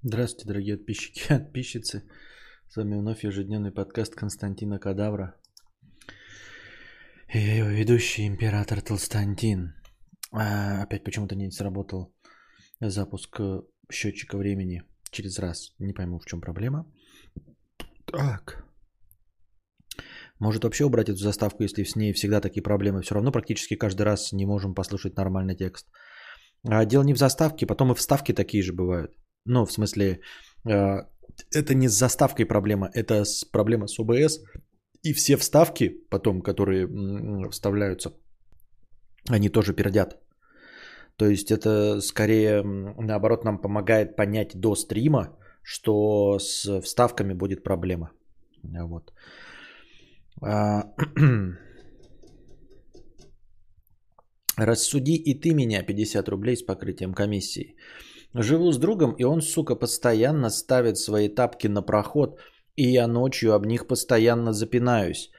[0.00, 2.04] Здравствуйте, дорогие подписчики и подписчицы.
[2.68, 5.34] С вами вновь ежедневный подкаст Константина Кадавра.
[7.34, 9.74] И его ведущий, император Толстантин.
[10.30, 12.14] А, опять почему-то не сработал
[12.78, 13.40] запуск
[13.90, 15.74] счетчика времени через раз.
[15.80, 16.86] Не пойму, в чем проблема.
[18.04, 18.64] Так.
[20.38, 23.02] Может вообще убрать эту заставку, если с ней всегда такие проблемы.
[23.02, 25.88] Все равно практически каждый раз не можем послушать нормальный текст.
[26.62, 29.12] А дело не в заставке, потом и вставки такие же бывают.
[29.44, 30.20] Ну, в смысле,
[30.66, 31.02] э,
[31.52, 34.40] это не с заставкой проблема, это с проблема с ОБС.
[35.04, 36.88] И все вставки потом, которые
[37.50, 38.12] вставляются,
[39.28, 40.18] они тоже пердят.
[41.16, 48.10] То есть это скорее, наоборот, нам помогает понять до стрима, что с вставками будет проблема.
[48.62, 49.12] Вот.
[50.42, 50.82] А,
[54.56, 57.76] Рассуди и ты меня 50 рублей с покрытием комиссии.
[58.34, 62.38] Живу с другом, и он, сука, постоянно ставит свои тапки на проход,
[62.76, 65.30] и я ночью об них постоянно запинаюсь.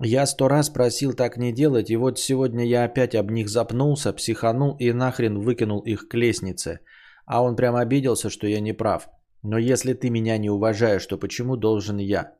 [0.00, 4.12] Я сто раз просил так не делать, и вот сегодня я опять об них запнулся,
[4.12, 6.80] психанул и нахрен выкинул их к лестнице.
[7.24, 9.08] А он прям обиделся, что я не прав.
[9.42, 12.34] Но если ты меня не уважаешь, то почему должен я?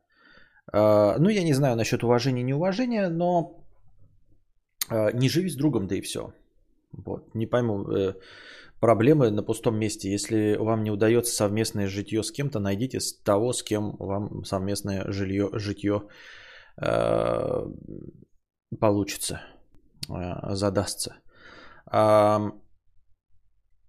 [0.71, 3.59] Э, ну, я не знаю насчет уважения и неуважения, но
[4.91, 6.33] э, не живи с другом, да и все.
[6.91, 7.33] Вот.
[7.33, 8.13] Не пойму, э,
[8.79, 10.11] проблемы на пустом месте.
[10.11, 15.49] Если вам не удается совместное житье с кем-то, найдите того, с кем вам совместное жилье,
[15.53, 16.03] житье
[16.81, 17.65] э,
[18.79, 19.41] получится,
[20.09, 21.15] э, задастся.
[21.89, 22.51] А,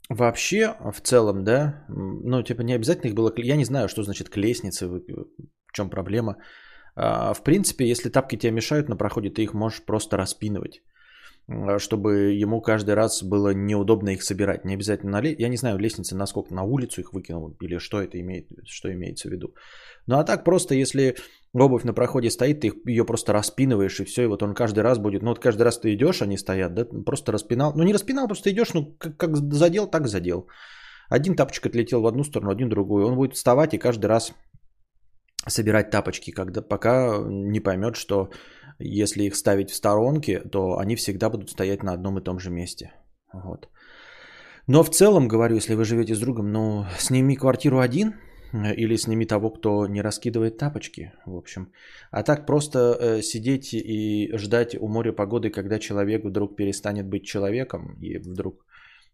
[0.09, 3.33] вообще, в целом, да, ну, типа, не обязательно их было...
[3.37, 5.03] Я не знаю, что значит к лестнице, в
[5.73, 6.37] чем проблема.
[6.95, 10.83] А, в принципе, если тапки тебе мешают на проходе, ты их можешь просто распинывать
[11.79, 14.65] чтобы ему каждый раз было неудобно их собирать.
[14.65, 18.21] Не обязательно на Я не знаю, лестницы насколько на улицу их выкинул или что это
[18.21, 19.55] имеет, что имеется в виду.
[20.07, 21.17] Ну а так просто, если
[21.55, 24.99] обувь на проходе стоит, ты ее просто распинываешь и все, и вот он каждый раз
[24.99, 27.73] будет, ну вот каждый раз ты идешь, они стоят, да, просто распинал.
[27.75, 30.49] Ну не распинал, просто идешь, ну как, как задел, так задел.
[31.09, 33.07] Один тапочек отлетел в одну сторону, один в другую.
[33.07, 34.35] Он будет вставать и каждый раз
[35.47, 38.29] собирать тапочки, когда пока не поймет, что
[38.79, 42.51] если их ставить в сторонке, то они всегда будут стоять на одном и том же
[42.51, 42.93] месте.
[43.33, 43.69] Вот.
[44.67, 48.15] Но в целом, говорю, если вы живете с другом, ну, сними квартиру один
[48.53, 51.73] э, или сними того, кто не раскидывает тапочки, в общем.
[52.11, 57.25] А так просто э, сидеть и ждать у моря погоды, когда человек вдруг перестанет быть
[57.25, 58.67] человеком и вдруг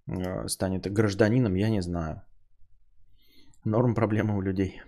[0.08, 2.22] э, станет гражданином, я не знаю.
[3.64, 4.82] Норм проблема у людей.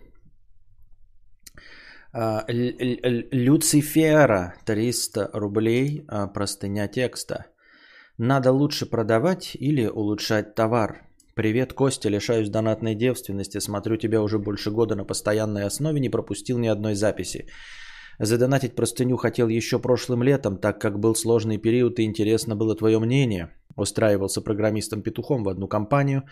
[2.19, 2.44] А,
[3.31, 7.44] Люцифера 300 рублей а, простыня текста.
[8.16, 11.03] Надо лучше продавать или улучшать товар?
[11.34, 13.60] Привет, Костя, лишаюсь донатной девственности.
[13.60, 17.50] Смотрю тебя уже больше года на постоянной основе, не пропустил ни одной записи.
[18.19, 22.98] Задонатить простыню хотел еще прошлым летом, так как был сложный период и интересно было твое
[22.98, 23.50] мнение.
[23.77, 26.22] Устраивался программистом-петухом в одну компанию,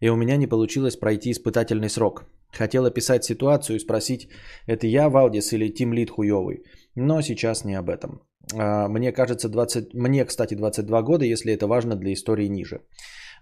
[0.00, 2.24] и у меня не получилось пройти испытательный срок.
[2.58, 4.28] Хотел описать ситуацию и спросить,
[4.66, 6.64] это я Валдис или Тим Лид хуёвый.
[6.94, 8.20] Но сейчас не об этом.
[8.54, 9.94] А, мне кажется, 20...
[9.94, 12.80] мне, кстати, 22 года, если это важно для истории ниже.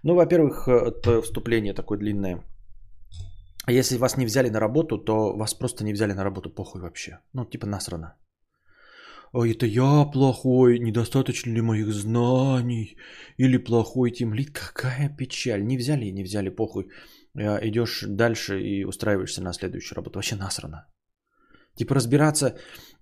[0.03, 2.43] Ну, во-первых, это вступление такое длинное.
[3.67, 7.19] Если вас не взяли на работу, то вас просто не взяли на работу, похуй вообще.
[7.33, 8.15] Ну, типа насрано.
[9.33, 12.97] А это я плохой, недостаточно ли моих знаний?
[13.37, 14.51] Или плохой тимлит?
[14.51, 15.65] Какая печаль.
[15.65, 16.89] Не взяли и не взяли, похуй.
[17.37, 20.17] Э, идешь дальше и устраиваешься на следующую работу.
[20.17, 20.85] Вообще насрано.
[21.77, 22.45] Типа разбираться,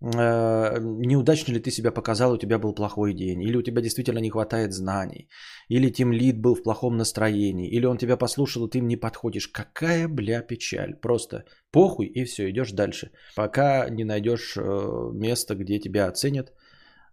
[0.02, 4.20] э, неудачно ли ты себя показал, у тебя был плохой день, или у тебя действительно
[4.20, 5.30] не хватает знаний,
[5.70, 8.98] или тем лид был в плохом настроении, или он тебя послушал, и ты им не
[8.98, 9.48] подходишь.
[9.48, 10.96] Какая, бля, печаль.
[11.02, 13.12] Просто похуй и все, идешь дальше.
[13.36, 16.52] Пока не найдешь э, место, где тебя оценят,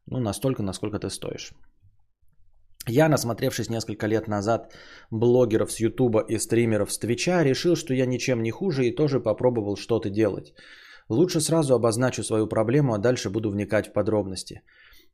[0.06, 1.52] ну, настолько, насколько ты стоишь.
[2.88, 4.72] Я, насмотревшись несколько лет назад
[5.10, 9.20] блогеров с Ютуба и стримеров с Твича, решил, что я ничем не хуже и тоже
[9.20, 10.54] попробовал что-то делать.
[11.08, 14.62] Лучше сразу обозначу свою проблему, а дальше буду вникать в подробности.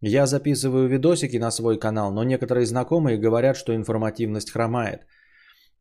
[0.00, 5.06] Я записываю видосики на свой канал, но некоторые знакомые говорят, что информативность хромает.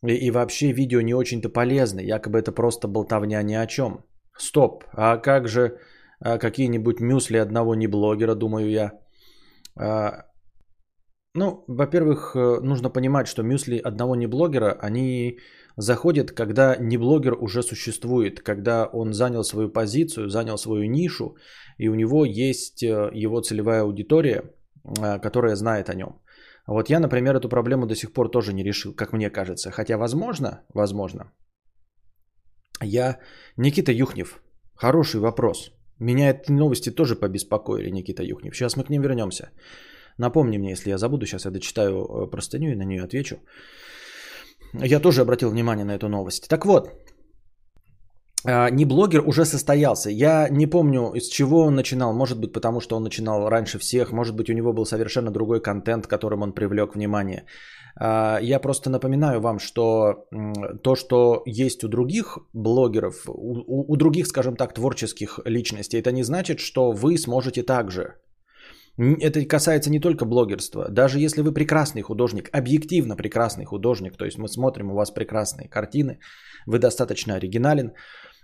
[0.04, 4.06] И, и вообще видео не очень-то полезны, якобы это просто болтовня ни о чем.
[4.38, 5.78] Стоп, а как же
[6.20, 8.92] а какие-нибудь мюсли одного не блогера, думаю я.
[9.76, 10.26] А,
[11.36, 15.40] ну, во-первых, э, нужно понимать, что мюсли одного не блогера, они
[15.78, 21.36] заходят, когда не блогер уже существует, когда он занял свою позицию, занял свою нишу,
[21.78, 24.44] и у него есть э, его целевая аудитория,
[25.02, 26.22] э, которая знает о нем.
[26.68, 29.72] Вот я, например, эту проблему до сих пор тоже не решил, как мне кажется.
[29.72, 31.32] Хотя, возможно, возможно,
[32.82, 33.20] Я
[33.58, 34.42] Никита Юхнев.
[34.76, 35.72] Хороший вопрос.
[36.00, 38.56] Меня эти новости тоже побеспокоили, Никита Юхнев.
[38.56, 39.50] Сейчас мы к ним вернемся.
[40.18, 43.36] Напомни мне, если я забуду, сейчас я дочитаю э, простыню и на нее отвечу.
[44.74, 46.48] Я тоже обратил внимание на эту новость.
[46.50, 46.90] Так вот,
[48.48, 50.10] а, не блогер уже состоялся.
[50.10, 52.14] Я не помню, из чего он начинал.
[52.14, 54.12] Может быть, потому что он начинал раньше всех.
[54.12, 57.46] Может быть, у него был совершенно другой контент, которым он привлек внимание.
[58.00, 60.28] А, я просто напоминаю вам, что
[60.84, 66.24] то, что есть у других блогеров, у, у других, скажем так, творческих личностей, это не
[66.24, 68.16] значит, что вы сможете так же.
[68.98, 70.88] Это касается не только блогерства.
[70.90, 75.68] Даже если вы прекрасный художник, объективно прекрасный художник, то есть мы смотрим, у вас прекрасные
[75.68, 76.20] картины,
[76.66, 77.92] вы достаточно оригинален,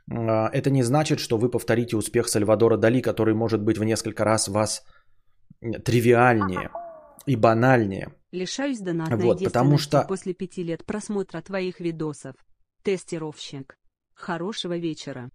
[0.10, 4.26] а, это не значит, что вы повторите успех Сальвадора Дали, который может быть в несколько
[4.26, 4.84] раз вас
[5.86, 6.70] тривиальнее
[7.26, 8.08] и банальнее.
[8.32, 12.36] Лишаюсь донатной вот, потому что после пяти лет просмотра твоих видосов.
[12.84, 13.78] Тестировщик.
[14.14, 15.30] Хорошего вечера.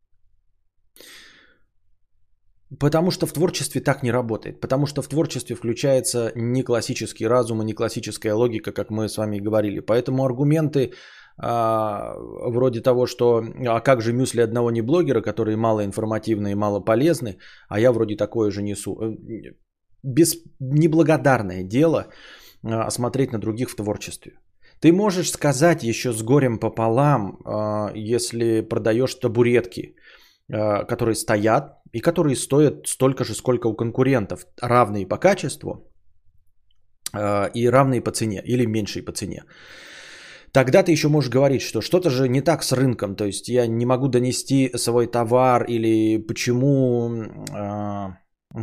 [2.78, 4.60] Потому что в творчестве так не работает.
[4.60, 9.18] Потому что в творчестве включается не классический разум и не классическая логика, как мы с
[9.18, 9.80] вами говорили.
[9.80, 10.92] Поэтому аргументы
[11.38, 16.54] а, вроде того, что а как же мюсли одного не блогера, которые мало информативны и
[16.54, 18.96] мало полезны, а я вроде такое же несу.
[19.00, 19.16] Э,
[20.02, 22.06] без, неблагодарное дело
[22.64, 24.32] а, смотреть на других в творчестве.
[24.80, 29.96] Ты можешь сказать еще с горем пополам, а, если продаешь табуретки,
[30.52, 35.90] а, которые стоят и которые стоят столько же, сколько у конкурентов, равные по качеству
[37.54, 39.42] и равные по цене или меньшие по цене.
[40.52, 43.66] Тогда ты еще можешь говорить, что что-то же не так с рынком, то есть я
[43.66, 48.08] не могу донести свой товар или почему э,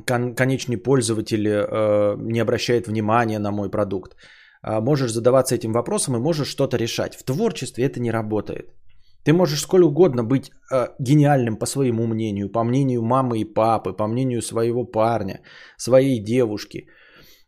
[0.05, 4.15] кон- конечный пользователь э, не обращает внимания на мой продукт.
[4.63, 7.15] Э, можешь задаваться этим вопросом и можешь что-то решать.
[7.15, 8.73] В творчестве это не работает.
[9.23, 13.93] Ты можешь сколь угодно быть э, гениальным по своему мнению, по мнению мамы и папы,
[13.93, 15.41] по мнению своего парня,
[15.77, 16.87] своей девушки.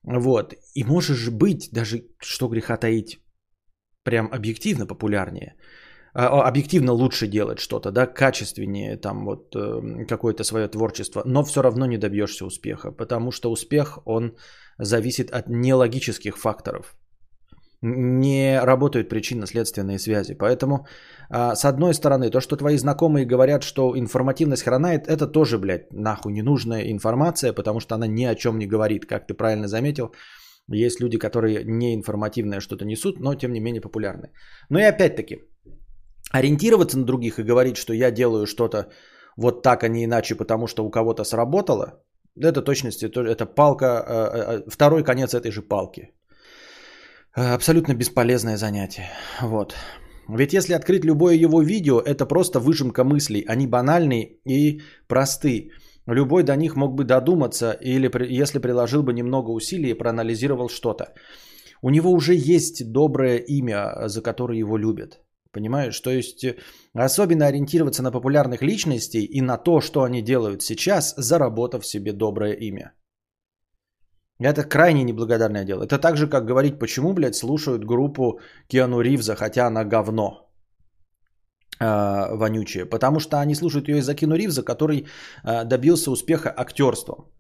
[0.04, 0.54] Вот.
[0.74, 3.20] И можешь быть, даже что греха таить,
[4.04, 5.56] прям объективно популярнее,
[6.14, 11.62] а, объективно лучше делать что-то, да, качественнее там вот э, какое-то свое творчество, но все
[11.62, 14.38] равно не добьешься успеха, потому что успех, он
[14.78, 16.96] зависит от нелогических факторов.
[17.88, 20.34] Не работают причинно-следственные связи.
[20.34, 20.88] Поэтому,
[21.30, 25.94] а, с одной стороны, то, что твои знакомые говорят, что информативность хранает, это тоже, блядь,
[25.94, 29.06] нахуй ненужная информация, потому что она ни о чем не говорит.
[29.06, 30.16] Как ты правильно заметил,
[30.68, 34.32] есть люди, которые неинформативное что-то несут, но тем не менее популярны.
[34.70, 35.44] Но и опять-таки,
[36.32, 38.88] ориентироваться на других и говорить, что я делаю что-то
[39.38, 42.02] вот так, а не иначе, потому что у кого-то сработало,
[42.42, 46.16] это точности, это палка, э, э, э, второй конец этой же палки.
[47.36, 49.10] Абсолютно бесполезное занятие.
[49.42, 49.76] Вот.
[50.30, 53.44] Ведь если открыть любое его видео, это просто выжимка мыслей.
[53.48, 55.72] Они банальные и простые.
[56.08, 61.14] Любой до них мог бы додуматься, или если приложил бы немного усилий и проанализировал что-то.
[61.82, 65.20] У него уже есть доброе имя, за которое его любят.
[65.52, 66.00] Понимаешь?
[66.00, 66.56] То есть э,
[66.94, 72.54] особенно ориентироваться на популярных личностей и на то, что они делают сейчас, заработав себе доброе
[72.54, 72.94] имя.
[74.40, 75.84] Это крайне неблагодарное дело.
[75.84, 80.50] Это так же, как говорить, почему, блядь, слушают группу Киану Ривза, хотя она говно
[81.80, 85.06] э, вонючие, потому что они слушают ее из-за Кину Ривза, который
[85.44, 87.32] э, добился успеха актерством.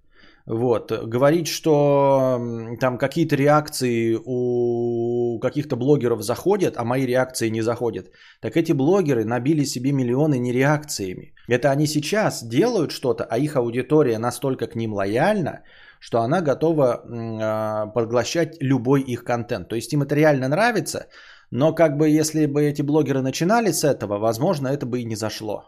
[0.47, 0.91] Вот.
[0.91, 2.39] Говорить, что
[2.79, 8.11] там какие-то реакции у каких-то блогеров заходят, а мои реакции не заходят.
[8.41, 11.33] Так эти блогеры набили себе миллионы не реакциями.
[11.49, 15.63] Это они сейчас делают что-то, а их аудитория настолько к ним лояльна,
[16.05, 19.69] что она готова э, поглощать любой их контент.
[19.69, 21.07] То есть им это реально нравится,
[21.51, 25.15] но как бы если бы эти блогеры начинали с этого, возможно, это бы и не
[25.15, 25.63] зашло.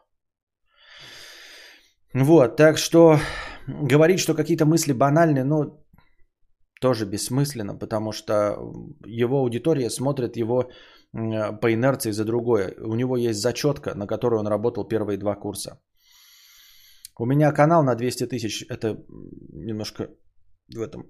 [2.13, 3.17] Вот, так что
[3.67, 5.83] говорить, что какие-то мысли банальные, ну,
[6.81, 8.33] тоже бессмысленно, потому что
[9.07, 10.69] его аудитория смотрит его
[11.61, 12.75] по инерции за другое.
[12.79, 15.79] У него есть зачетка, на которой он работал первые два курса.
[17.19, 19.03] У меня канал на 200 тысяч, это
[19.51, 20.09] немножко
[20.69, 21.05] в этом,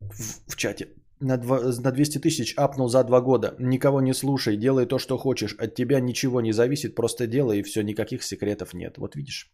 [0.00, 0.88] в, в чате
[1.22, 3.54] на, 2, на 200 тысяч апнул за два года.
[3.58, 5.54] Никого не слушай, делай то, что хочешь.
[5.58, 8.98] От тебя ничего не зависит, просто делай и все, никаких секретов нет.
[8.98, 9.50] Вот видишь.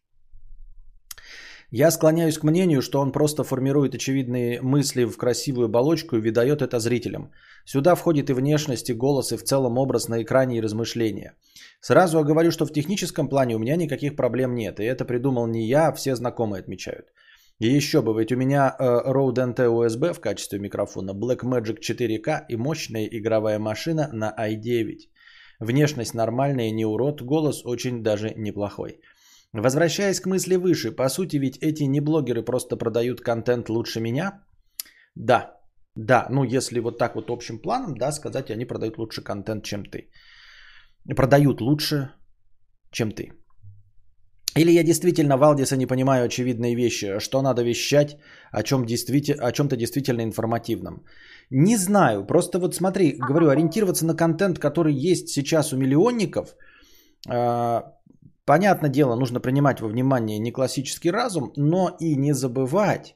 [1.71, 6.63] Я склоняюсь к мнению, что он просто формирует очевидные мысли в красивую оболочку и выдает
[6.63, 7.31] это зрителям.
[7.67, 11.35] Сюда входит и внешность, и голос, и в целом образ на экране и размышления.
[11.83, 15.69] Сразу говорю, что в техническом плане у меня никаких проблем нет, и это придумал не
[15.69, 17.13] я, а все знакомые отмечают.
[17.61, 22.47] И еще бы, ведь у меня э, Rode NT USB в качестве микрофона, Blackmagic 4K
[22.49, 24.99] и мощная игровая машина на i9.
[25.61, 29.01] Внешность нормальная, не урод, голос очень даже неплохой.
[29.53, 34.45] Возвращаясь к мысли выше, по сути ведь эти не блогеры просто продают контент лучше меня?
[35.17, 35.57] Да,
[35.97, 39.85] да, ну если вот так вот общим планом, да, сказать, они продают лучше контент, чем
[39.85, 40.11] ты.
[41.17, 42.13] Продают лучше,
[42.93, 43.33] чем ты.
[44.57, 48.17] Или я действительно Валдиса не понимаю очевидные вещи, что надо вещать
[48.51, 51.05] о, чем действительно, о чем-то действительно информативном.
[51.51, 56.57] Не знаю, просто вот смотри, говорю, ориентироваться на контент, который есть сейчас у миллионников,
[57.29, 57.83] э,
[58.45, 63.15] понятное дело, нужно принимать во внимание не классический разум, но и не забывать,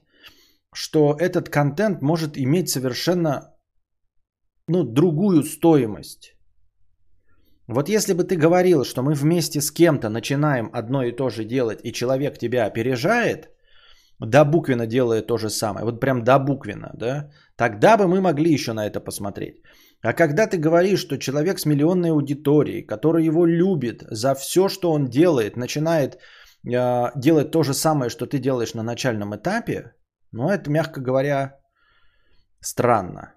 [0.73, 3.53] что этот контент может иметь совершенно
[4.67, 6.35] ну, другую стоимость.
[7.67, 11.45] Вот если бы ты говорил, что мы вместе с кем-то начинаем одно и то же
[11.45, 13.49] делать, и человек тебя опережает,
[14.19, 18.51] да буквенно делает то же самое, вот прям да буквенно, да, тогда бы мы могли
[18.51, 19.61] еще на это посмотреть.
[20.01, 24.91] А когда ты говоришь, что человек с миллионной аудиторией, который его любит за все, что
[24.91, 29.93] он делает, начинает э, делать то же самое, что ты делаешь на начальном этапе,
[30.31, 31.59] ну это, мягко говоря,
[32.59, 33.33] странно.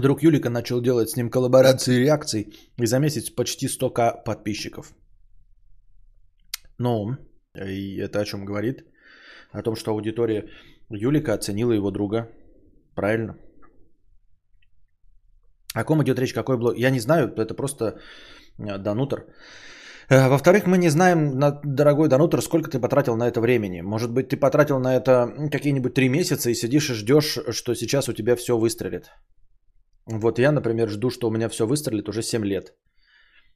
[0.00, 2.52] Друг Юлика начал делать с ним коллаборации и реакции,
[2.82, 4.94] и за месяц почти 100к подписчиков.
[6.78, 7.16] Ну,
[7.54, 8.84] и это о чем говорит?
[9.52, 10.48] О том, что аудитория
[10.90, 12.28] Юлика оценила его друга.
[12.94, 13.36] Правильно?
[15.74, 16.78] О ком идет речь, какой блог?
[16.78, 17.84] Я не знаю, это просто
[18.58, 19.26] э, Данутер.
[20.10, 23.82] Э, во-вторых, мы не знаем, дорогой Данутер, сколько ты потратил на это времени.
[23.82, 28.08] Может быть, ты потратил на это какие-нибудь три месяца и сидишь и ждешь, что сейчас
[28.08, 29.10] у тебя все выстрелит.
[30.10, 32.74] Вот я, например, жду, что у меня все выстрелит уже 7 лет.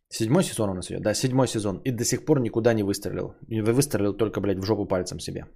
[0.08, 1.02] Седьмой сезон у нас идет?
[1.02, 1.80] Да, седьмой сезон.
[1.84, 3.34] И до сих пор никуда не выстрелил.
[3.48, 5.46] И выстрелил только, блядь, в жопу пальцем себе.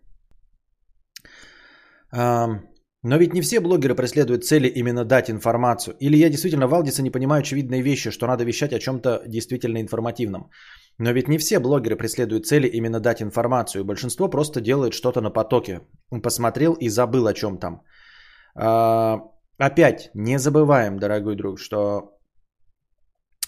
[3.02, 5.96] Но ведь не все блогеры преследуют цели именно дать информацию.
[6.00, 10.50] Или я действительно Валдиса не понимаю очевидные вещи, что надо вещать о чем-то действительно информативном.
[10.98, 13.84] Но ведь не все блогеры преследуют цели именно дать информацию.
[13.84, 15.80] Большинство просто делает что-то на потоке.
[16.22, 17.82] Посмотрел и забыл о чем там.
[19.58, 22.18] Опять не забываем, дорогой друг, что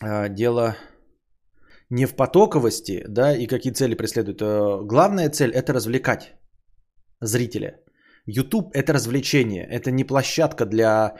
[0.03, 0.77] э, дело
[1.91, 4.41] не в потоковости, да, и какие цели преследуют.
[4.41, 6.35] Э, главная цель это развлекать
[7.21, 7.81] зрителя.
[8.27, 11.15] YouTube это развлечение, это не площадка для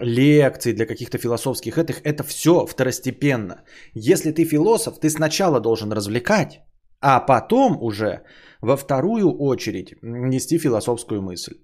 [0.00, 3.64] лекций, для каких-то философских этих, это все второстепенно.
[3.94, 6.60] Если ты философ, ты сначала должен развлекать,
[7.00, 8.22] а потом уже
[8.60, 11.54] во вторую очередь нести философскую мысль.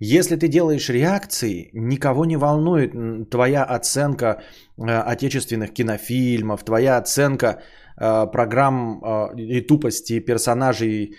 [0.00, 2.92] Если ты делаешь реакции, никого не волнует
[3.30, 4.26] твоя оценка
[4.76, 7.46] э, отечественных кинофильмов, твоя оценка
[8.00, 11.16] э, программ э, и тупости персонажей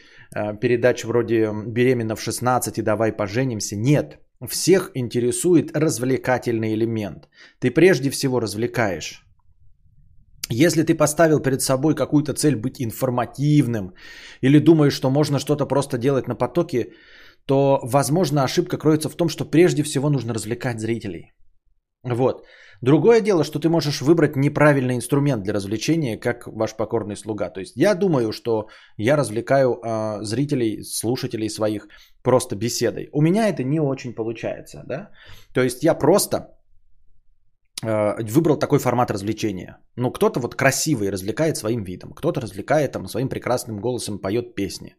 [0.61, 3.75] передач вроде «Беременна в 16» и «Давай поженимся».
[3.75, 7.27] Нет, всех интересует развлекательный элемент.
[7.59, 9.25] Ты прежде всего развлекаешь.
[10.51, 13.93] Если ты поставил перед собой какую-то цель быть информативным
[14.41, 16.93] или думаешь, что можно что-то просто делать на потоке,
[17.45, 21.33] то, возможно, ошибка кроется в том, что прежде всего нужно развлекать зрителей.
[22.03, 22.45] Вот.
[22.81, 27.49] Другое дело, что ты можешь выбрать неправильный инструмент для развлечения, как ваш покорный слуга.
[27.49, 28.67] То есть я думаю, что
[28.97, 31.87] я развлекаю э, зрителей, слушателей своих
[32.23, 33.09] просто беседой.
[33.11, 35.09] У меня это не очень получается, да.
[35.53, 36.37] То есть я просто
[37.83, 39.77] э, выбрал такой формат развлечения.
[39.97, 44.95] Ну, кто-то вот красивый развлекает своим видом, кто-то развлекает там своим прекрасным голосом, поет песни.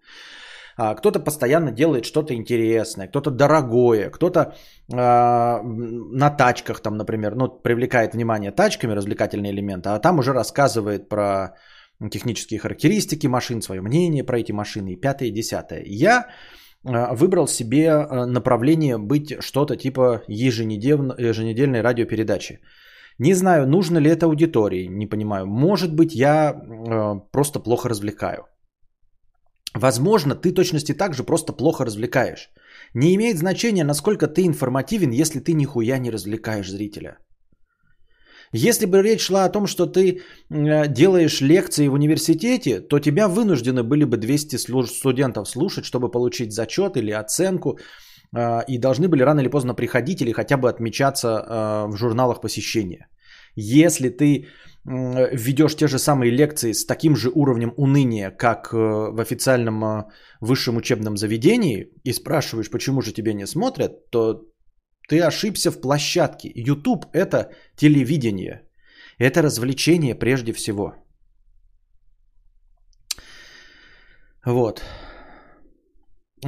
[0.81, 7.49] А, кто-то постоянно делает что-то интересное, кто-то дорогое, кто-то э, на тачках там, например, ну,
[7.49, 11.55] привлекает внимание тачками развлекательные элементы, а там уже рассказывает про
[12.11, 15.83] технические характеристики машин, свое мнение про эти машины, и пятое, и десятое.
[15.85, 16.29] Я
[16.85, 22.61] э, выбрал себе направление быть что-то типа еженедельно, еженедельной радиопередачи.
[23.19, 25.47] Не знаю, нужно ли это аудитории, не понимаю.
[25.47, 28.47] Может быть, я э, просто плохо развлекаю.
[29.75, 32.51] Возможно, ты точности так же просто плохо развлекаешь.
[32.95, 37.19] Не имеет значения, насколько ты информативен, если ты нихуя не развлекаешь зрителя.
[38.53, 40.03] Если бы речь шла о том, что ты
[40.51, 46.53] э, делаешь лекции в университете, то тебя вынуждены были бы 200 студентов слушать, чтобы получить
[46.53, 47.79] зачет или оценку,
[48.37, 52.41] э, и должны были рано или поздно приходить или хотя бы отмечаться э, в журналах
[52.41, 53.07] посещения.
[53.55, 54.47] Если ты
[54.85, 60.05] ведешь те же самые лекции с таким же уровнем уныния, как э, в официальном э,
[60.41, 64.43] высшем учебном заведении, и спрашиваешь, почему же тебя не смотрят, то
[65.09, 66.51] ты ошибся в площадке.
[66.55, 68.63] YouTube– это телевидение.
[69.19, 70.95] Это развлечение прежде всего.
[74.47, 74.83] Вот.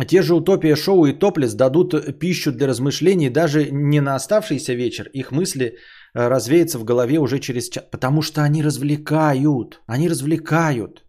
[0.08, 5.11] Те же Утопия Шоу и Топлес дадут пищу для размышлений даже не на оставшийся вечер.
[5.12, 7.84] Их мысли э, развеются в голове уже через час.
[7.90, 9.82] Потому что они развлекают.
[9.87, 11.04] Они развлекают.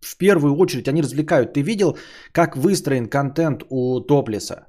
[0.00, 1.52] В первую очередь они развлекают.
[1.52, 1.96] Ты видел,
[2.32, 4.66] как выстроен контент у Топлеса?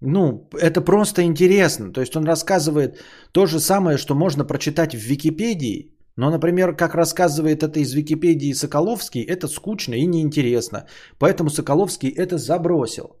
[0.00, 1.92] Ну, это просто интересно.
[1.92, 3.00] То есть он рассказывает
[3.32, 8.52] то же самое, что можно прочитать в Википедии, но, например, как рассказывает это из Википедии
[8.52, 10.86] Соколовский, это скучно и неинтересно.
[11.18, 13.16] Поэтому Соколовский это забросил.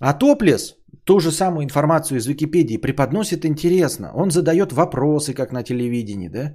[0.00, 4.10] А Топлес ту же самую информацию из Википедии преподносит интересно.
[4.14, 6.28] Он задает вопросы, как на телевидении.
[6.28, 6.54] Да?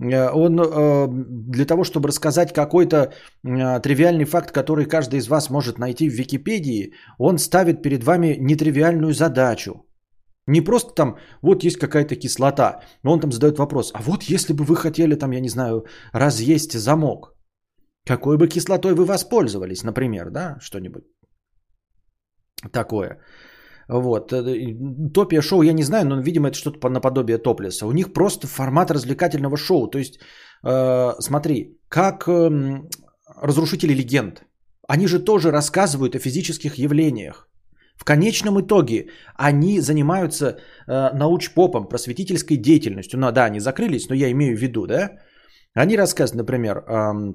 [0.00, 1.06] Э, он э,
[1.54, 6.14] для того, чтобы рассказать какой-то э, тривиальный факт, который каждый из вас может найти в
[6.14, 9.84] Википедии, он ставит перед вами нетривиальную задачу.
[10.50, 14.52] Не просто там, вот есть какая-то кислота, но он там задает вопрос, а вот если
[14.52, 17.34] бы вы хотели там, я не знаю, разъесть замок,
[18.06, 21.04] какой бы кислотой вы воспользовались, например, да, что-нибудь
[22.72, 23.20] такое.
[23.88, 24.32] Вот.
[25.14, 27.86] Топия шоу я не знаю, но, видимо, это что-то наподобие топлеса.
[27.86, 29.90] У них просто формат развлекательного шоу.
[29.90, 30.20] То есть,
[30.64, 32.82] э, смотри, как э,
[33.42, 34.44] разрушители легенд.
[34.88, 37.49] Они же тоже рассказывают о физических явлениях.
[38.00, 43.20] В конечном итоге они занимаются э, научпопом, просветительской деятельностью.
[43.20, 45.10] Ну да, они закрылись, но я имею в виду, да?
[45.74, 47.34] Они рассказывают, например, э,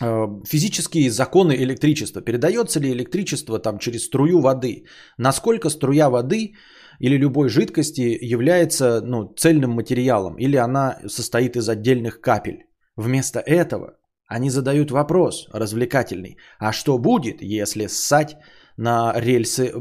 [0.00, 2.22] э, физические законы электричества.
[2.22, 4.84] Передается ли электричество там через струю воды?
[5.18, 6.54] Насколько струя воды
[6.98, 10.36] или любой жидкости является ну, цельным материалом?
[10.38, 12.64] Или она состоит из отдельных капель?
[12.96, 16.38] Вместо этого они задают вопрос развлекательный.
[16.58, 18.36] А что будет, если ссать
[18.80, 19.72] на рельсы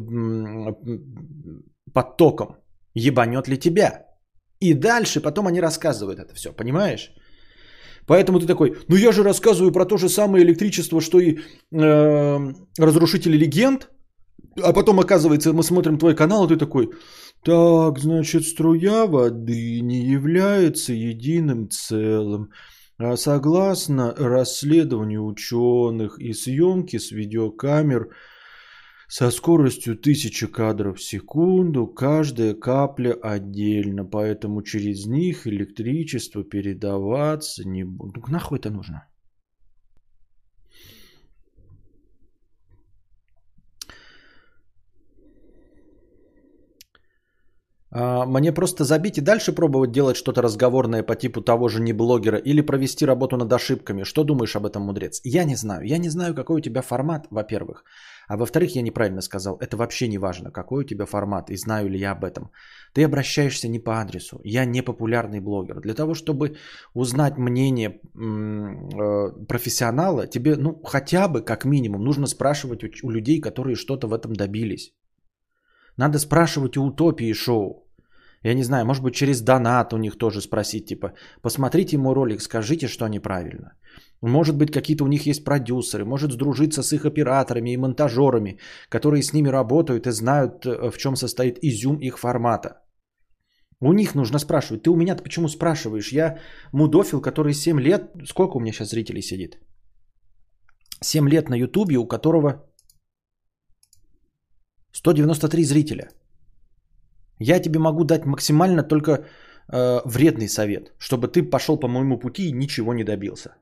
[1.93, 2.47] под током.
[2.93, 4.05] Ебанет ли тебя?
[4.61, 7.11] И дальше потом они рассказывают это все, понимаешь?
[8.07, 11.37] Поэтому ты такой, ну я же рассказываю про то же самое электричество, что и
[11.71, 13.89] э, разрушители легенд.
[14.63, 16.89] А потом оказывается, мы смотрим твой канал, и ты такой,
[17.43, 22.49] так, значит, струя воды не является единым целым.
[22.97, 28.09] А согласно расследованию ученых и съемки с видеокамер,
[29.10, 37.84] со скоростью 1000 кадров в секунду, каждая капля отдельно, поэтому через них электричество передаваться не
[37.84, 38.17] будет.
[38.17, 39.08] Ну, нахуй это нужно?
[47.91, 51.93] А, мне просто забить и дальше пробовать делать что-то разговорное по типу того же не
[51.93, 54.04] блогера или провести работу над ошибками.
[54.04, 55.19] Что думаешь об этом, мудрец?
[55.24, 55.88] Я не знаю.
[55.88, 57.84] Я не знаю, какой у тебя формат, во-первых.
[58.29, 61.89] А во-вторых, я неправильно сказал, это вообще не важно, какой у тебя формат и знаю
[61.89, 62.51] ли я об этом.
[62.93, 64.39] Ты обращаешься не по адресу.
[64.43, 65.81] Я не популярный блогер.
[65.81, 66.55] Для того, чтобы
[66.93, 73.75] узнать мнение э, профессионала, тебе, ну, хотя бы, как минимум, нужно спрашивать у, людей, которые
[73.75, 74.93] что-то в этом добились.
[75.97, 77.87] Надо спрашивать у утопии шоу.
[78.43, 82.41] Я не знаю, может быть, через донат у них тоже спросить, типа, посмотрите мой ролик,
[82.41, 83.73] скажите, что неправильно.
[84.21, 89.23] Может быть, какие-то у них есть продюсеры, может сдружиться с их операторами и монтажерами, которые
[89.23, 92.82] с ними работают и знают, э, в чем состоит изюм их формата.
[93.82, 94.84] У них нужно спрашивать.
[94.84, 96.12] Ты у меня почему спрашиваешь?
[96.12, 96.38] Я
[96.73, 98.12] мудофил, который 7 лет...
[98.25, 99.58] Сколько у меня сейчас зрителей сидит?
[101.01, 102.65] 7 лет на ютубе, у которого
[104.91, 106.10] 193 зрителя.
[107.39, 112.49] Я тебе могу дать максимально только э, вредный совет, чтобы ты пошел по моему пути
[112.49, 113.55] и ничего не добился.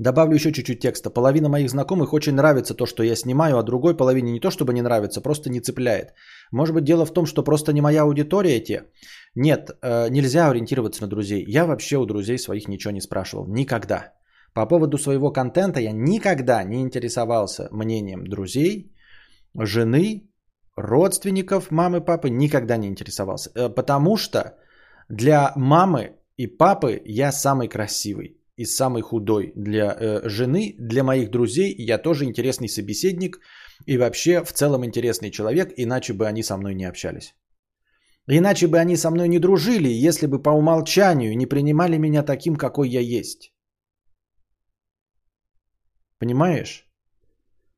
[0.00, 1.10] Добавлю еще чуть-чуть текста.
[1.10, 4.72] Половина моих знакомых очень нравится то, что я снимаю, а другой половине не то, чтобы
[4.72, 6.14] не нравится, просто не цепляет.
[6.52, 8.84] Может быть, дело в том, что просто не моя аудитория те?
[9.34, 11.44] Нет, э, нельзя ориентироваться на друзей.
[11.46, 13.46] Я вообще у друзей своих ничего не спрашивал.
[13.48, 14.14] Никогда.
[14.54, 18.94] По поводу своего контента я никогда не интересовался мнением друзей,
[19.54, 20.30] жены,
[20.76, 22.30] родственников, мамы, папы.
[22.30, 23.50] Никогда не интересовался.
[23.54, 24.40] Э, потому что
[25.10, 31.30] для мамы и папы я самый красивый и самый худой для э, жены, для моих
[31.30, 33.38] друзей я тоже интересный собеседник
[33.86, 37.34] и вообще в целом интересный человек, иначе бы они со мной не общались.
[38.28, 42.56] Иначе бы они со мной не дружили, если бы по умолчанию не принимали меня таким,
[42.56, 43.54] какой я есть.
[46.18, 46.86] Понимаешь?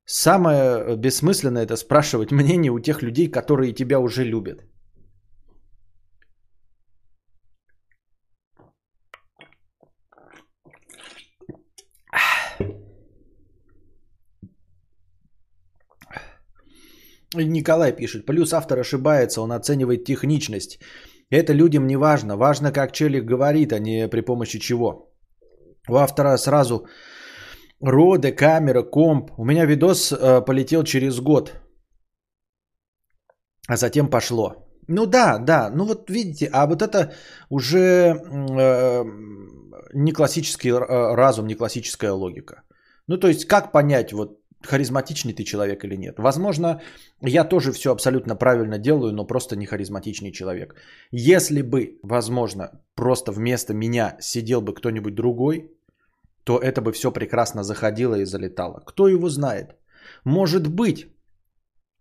[0.05, 4.72] Самое бессмысленное это спрашивать мнение у тех людей, которые тебя уже любят.
[17.35, 20.79] Николай пишет, плюс автор ошибается, он оценивает техничность.
[21.31, 22.37] Это людям не важно.
[22.37, 25.13] Важно, как челик говорит, а не при помощи чего.
[25.89, 26.87] У автора сразу
[27.81, 29.31] роды, камера, комп.
[29.39, 31.53] У меня видос э, полетел через год.
[33.69, 34.69] А затем пошло.
[34.89, 35.71] Ну да, да.
[35.75, 37.13] Ну вот видите, а вот это
[37.49, 39.05] уже э,
[39.95, 42.63] не классический э, разум, не классическая логика.
[43.09, 46.19] Ну то есть как понять, вот харизматичный ты человек или нет.
[46.19, 46.81] Возможно,
[47.21, 50.75] я тоже все абсолютно правильно делаю, но просто не харизматичный человек.
[51.11, 55.71] Если бы, возможно, просто вместо меня сидел бы кто-нибудь другой,
[56.45, 58.83] то это бы все прекрасно заходило и залетало.
[58.87, 59.77] Кто его знает?
[60.25, 61.07] Может быть,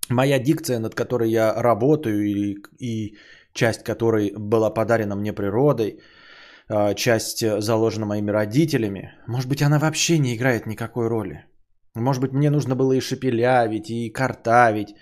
[0.09, 3.17] моя дикция, над которой я работаю и, и
[3.53, 5.99] часть которой была подарена мне природой,
[6.69, 11.45] а, часть заложена моими родителями, может быть, она вообще не играет никакой роли.
[11.95, 14.95] Может быть, мне нужно было и шепелявить, и картавить,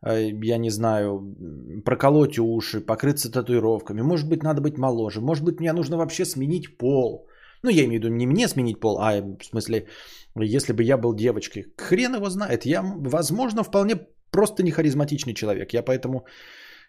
[0.00, 1.36] а, я не знаю,
[1.84, 4.02] проколоть уши, покрыться татуировками.
[4.02, 5.20] Может быть, надо быть моложе.
[5.20, 7.28] Может быть, мне нужно вообще сменить пол.
[7.62, 9.86] Ну, я имею в виду не мне сменить пол, а в смысле,
[10.34, 11.66] если бы я был девочкой.
[11.76, 12.66] Хрен его знает.
[12.66, 13.96] Я, возможно, вполне
[14.30, 15.72] просто не харизматичный человек.
[15.72, 16.26] Я поэтому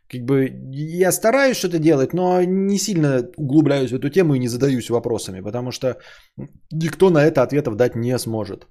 [0.10, 4.48] как бы я стараюсь что-то делать, но не сильно углубляюсь в эту тему и не
[4.48, 5.98] задаюсь вопросами, потому что
[6.72, 8.68] никто на это ответов дать не сможет.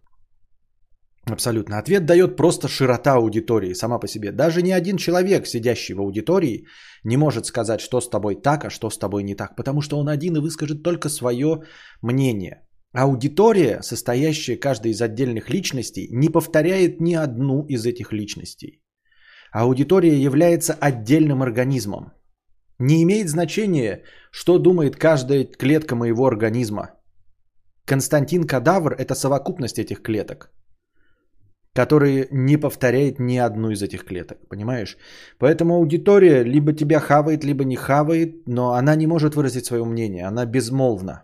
[1.30, 1.78] Абсолютно.
[1.78, 4.32] Ответ дает просто широта аудитории сама по себе.
[4.32, 6.66] Даже ни один человек, сидящий в аудитории,
[7.04, 9.98] не может сказать, что с тобой так, а что с тобой не так, потому что
[9.98, 11.62] он один и выскажет только свое
[12.02, 12.62] мнение.
[12.92, 18.82] Аудитория, состоящая каждой из отдельных личностей, не повторяет ни одну из этих личностей.
[19.52, 22.12] Аудитория является отдельным организмом.
[22.78, 26.90] Не имеет значения, что думает каждая клетка моего организма.
[27.86, 30.50] Константин Кадавр– это совокупность этих клеток,
[31.74, 34.96] которые не повторяет ни одну из этих клеток, понимаешь?
[35.38, 40.26] Поэтому аудитория либо тебя хавает, либо не хавает, но она не может выразить свое мнение,
[40.26, 41.22] она безмолвна.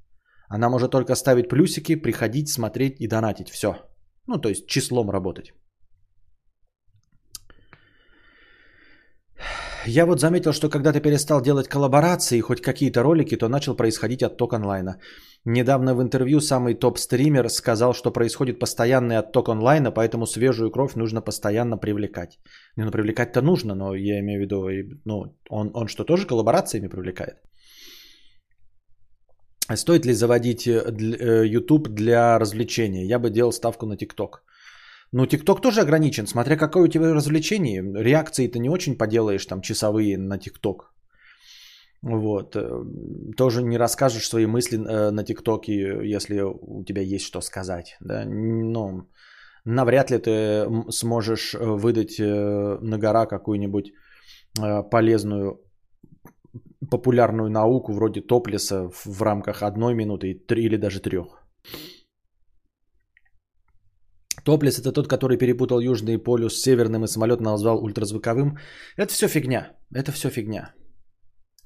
[0.48, 3.50] Она может только ставить плюсики, приходить, смотреть и донатить.
[3.50, 3.76] Все.
[4.26, 5.52] Ну, то есть числом работать.
[9.90, 14.22] Я вот заметил, что когда ты перестал делать коллаборации, хоть какие-то ролики, то начал происходить
[14.22, 15.00] отток онлайна.
[15.46, 21.22] Недавно в интервью самый топ-стример сказал, что происходит постоянный отток онлайна, поэтому свежую кровь нужно
[21.22, 22.38] постоянно привлекать.
[22.76, 24.68] Не, ну привлекать-то нужно, но я имею в виду,
[25.06, 27.36] ну, он, он что, тоже коллаборациями привлекает?
[29.74, 33.06] Стоит ли заводить э, э, YouTube для развлечения?
[33.06, 34.40] Я бы делал ставку на TikTok.
[35.12, 37.82] Ну, TikTok тоже ограничен, смотря какое у тебя развлечение.
[38.02, 40.76] Реакции ты не очень поделаешь там часовые на TikTok.
[42.02, 42.56] Вот.
[42.56, 42.84] Э,
[43.36, 45.72] тоже не расскажешь свои мысли на ТикТоке,
[46.04, 47.96] если у тебя есть что сказать.
[48.00, 48.24] Да?
[48.26, 49.08] Ну,
[49.64, 53.92] навряд ли ты сможешь выдать на гора какую-нибудь
[54.90, 55.60] полезную
[56.90, 61.42] популярную науку вроде топлиса в рамках одной минуты или даже трех.
[64.48, 68.56] Топлис это тот, который перепутал Южный полюс с Северным и самолет назвал ультразвуковым.
[68.96, 69.76] Это все фигня.
[69.94, 70.72] Это все фигня.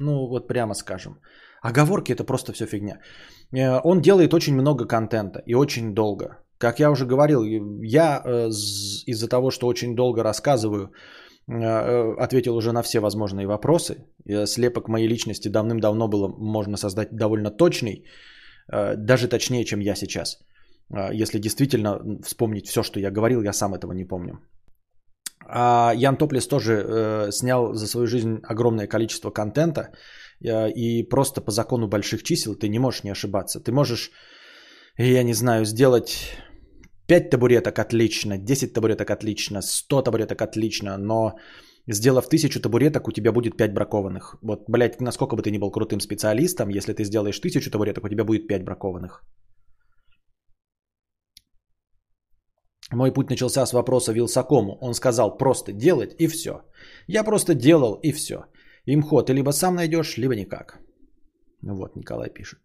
[0.01, 1.21] Ну вот прямо скажем.
[1.63, 2.99] Оговорки это просто все фигня.
[3.55, 6.27] Э, он делает очень много контента и очень долго.
[6.59, 8.49] Как я уже говорил, я э,
[9.07, 10.91] из-за того, что очень долго рассказываю,
[11.49, 13.95] Э, ответил уже на все возможные вопросы.
[14.47, 18.05] Слепок моей личности давным-давно было можно создать довольно точный,
[18.69, 20.39] даже точнее, чем я сейчас.
[20.93, 24.41] Э, если действительно вспомнить все, что я говорил, я сам этого не помню.
[25.47, 29.91] А Ян Топлис тоже снял за свою жизнь огромное количество контента.
[30.77, 33.61] И просто по закону больших чисел ты не можешь не ошибаться.
[33.61, 34.13] Ты можешь,
[34.97, 36.37] я не знаю, сделать
[37.09, 41.35] 5 табуреток отлично, 10 табуреток отлично, 100 табуреток отлично, но
[41.87, 44.37] сделав 1000 табуреток, у тебя будет 5 бракованных.
[44.43, 48.09] Вот, блядь, насколько бы ты ни был крутым специалистом, если ты сделаешь 1000 табуреток, у
[48.09, 49.25] тебя будет 5 бракованных.
[52.93, 54.79] Мой путь начался с вопроса Вилсакому.
[54.81, 56.53] Он сказал просто делать и все.
[57.09, 58.45] Я просто делал и все.
[58.87, 60.79] Имхо, ты либо сам найдешь, либо никак.
[61.63, 62.59] Вот, Николай пишет.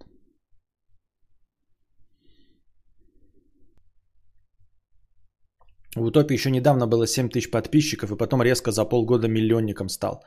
[5.95, 10.23] В Утопии еще недавно было 7 тысяч подписчиков, и потом резко за полгода миллионником стал.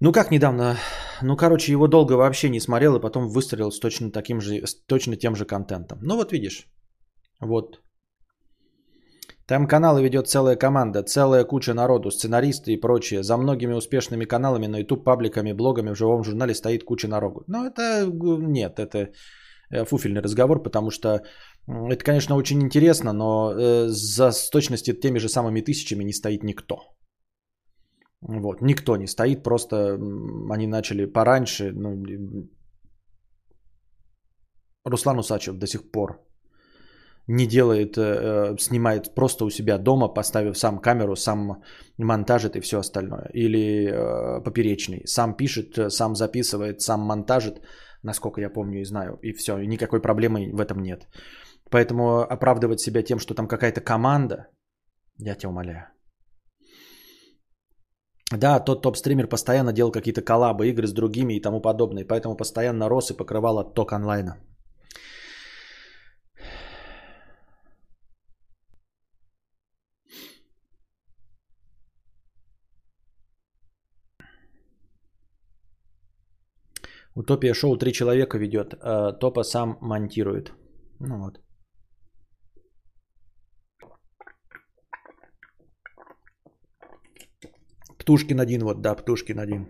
[0.00, 0.76] Ну как недавно?
[1.22, 4.74] Ну, короче, его долго вообще не смотрел, и потом выстрелил с точно, таким же, с
[4.86, 5.98] точно тем же контентом.
[6.02, 6.66] Ну вот видишь.
[7.40, 7.80] Вот.
[9.50, 13.22] Там каналы ведет целая команда, целая куча народу, сценаристы и прочее.
[13.22, 17.42] За многими успешными каналами на YouTube, пабликами, блогами в живом журнале стоит куча народу.
[17.48, 18.98] Но это нет, это
[19.70, 21.08] э, фуфельный разговор, потому что
[21.66, 26.44] это, конечно, очень интересно, но э, за с точности теми же самыми тысячами не стоит
[26.44, 26.76] никто.
[28.20, 29.98] Вот, никто не стоит, просто
[30.54, 31.72] они начали пораньше.
[31.72, 32.04] Ну,
[34.84, 36.29] Руслан Усачев до сих пор
[37.30, 41.62] не делает, э, снимает просто у себя дома, поставив сам камеру, сам
[41.98, 43.30] монтажит и все остальное.
[43.34, 45.02] Или э, поперечный.
[45.06, 47.60] Сам пишет, сам записывает, сам монтажит,
[48.02, 49.18] насколько я помню и знаю.
[49.22, 51.06] И все, никакой проблемы в этом нет.
[51.70, 54.48] Поэтому оправдывать себя тем, что там какая-то команда,
[55.18, 55.86] я тебя умоляю.
[58.32, 62.04] Да, тот топ-стример постоянно делал какие-то коллабы, игры с другими и тому подобное.
[62.04, 64.36] Поэтому постоянно рос и покрывал отток онлайна.
[77.14, 80.52] Утопия шоу три человека ведет, а топа сам монтирует.
[81.00, 81.40] Ну вот.
[87.98, 89.66] Птушкин один, вот, да, Птушкин один.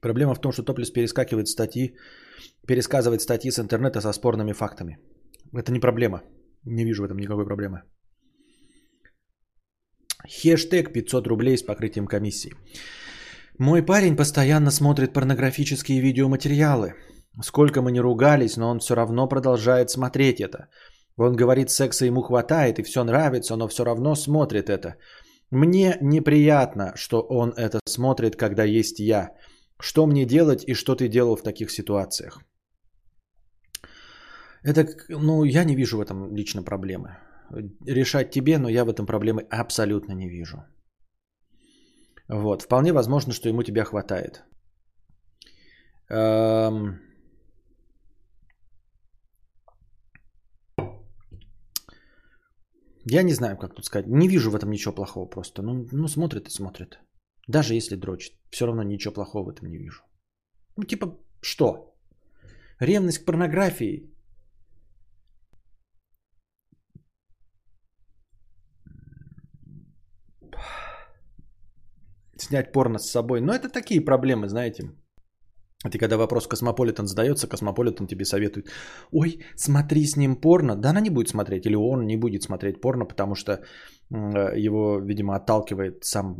[0.00, 1.96] Проблема в том, что Топлис перескакивает статьи,
[2.66, 4.98] пересказывает статьи с интернета со спорными фактами.
[5.52, 6.22] Это не проблема.
[6.64, 7.82] Не вижу в этом никакой проблемы.
[10.28, 12.52] Хештег 500 рублей с покрытием комиссии.
[13.58, 16.94] Мой парень постоянно смотрит порнографические видеоматериалы.
[17.42, 20.68] Сколько мы не ругались, но он все равно продолжает смотреть это.
[21.16, 24.94] Он говорит, секса ему хватает и все нравится, но все равно смотрит это.
[25.50, 29.30] Мне неприятно, что он это смотрит, когда есть я.
[29.80, 32.40] Что мне делать и что ты делал в таких ситуациях?
[34.62, 37.16] Это, ну, я не вижу в этом лично проблемы.
[37.86, 40.64] Решать тебе, но я в этом проблемы абсолютно не вижу.
[42.28, 44.44] Вот, вполне возможно, что ему тебя хватает.
[46.10, 47.00] Эм...
[53.10, 54.06] Я не знаю, как тут сказать.
[54.06, 55.62] Не вижу в этом ничего плохого просто.
[55.62, 56.98] Ну, ну смотрит и смотрит.
[57.46, 58.34] Даже если дрочит.
[58.50, 60.02] Все равно ничего плохого в этом не вижу.
[60.76, 61.96] Ну, типа, что?
[62.80, 64.12] Ревность к порнографии.
[72.38, 73.40] Снять порно с собой.
[73.40, 74.90] Но это такие проблемы, знаете.
[75.86, 78.66] Это когда вопрос Космополитен задается, Космополитен тебе советует,
[79.12, 80.74] ой, смотри с ним порно.
[80.76, 83.60] Да она не будет смотреть, или он не будет смотреть порно, потому что
[84.10, 86.34] его, видимо, отталкивает сам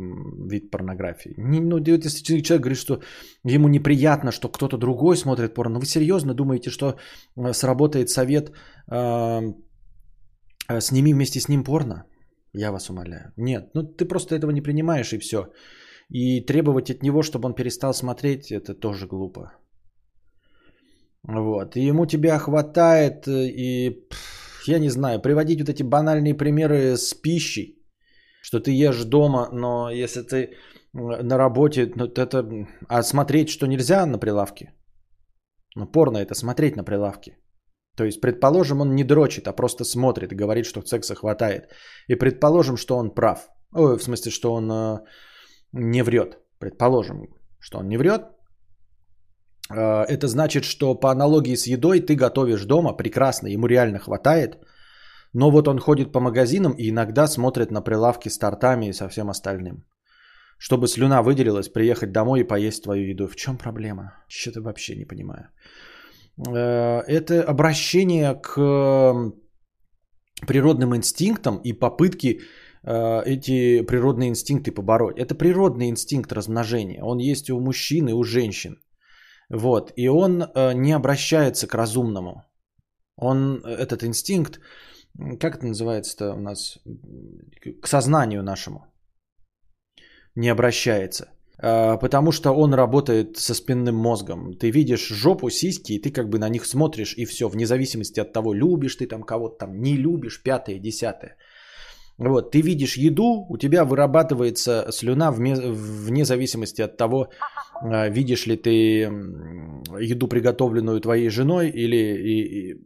[0.49, 1.35] вид порнографии.
[1.37, 3.01] Не, ну, если человек говорит, что
[3.45, 6.97] ему неприятно, что кто-то другой смотрит порно, ну вы серьезно думаете, что
[7.37, 8.51] э, сработает совет
[8.91, 9.53] э,
[10.81, 12.07] «сними вместе с ним порно»?
[12.55, 13.33] Я вас умоляю.
[13.37, 15.53] Нет, ну ты просто этого не принимаешь и все.
[16.11, 19.53] И требовать от него, чтобы он перестал смотреть, это тоже глупо.
[21.23, 21.77] Вот.
[21.77, 24.09] И ему тебя хватает, э, и
[24.67, 27.75] я не знаю, приводить вот эти банальные примеры с пищей,
[28.43, 30.57] что ты ешь дома, но если ты
[30.93, 32.67] на работе, ну, это...
[32.89, 34.73] А смотреть, что нельзя на прилавке?
[35.77, 37.37] Ну, порно это смотреть на прилавке.
[37.97, 41.65] То есть, предположим, он не дрочит, а просто смотрит и говорит, что секса хватает.
[42.09, 43.49] И предположим, что он прав.
[43.75, 44.99] Ой, в смысле, что он э,
[45.73, 46.39] не врет.
[46.59, 47.29] Предположим,
[47.59, 48.23] что он не врет.
[49.71, 54.59] Э, это значит, что по аналогии с едой ты готовишь дома прекрасно, ему реально хватает.
[55.35, 59.09] Но вот он ходит по магазинам и иногда смотрит на прилавки с тортами и со
[59.09, 59.85] всем остальным.
[60.59, 63.29] Чтобы слюна выделилась, приехать домой и поесть твою еду.
[63.29, 64.13] В чем проблема?
[64.29, 65.49] Что-то вообще не понимаю.
[66.47, 69.33] Э, это обращение к
[70.47, 72.41] природным инстинктам и попытки
[72.85, 75.19] эти природные инстинкты побороть.
[75.19, 77.03] Это природный инстинкт размножения.
[77.03, 78.79] Он есть у мужчин и у женщин.
[79.51, 79.93] Вот.
[79.97, 82.45] И он э, не обращается к разумному.
[83.17, 84.61] Он, этот инстинкт,
[85.41, 86.79] как это называется-то у нас,
[87.83, 88.87] к сознанию нашему
[90.35, 91.29] не обращается.
[91.61, 94.53] Э, потому что он работает со спинным мозгом.
[94.53, 98.21] Ты видишь жопу, сиськи, и ты как бы на них смотришь, и все, вне зависимости
[98.21, 101.37] от того, любишь ты там кого-то там, не любишь, пятое, десятое.
[102.19, 107.29] Вот, ты видишь еду, у тебя вырабатывается слюна вне, зависимости от того,
[107.81, 108.71] а, видишь ли ты
[110.01, 112.77] еду, приготовленную твоей женой, или, и,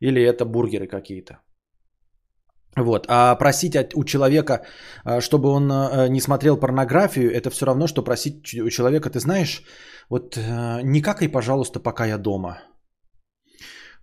[0.00, 1.38] или это бургеры какие-то.
[2.76, 3.06] Вот.
[3.08, 4.66] А просить от, у человека,
[5.04, 9.20] а, чтобы он а, не смотрел порнографию, это все равно, что просить у человека, ты
[9.20, 9.62] знаешь,
[10.08, 10.36] вот
[10.82, 12.58] не какай, пожалуйста, пока я дома.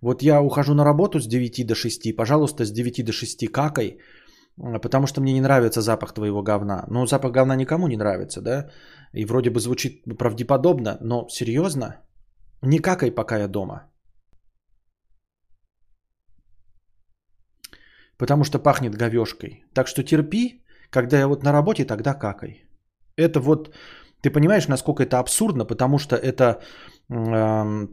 [0.00, 3.98] Вот я ухожу на работу с 9 до 6, пожалуйста, с 9 до 6 какай,
[4.82, 6.84] потому что мне не нравится запах твоего говна.
[6.90, 8.70] Ну, запах говна никому не нравится, да?
[9.12, 11.96] И вроде бы звучит правдеподобно, но серьезно?
[12.62, 13.90] Не какай, пока я дома.
[18.18, 19.64] потому что пахнет говешкой.
[19.74, 22.64] Так что терпи, когда я вот на работе, тогда какай.
[23.16, 23.74] Это вот,
[24.22, 26.60] ты понимаешь, насколько это абсурдно, потому что это
[27.10, 27.86] э,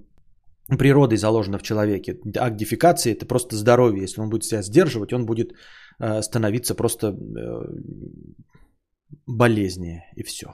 [0.78, 2.18] природой заложено в человеке.
[2.38, 2.62] Акт
[3.06, 4.04] это просто здоровье.
[4.04, 5.56] Если он будет себя сдерживать, он будет э,
[6.00, 7.14] становиться просто э,
[9.28, 10.48] болезнее, и все.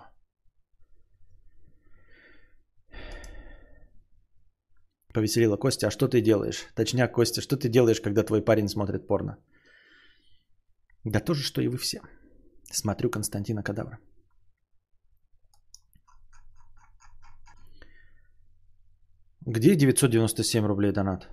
[5.14, 6.68] Повеселила Костя, а что ты делаешь?
[6.76, 9.38] Точняк, Костя, что ты делаешь, когда твой парень смотрит порно?
[11.04, 12.02] Да то же, что и вы все.
[12.72, 14.00] Смотрю Константина Кадавра.
[19.46, 21.28] Где 997 рублей донат?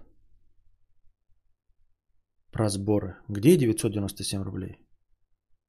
[2.59, 3.15] Про сборы.
[3.29, 4.81] Где 997 рублей?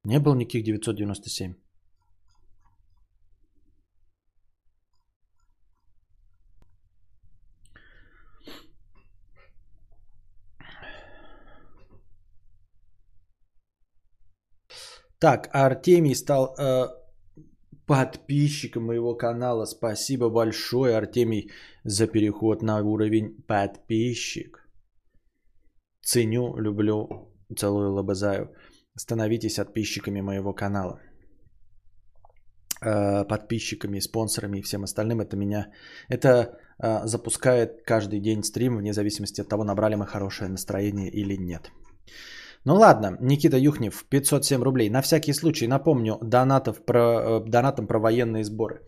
[0.03, 1.53] Не было никаких 997.
[15.19, 16.87] Так, Артемий стал э,
[17.85, 19.65] подписчиком моего канала.
[19.65, 21.51] Спасибо большое, Артемий,
[21.83, 24.68] за переход на уровень подписчик.
[26.09, 27.07] Ценю, люблю,
[27.55, 28.49] целую, лобызаю.
[28.97, 30.99] Становитесь подписчиками моего канала.
[32.81, 35.21] Э, подписчиками, спонсорами и всем остальным.
[35.21, 35.67] Это меня,
[36.07, 36.27] это
[36.81, 41.71] э, запускает каждый день стрим, вне зависимости от того, набрали мы хорошее настроение или нет.
[42.65, 44.89] Ну ладно, Никита Юхнев, 507 рублей.
[44.89, 48.81] На всякий случай напомню донатов про, э, донатом про военные сборы.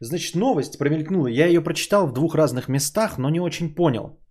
[0.00, 1.26] Значит, новость промелькнула.
[1.26, 4.21] Я ее прочитал в двух разных местах, но не очень понял.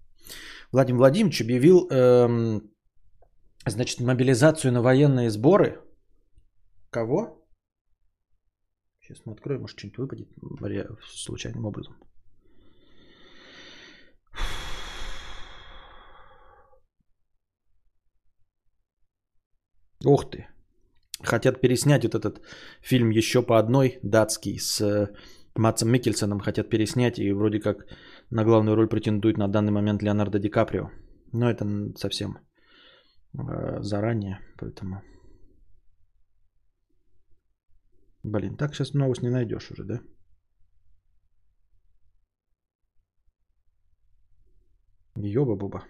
[0.72, 2.72] Владимир Владимирович объявил, эм,
[3.66, 5.82] значит, мобилизацию на военные сборы.
[6.90, 7.46] Кого?
[9.02, 10.30] Сейчас мы откроем, может, что-нибудь выпадет
[11.04, 11.96] случайным образом.
[20.06, 20.48] Ух ты.
[21.22, 22.42] Хотят переснять вот этот
[22.82, 25.10] фильм еще по одной, датский, с
[25.56, 26.40] Матсом Микельсоном.
[26.40, 27.86] Хотят переснять и вроде как
[28.30, 30.90] на главную роль претендует на данный момент Леонардо Ди Каприо.
[31.34, 32.38] Но это совсем
[33.34, 35.02] э, заранее, поэтому...
[38.24, 40.00] Блин, так сейчас новость не найдешь уже, да?
[45.16, 45.84] Ёба-буба.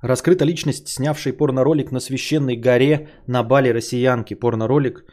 [0.00, 4.34] Раскрыта личность, снявший порноролик на священной горе на Бали россиянки.
[4.34, 5.04] Порноролик.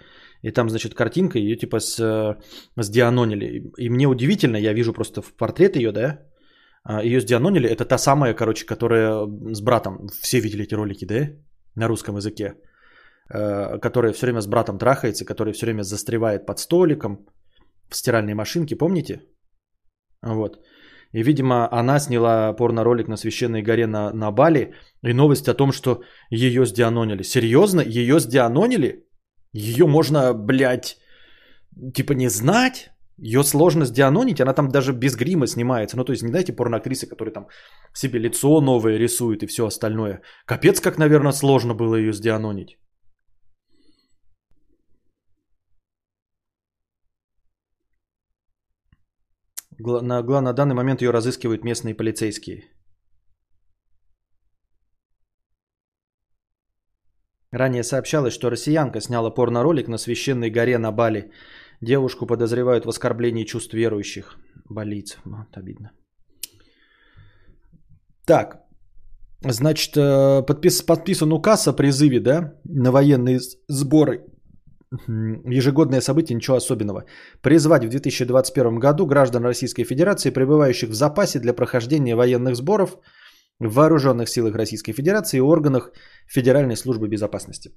[0.44, 1.98] И там, значит, картинка, ее типа с,
[2.82, 3.72] с дианонили.
[3.78, 6.20] И мне удивительно, я вижу просто в портрет ее, да,
[6.84, 7.70] а, ее с дианонили.
[7.70, 10.08] Это та самая, короче, которая с братом.
[10.22, 11.30] Все видели эти ролики, да,
[11.76, 12.56] на русском языке.
[13.34, 17.26] Э, которая все время с братом трахается, которая все время застревает под столиком
[17.90, 19.22] в стиральной машинке, помните?
[20.22, 20.60] Вот.
[21.14, 24.74] И, видимо, она сняла порно-ролик на священной горе на, на Бали.
[25.04, 27.24] И новость о том, что ее сдианонили.
[27.24, 27.82] Серьезно?
[27.82, 29.06] Ее сдианонили?
[29.54, 30.98] Ее можно, блядь,
[31.94, 32.92] типа не знать?
[33.18, 35.98] Ее сложно сдианонить, она там даже без грима снимается.
[35.98, 37.48] Ну, то есть, не дайте порноактрисы, которые там
[37.94, 40.22] себе лицо новое рисуют и все остальное.
[40.46, 42.78] Капец, как, наверное, сложно было ее сдианонить.
[49.80, 52.64] На, на данный момент ее разыскивают местные полицейские.
[57.52, 61.32] Ранее сообщалось, что россиянка сняла порно-ролик на священной горе на Бали.
[61.82, 64.38] Девушку подозревают в оскорблении чувств верующих.
[64.70, 65.18] Болит.
[65.26, 65.92] Вот, обидно.
[68.26, 68.62] Так.
[69.44, 74.26] Значит, э, подпис, подписан указ о призыве да, на военные сборы
[75.08, 77.06] Ежегодное событие, ничего особенного.
[77.42, 82.98] Призвать в 2021 году граждан Российской Федерации, пребывающих в запасе для прохождения военных сборов
[83.60, 85.92] в вооруженных силах Российской Федерации и органах
[86.28, 87.72] Федеральной службы безопасности.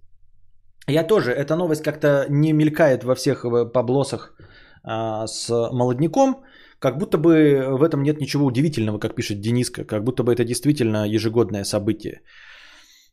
[0.86, 4.36] Я тоже, эта новость как-то не мелькает во всех э, поблосах
[4.82, 6.44] а, с молодняком,
[6.78, 10.44] как будто бы в этом нет ничего удивительного, как пишет Дениска, как будто бы это
[10.44, 12.20] действительно ежегодное событие.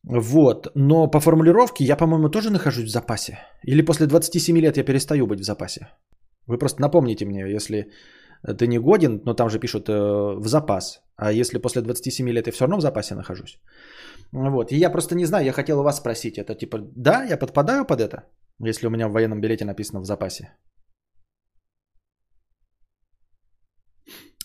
[0.03, 0.68] Вот.
[0.76, 3.39] Но по формулировке я, по-моему, тоже нахожусь в запасе.
[3.64, 5.88] Или после 27 лет я перестаю быть в запасе.
[6.47, 7.91] Вы просто напомните мне, если
[8.44, 11.02] ты не годен, но там же пишут э, в запас.
[11.16, 13.60] А если после 27 лет я все равно в запасе нахожусь.
[14.32, 14.72] Вот.
[14.72, 16.38] И я просто не знаю, я хотел у вас спросить.
[16.38, 18.24] Это типа, да, я подпадаю под это,
[18.60, 20.56] если у меня в военном билете написано в запасе.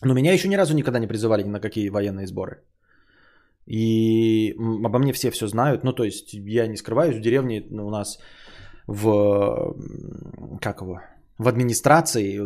[0.02, 2.62] Но меня еще ни разу никогда не призывали ни на какие военные сборы.
[3.66, 5.84] И обо мне все все знают.
[5.84, 8.18] Ну, то есть я не скрываюсь, в деревне у нас
[8.86, 9.74] в,
[10.60, 11.00] как его,
[11.38, 12.40] в администрации,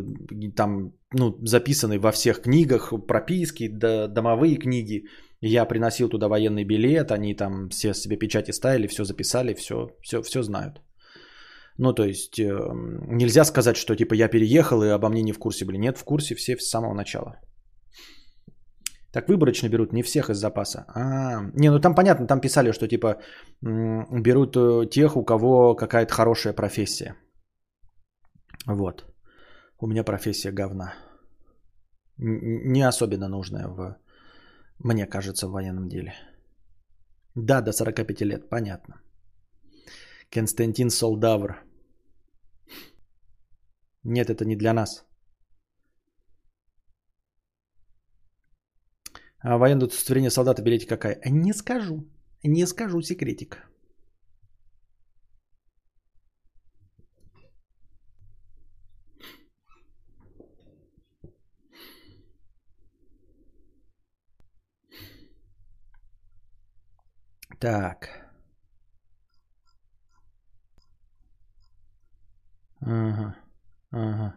[0.56, 5.04] там, ну, записаны во всех книгах, прописки, домовые книги.
[5.40, 10.22] Я приносил туда военный билет, они там все себе печати ставили, все записали, все, все,
[10.22, 10.80] все знают.
[11.78, 12.50] Ну, то есть, э,
[13.08, 15.78] нельзя сказать, что типа я переехал и обо мне не в курсе были.
[15.78, 17.40] Нет, в курсе все с самого начала.
[19.12, 20.84] Так выборочно берут, не всех из запаса.
[20.94, 23.16] А, не, ну там понятно, там писали, что типа
[23.62, 27.16] берут э, тех, у кого какая-то хорошая профессия.
[28.70, 29.04] Вот.
[29.78, 30.94] У меня профессия говна.
[32.18, 33.96] Не особенно нужная в,
[34.78, 36.14] мне кажется, в военном деле.
[37.34, 39.00] Да, до 45 лет, понятно.
[40.30, 41.64] Константин Солдавр.
[44.04, 45.04] Нет, это не для нас.
[49.42, 51.20] А военное удостоверение солдата берете какая?
[51.24, 52.06] Не скажу.
[52.44, 53.69] Не скажу секретик.
[67.60, 68.08] Так.
[72.80, 73.36] Ага.
[73.90, 74.34] Ага.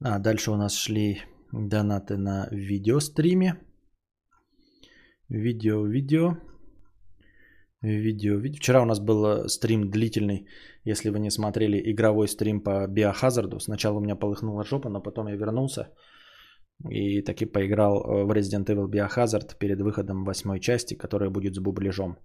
[0.00, 1.22] А, дальше у нас шли
[1.52, 3.54] донаты на видеостриме.
[5.28, 6.36] Видео, видео.
[7.82, 8.56] Видео, видео.
[8.56, 10.48] Вчера у нас был э, стрим длительный,
[10.84, 13.60] если вы не смотрели, игровой стрим по биохазарду.
[13.60, 15.88] Сначала у меня полыхнула жопа, но потом я вернулся
[16.88, 21.58] и таки поиграл э, в Resident Evil Biohazard перед выходом восьмой части, которая будет с
[21.58, 22.16] бубляжом.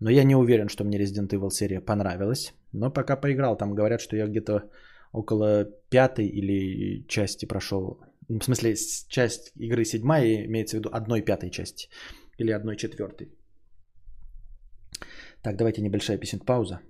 [0.00, 2.54] Но я не уверен, что мне Resident Evil серия понравилась.
[2.72, 4.70] Но пока поиграл, там говорят, что я где-то
[5.12, 8.00] около пятой или части прошел.
[8.28, 8.74] В смысле,
[9.08, 11.88] часть игры седьмая, имеется в виду одной пятой части.
[12.38, 13.28] Или одной четвертой.
[15.42, 16.80] Так, давайте небольшая песен пауза.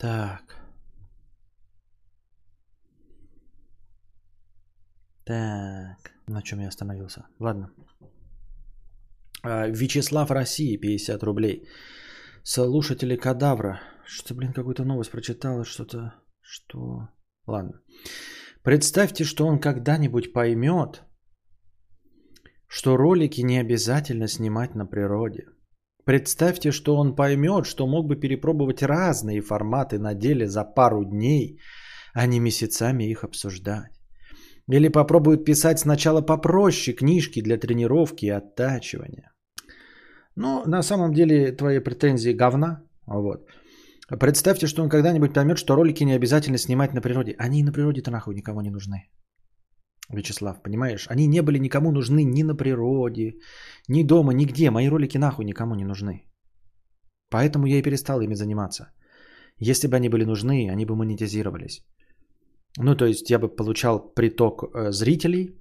[0.00, 0.56] Так.
[5.24, 7.26] Так, на чем я остановился?
[7.38, 7.70] Ладно.
[9.42, 11.68] А, Вячеслав России, 50 рублей.
[12.42, 13.80] Слушатели Кадавра.
[14.06, 16.14] Что, блин, какую-то новость прочитала, что-то...
[16.40, 17.08] Что?
[17.46, 17.82] Ладно.
[18.62, 21.02] Представьте, что он когда-нибудь поймет,
[22.68, 25.44] что ролики не обязательно снимать на природе.
[26.10, 31.60] Представьте, что он поймет, что мог бы перепробовать разные форматы на деле за пару дней,
[32.14, 33.92] а не месяцами их обсуждать.
[34.68, 39.30] Или попробует писать сначала попроще книжки для тренировки и оттачивания.
[40.34, 42.82] Ну, на самом деле твои претензии говна.
[43.06, 43.46] Вот.
[44.18, 47.36] Представьте, что он когда-нибудь поймет, что ролики не обязательно снимать на природе.
[47.38, 49.08] Они на природе-то нахуй никому не нужны.
[50.12, 51.06] Вячеслав, понимаешь?
[51.08, 53.34] Они не были никому нужны ни на природе,
[53.88, 54.70] ни дома, нигде.
[54.70, 56.24] Мои ролики нахуй никому не нужны.
[57.30, 58.92] Поэтому я и перестал ими заниматься.
[59.58, 61.84] Если бы они были нужны, они бы монетизировались.
[62.78, 65.54] Ну, то есть я бы получал приток э, зрителей,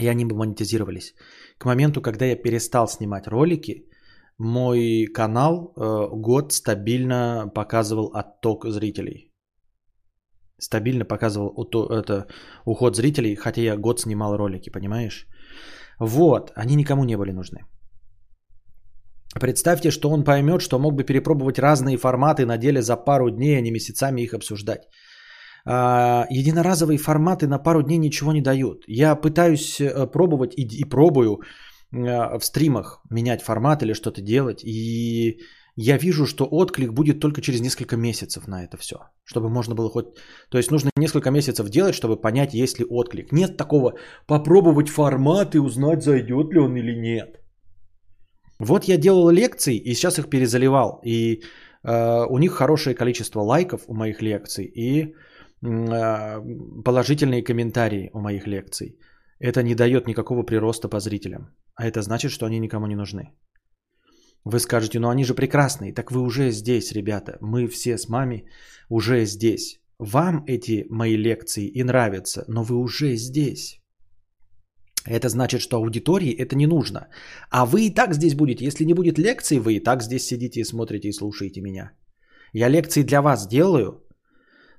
[0.00, 1.14] и они бы монетизировались.
[1.58, 3.88] К моменту, когда я перестал снимать ролики,
[4.38, 9.33] мой канал э, год стабильно показывал отток зрителей.
[10.60, 11.52] Стабильно показывал
[11.90, 12.26] это,
[12.64, 15.26] уход зрителей, хотя я год снимал ролики, понимаешь?
[16.00, 17.60] Вот, они никому не были нужны.
[19.40, 23.58] Представьте, что он поймет, что мог бы перепробовать разные форматы на деле за пару дней,
[23.58, 24.82] а не месяцами их обсуждать.
[25.66, 28.84] А, единоразовые форматы на пару дней ничего не дают.
[28.86, 31.40] Я пытаюсь э, пробовать и, и пробую
[31.92, 34.62] э, в стримах менять формат или что-то делать.
[34.62, 35.40] И
[35.76, 38.96] я вижу, что отклик будет только через несколько месяцев на это все.
[39.24, 40.06] Чтобы можно было хоть...
[40.50, 43.32] То есть нужно несколько месяцев делать, чтобы понять, есть ли отклик.
[43.32, 43.94] Нет такого
[44.26, 47.40] попробовать формат и узнать, зайдет ли он или нет.
[48.60, 51.00] Вот я делал лекции и сейчас их перезаливал.
[51.04, 51.42] И
[51.82, 54.64] э, у них хорошее количество лайков у моих лекций.
[54.64, 55.14] И
[55.64, 56.40] а,
[56.84, 58.98] положительные комментарии у моих лекций.
[59.40, 61.48] Это не дает никакого прироста по зрителям.
[61.74, 63.32] А это значит, что они никому не нужны.
[64.44, 65.94] Вы скажете, ну они же прекрасные.
[65.94, 67.38] Так вы уже здесь, ребята.
[67.40, 68.44] Мы все с мамой
[68.90, 69.80] уже здесь.
[69.98, 73.80] Вам эти мои лекции и нравятся, но вы уже здесь.
[75.06, 77.08] Это значит, что аудитории это не нужно.
[77.50, 78.64] А вы и так здесь будете.
[78.64, 81.92] Если не будет лекций, вы и так здесь сидите и смотрите и слушаете меня.
[82.52, 84.02] Я лекции для вас делаю,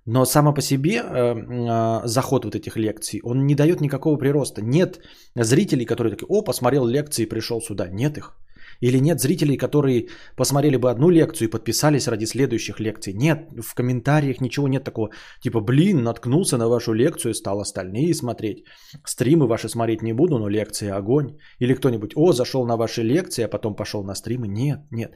[0.06, 4.62] но само по себе э, э, заход вот этих лекций, он не дает никакого прироста.
[4.62, 5.00] Нет
[5.36, 7.88] зрителей, которые такие, о, посмотрел лекции и пришел сюда.
[7.88, 8.36] Нет их.
[8.82, 13.14] Или нет зрителей, которые посмотрели бы одну лекцию и подписались ради следующих лекций?
[13.14, 15.10] Нет, в комментариях ничего нет такого.
[15.42, 18.66] Типа, блин, наткнулся на вашу лекцию, стал остальные смотреть.
[19.06, 21.38] Стримы ваши смотреть не буду, но лекции огонь.
[21.60, 24.48] Или кто-нибудь, о, зашел на ваши лекции, а потом пошел на стримы.
[24.48, 25.12] Нет, нет.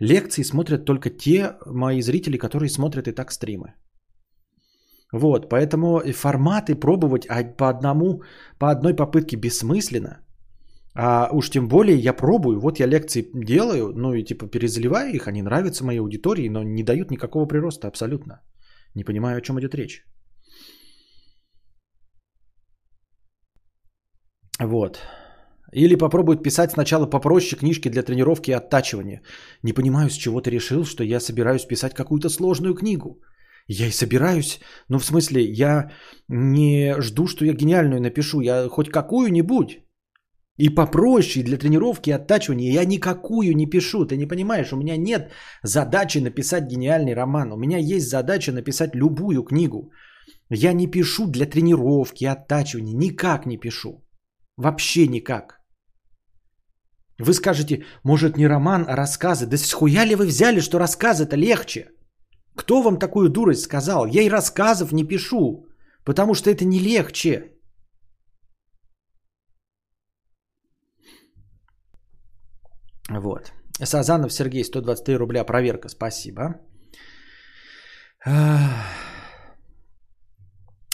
[0.00, 3.74] Лекции смотрят только те мои зрители, которые смотрят и так стримы.
[5.12, 8.22] Вот, поэтому форматы пробовать по одному,
[8.58, 10.23] по одной попытке бессмысленно.
[10.96, 15.26] А уж тем более я пробую, вот я лекции делаю, ну и типа перезаливаю их,
[15.26, 18.42] они нравятся моей аудитории, но не дают никакого прироста абсолютно.
[18.94, 20.04] Не понимаю, о чем идет речь.
[24.60, 25.00] Вот.
[25.72, 29.22] Или попробуют писать сначала попроще книжки для тренировки и оттачивания.
[29.64, 33.20] Не понимаю, с чего ты решил, что я собираюсь писать какую-то сложную книгу.
[33.66, 34.60] Я и собираюсь.
[34.88, 35.90] Ну, в смысле, я
[36.28, 38.40] не жду, что я гениальную напишу.
[38.40, 39.83] Я хоть какую-нибудь.
[40.56, 44.06] И попроще для тренировки и оттачивания я никакую не пишу.
[44.06, 45.32] Ты не понимаешь, у меня нет
[45.64, 47.52] задачи написать гениальный роман.
[47.52, 49.90] У меня есть задача написать любую книгу.
[50.50, 52.94] Я не пишу для тренировки, оттачивания.
[52.94, 54.04] Никак не пишу.
[54.56, 55.60] Вообще никак.
[57.18, 59.46] Вы скажете, может не роман, а рассказы.
[59.46, 61.88] Да с хуя ли вы взяли, что рассказы-то легче?
[62.56, 64.06] Кто вам такую дурость сказал?
[64.06, 65.66] Я и рассказов не пишу,
[66.04, 67.53] потому что это не легче.
[73.10, 73.52] Вот.
[73.82, 76.54] Сазанов Сергей, 123 рубля, проверка, спасибо.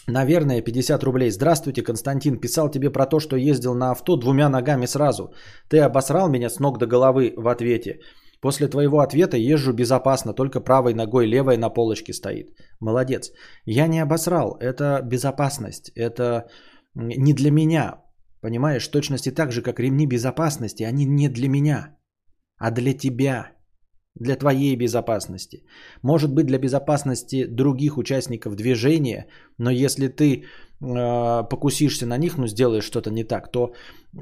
[0.08, 1.30] Наверное, 50 рублей.
[1.30, 2.40] Здравствуйте, Константин.
[2.40, 5.32] Писал тебе про то, что ездил на авто двумя ногами сразу.
[5.68, 8.00] Ты обосрал меня с ног до головы в ответе.
[8.40, 12.48] После твоего ответа езжу безопасно, только правой ногой, левой на полочке стоит.
[12.80, 13.30] Молодец.
[13.66, 16.48] Я не обосрал, это безопасность, это
[16.94, 18.02] не для меня.
[18.40, 21.96] Понимаешь, точности так же, как ремни безопасности, они не для меня,
[22.60, 23.52] а для тебя,
[24.14, 25.64] для твоей безопасности.
[26.02, 29.26] Может быть, для безопасности других участников движения,
[29.58, 33.72] но если ты э, покусишься на них, ну сделаешь что-то не так, то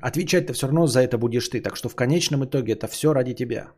[0.02, 1.60] отвечать-то все равно за это будешь ты.
[1.60, 3.72] Так что в конечном итоге это все ради тебя.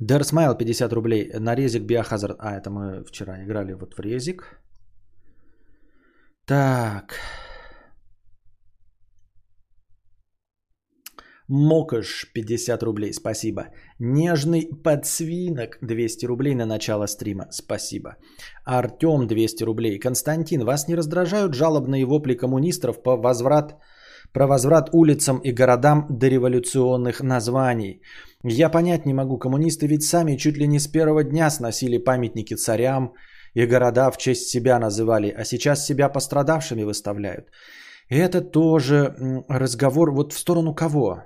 [0.00, 1.32] Дерсмайл 50 рублей.
[1.40, 2.36] На резик Biohazard.
[2.38, 4.60] А, это мы вчера играли вот в резик.
[6.46, 7.20] Так.
[11.48, 13.68] Мокаш 50 рублей, спасибо.
[13.98, 18.16] Нежный подсвинок 200 рублей на начало стрима, спасибо.
[18.66, 19.98] Артем 200 рублей.
[19.98, 23.78] Константин, вас не раздражают жалобные вопли коммунистов по возврат,
[24.34, 28.02] про возврат улицам и городам до революционных названий?
[28.44, 32.54] Я понять не могу, коммунисты ведь сами чуть ли не с первого дня сносили памятники
[32.56, 33.14] царям
[33.54, 37.48] и города в честь себя называли, а сейчас себя пострадавшими выставляют.
[38.10, 39.14] Это тоже
[39.48, 41.22] разговор вот в сторону кого?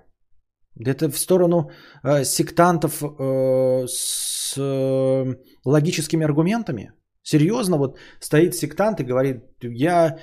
[0.81, 1.71] Это в сторону
[2.03, 6.93] э, сектантов э, с э, логическими аргументами?
[7.23, 10.19] Серьезно, вот стоит сектант и говорит, я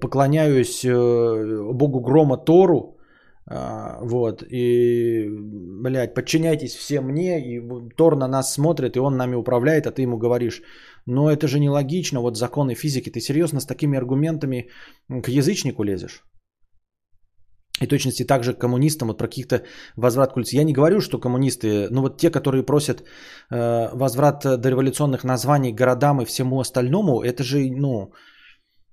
[0.00, 2.96] поклоняюсь э, Богу Грома Тору,
[3.48, 5.28] а, вот, и,
[5.82, 7.60] блядь, подчиняйтесь все мне, и
[7.96, 10.62] Тор на нас смотрит, и он нами управляет, а ты ему говоришь,
[11.06, 14.68] но это же нелогично, вот законы физики, ты серьезно с такими аргументами
[15.08, 16.24] к язычнику лезешь?
[17.80, 19.62] И точности также к коммунистам, вот про каких-то
[19.96, 20.48] возврат культ.
[20.52, 23.02] Я не говорю, что коммунисты, ну вот те, которые просят
[23.50, 28.12] э, возврат до революционных названий городам и всему остальному, это же, ну,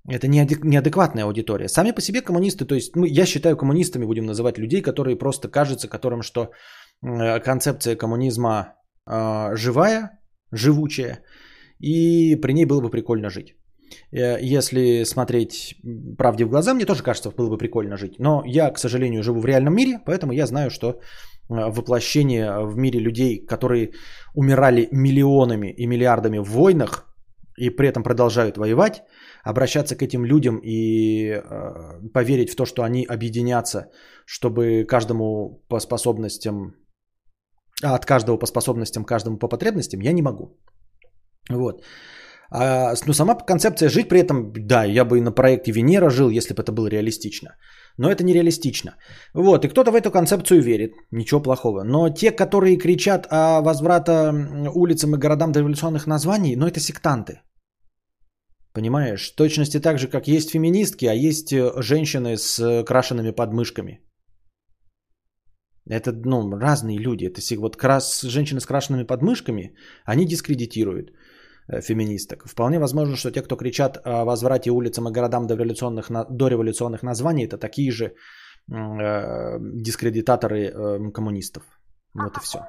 [0.10, 1.70] это неадекватная аудитория.
[1.70, 5.48] Сами по себе коммунисты, то есть мы, я считаю коммунистами, будем называть людей, которые просто
[5.48, 6.52] кажется, которым, что
[7.02, 8.76] э, концепция коммунизма
[9.08, 10.20] э, живая,
[10.52, 11.24] живучая,
[11.80, 13.56] и при ней было бы прикольно жить.
[14.12, 15.76] Э, если смотреть
[16.18, 18.20] правде в глаза, мне тоже кажется, было бы прикольно жить.
[18.20, 21.00] Но я, к сожалению, живу в реальном мире, поэтому я знаю, что
[21.50, 23.92] воплощение в мире людей, которые
[24.34, 27.06] умирали миллионами и миллиардами в войнах
[27.58, 29.04] и при этом продолжают воевать,
[29.44, 33.92] обращаться к этим людям и э, поверить в то, что они объединятся,
[34.26, 36.76] чтобы каждому по способностям,
[37.84, 40.58] а от каждого по способностям, каждому по потребностям, я не могу.
[41.50, 41.84] Вот.
[42.56, 46.30] А, ну, сама концепция жить при этом, да, я бы и на проекте Венера жил,
[46.30, 47.49] если бы это было реалистично.
[47.97, 48.95] Но это нереалистично.
[49.34, 51.84] Вот, и кто-то в эту концепцию верит, ничего плохого.
[51.84, 54.32] Но те, которые кричат о возврата
[54.76, 57.41] улицам и городам до революционных названий, ну это сектанты.
[58.74, 59.32] Понимаешь?
[59.36, 63.99] Точности так же, как есть феминистки, а есть э, женщины с э, крашенными подмышками.
[65.89, 67.26] Это, ну, разные люди.
[67.26, 68.22] Это вот крас...
[68.22, 69.76] женщины с крашенными подмышками,
[70.06, 71.12] они дискредитируют.
[71.68, 72.47] Э, феминисток.
[72.47, 77.45] Вполне возможно, что те, кто кричат о возврате улицам и городам революционных, до революционных названий,
[77.45, 81.64] это такие же э, дискредитаторы э, коммунистов.
[82.14, 82.59] Вот и все.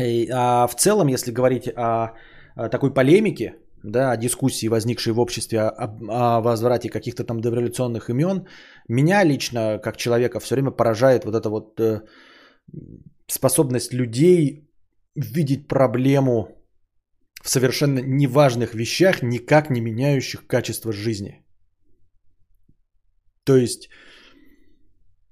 [0.00, 2.14] И, а в целом, если говорить о,
[2.56, 8.46] о такой полемике, да, дискуссии, возникшей в обществе о, о возврате каких-то там дореволюционных имен,
[8.88, 12.02] меня лично, как человека, все время поражает вот эта вот э,
[13.26, 14.68] способность людей
[15.14, 16.48] видеть проблему
[17.42, 21.44] в совершенно неважных вещах, никак не меняющих качество жизни.
[23.44, 23.88] То есть,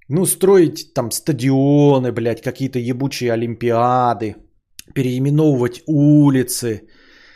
[0.09, 4.35] ну, строить там стадионы, блядь, какие-то ебучие олимпиады,
[4.93, 6.81] переименовывать улицы–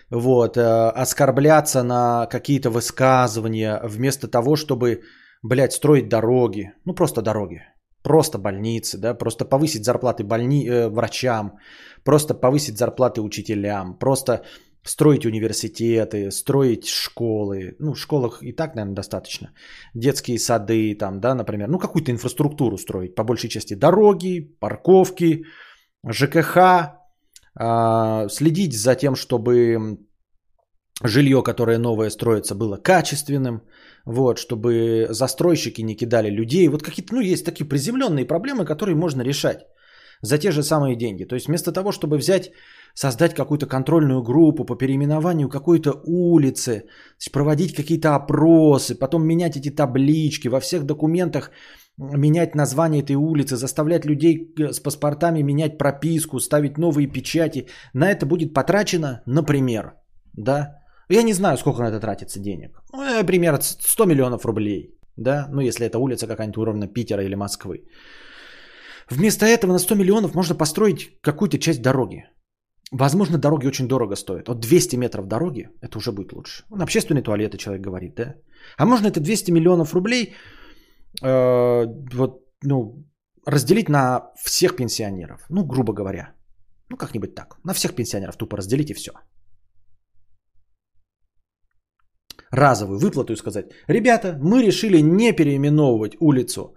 [0.09, 0.61] вот, э,
[1.01, 5.01] оскорбляться на какие-то высказывания вместо того, чтобы,
[5.43, 7.61] блядь, строить дороги, ну просто дороги,
[8.03, 10.67] просто больницы, да, просто повысить зарплаты больни...
[10.67, 11.57] э, врачам,
[12.03, 14.43] просто повысить зарплаты учителям, просто
[14.86, 19.52] строить университеты, строить школы, ну в школах и так, наверное, достаточно,
[19.96, 25.44] детские сады там, да, например, ну какую-то инфраструктуру строить, по большей части дороги, парковки,
[26.08, 26.58] ЖКХ,
[27.58, 29.98] а, следить за тем, чтобы
[31.04, 33.62] жилье, которое новое строится, было качественным,
[34.06, 36.68] вот, чтобы застройщики не кидали людей.
[36.68, 39.66] Вот какие-то, ну, есть такие приземленные проблемы, которые можно решать
[40.22, 41.26] за те же самые деньги.
[41.26, 42.52] То есть вместо того, чтобы взять,
[42.96, 46.86] создать какую-то контрольную группу по переименованию какой-то улицы,
[47.32, 51.52] проводить какие-то опросы, потом менять эти таблички во всех документах,
[51.98, 57.68] менять название этой улицы, заставлять людей э, с паспортами менять прописку, ставить новые печати.
[57.93, 59.93] На это будет потрачено, например,
[60.34, 60.78] да,
[61.10, 62.82] я не знаю, сколько на это тратится денег.
[62.93, 67.84] Ну, например, 100 миллионов рублей, да, ну если это улица какая-нибудь уровня Питера или Москвы.
[69.10, 72.26] Вместо этого на 100 миллионов можно построить какую-то часть дороги.
[73.00, 74.50] Возможно, дороги очень дорого стоят.
[74.50, 76.64] От 200 метров дороги, это уже будет лучше.
[76.70, 78.36] На общественные туалеты человек говорит, да?
[78.78, 80.34] А можно это 200 миллионов рублей
[81.22, 83.06] э, вот, ну,
[83.46, 85.46] разделить на всех пенсионеров.
[85.50, 86.34] Ну, грубо говоря.
[86.89, 87.58] Ну, как-нибудь так.
[87.66, 89.12] На всех пенсионеров тупо разделить и все.
[92.52, 96.76] Разовую выплату и сказать, ребята, мы решили не переименовывать улицу,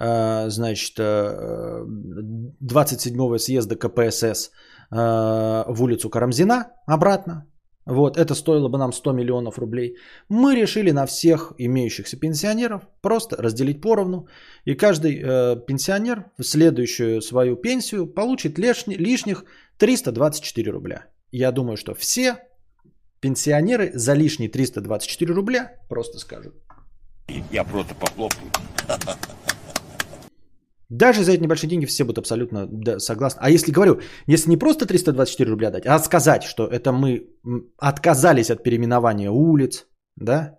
[0.00, 4.52] э, значит, 27-го э, съезда КПСС
[4.90, 7.46] в улицу Карамзина обратно,
[7.88, 9.96] вот, это стоило бы нам 100 миллионов рублей.
[10.28, 14.26] Мы решили на всех имеющихся пенсионеров просто разделить поровну.
[14.66, 19.44] И каждый э, пенсионер в следующую свою пенсию получит лишни, лишних
[19.78, 21.06] 324 рубля.
[21.32, 22.36] Я думаю, что все
[23.20, 26.54] пенсионеры за лишние 324 рубля просто скажут.
[27.50, 28.50] Я просто похлопаю.
[30.90, 33.40] Даже за эти небольшие деньги все будут абсолютно да, согласны.
[33.42, 37.26] А если говорю, если не просто 324 рубля дать, а сказать, что это мы
[37.78, 39.86] отказались от переименования улиц,
[40.16, 40.58] да?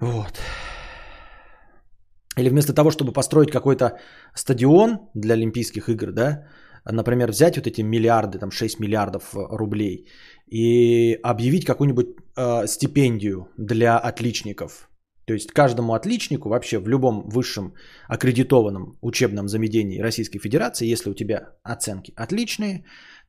[0.00, 0.40] Вот.
[2.38, 3.98] Или вместо того, чтобы построить какой-то
[4.34, 6.46] стадион для Олимпийских игр, да,
[6.84, 10.06] например, взять вот эти миллиарды, там 6 миллиардов рублей
[10.46, 12.06] и объявить какую-нибудь
[12.36, 14.88] э, стипендию для отличников,
[15.28, 17.74] то есть каждому отличнику вообще в любом высшем
[18.08, 22.84] аккредитованном учебном заведении Российской Федерации, если у тебя оценки отличные,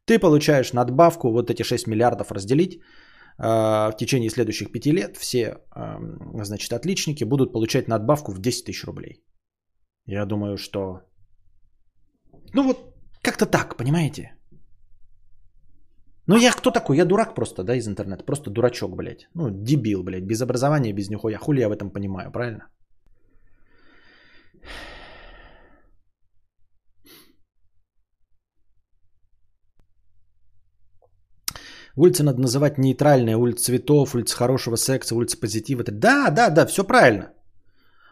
[0.05, 2.81] ты получаешь надбавку, вот эти 6 миллиардов разделить э,
[3.43, 5.41] в течение следующих 5 лет, все,
[5.75, 9.25] э, значит, отличники будут получать надбавку в 10 тысяч рублей.
[10.05, 11.01] Я думаю, что...
[12.53, 12.77] Ну вот,
[13.21, 14.38] как-то так, понимаете?
[16.29, 16.97] Ну я кто такой?
[16.97, 18.23] Я дурак просто, да, из интернета.
[18.23, 19.27] Просто дурачок, блядь.
[19.33, 20.27] Ну, дебил, блядь.
[20.27, 21.39] Без образования, без нихуя.
[21.39, 22.67] Хули я в этом понимаю, правильно?
[31.95, 33.35] Улицы надо называть нейтральные.
[33.35, 35.83] Улица цветов, улица хорошего секса, улица позитива.
[35.83, 37.33] Да, да, да, все правильно.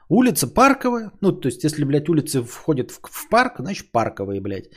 [0.09, 1.11] Улица парковая.
[1.21, 4.71] Ну, то есть, если, блядь, улицы входят в, в парк, значит парковые, блядь.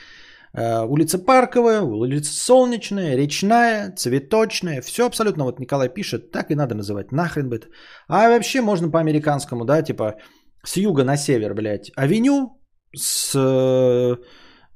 [0.53, 4.81] Э, улица Парковая, улица Солнечная, Речная, Цветочная.
[4.81, 7.11] Все абсолютно, вот Николай пишет, так и надо называть.
[7.11, 7.67] Нахрен бы это.
[8.07, 10.15] А вообще можно по-американскому, да, типа
[10.63, 12.61] с юга на север, блядь, авеню,
[12.95, 14.17] с э,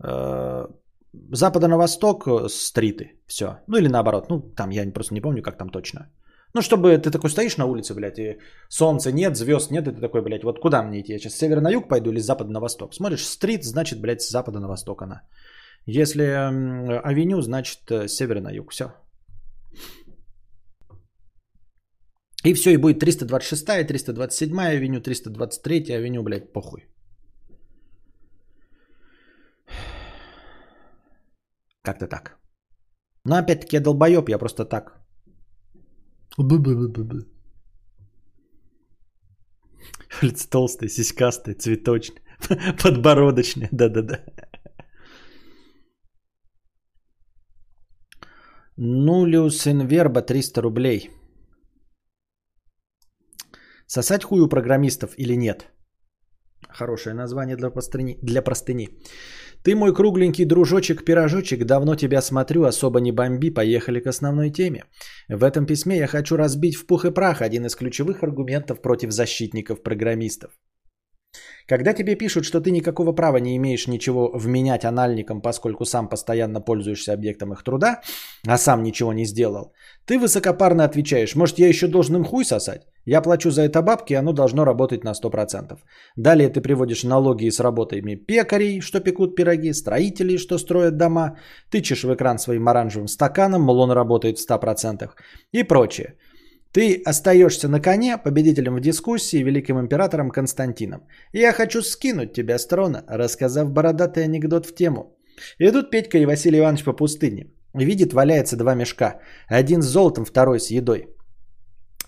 [0.04, 0.68] э
[1.32, 3.22] запада на восток стриты.
[3.26, 3.46] Все.
[3.68, 4.30] Ну или наоборот.
[4.30, 6.10] Ну там я просто не помню, как там точно.
[6.56, 8.38] Ну, чтобы ты такой стоишь на улице, блядь, и
[8.70, 11.12] солнца нет, звезд нет, и ты такой, блядь, вот куда мне идти?
[11.12, 12.94] Я сейчас с севера на юг пойду или с запада на восток?
[12.94, 15.22] Смотришь, стрит, значит, блядь, с запада на восток она.
[15.88, 16.24] Если
[17.04, 18.72] авеню, значит с севера на юг.
[18.72, 18.86] Все.
[22.46, 26.86] И все, и будет 326, 327 авеню, 323 авеню, блядь, похуй.
[31.84, 32.38] Как-то так.
[33.26, 35.06] Но опять-таки я долбоеб, я просто так.
[40.22, 42.22] Лицо толстое, сиськастое, цветочное,
[42.84, 44.24] подбородочное, да-да-да.
[48.78, 51.10] Нулиус инверба 300 рублей.
[53.88, 55.68] Сосать хуй у программистов или нет?
[56.68, 58.20] Хорошее название для простыни.
[58.22, 58.90] Для простыни.
[59.64, 64.84] Ты мой кругленький дружочек-пирожочек, давно тебя смотрю, особо не бомби, поехали к основной теме.
[65.30, 69.12] В этом письме я хочу разбить в пух и прах один из ключевых аргументов против
[69.12, 70.52] защитников-программистов.
[71.68, 76.62] Когда тебе пишут, что ты никакого права не имеешь ничего вменять анальникам, поскольку сам постоянно
[76.62, 78.02] пользуешься объектом их труда,
[78.48, 79.74] а сам ничего не сделал,
[80.06, 82.82] ты высокопарно отвечаешь, может я еще должен им хуй сосать?
[83.06, 85.78] Я плачу за это бабки, оно должно работать на 100%.
[86.16, 91.38] Далее ты приводишь налоги с работами пекарей, что пекут пироги, строителей, что строят дома,
[91.72, 95.10] тычешь в экран своим оранжевым стаканом, мол он работает в 100%
[95.52, 96.16] и прочее.
[96.76, 101.08] Ты остаешься на коне победителем в дискуссии великим императором Константином.
[101.32, 105.18] Я хочу скинуть тебя с трона, рассказав бородатый анекдот в тему.
[105.58, 107.46] Идут Петька и Василий Иванович по пустыне.
[107.74, 109.22] Видит, валяется два мешка.
[109.48, 111.08] Один с золотом, второй с едой.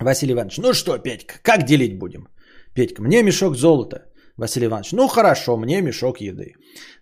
[0.02, 2.28] Василий Иванович, ну что, Петька, как делить будем?
[2.74, 4.12] Петька, мне мешок золота.
[4.38, 6.54] Василий Иванович, ну хорошо, мне мешок еды.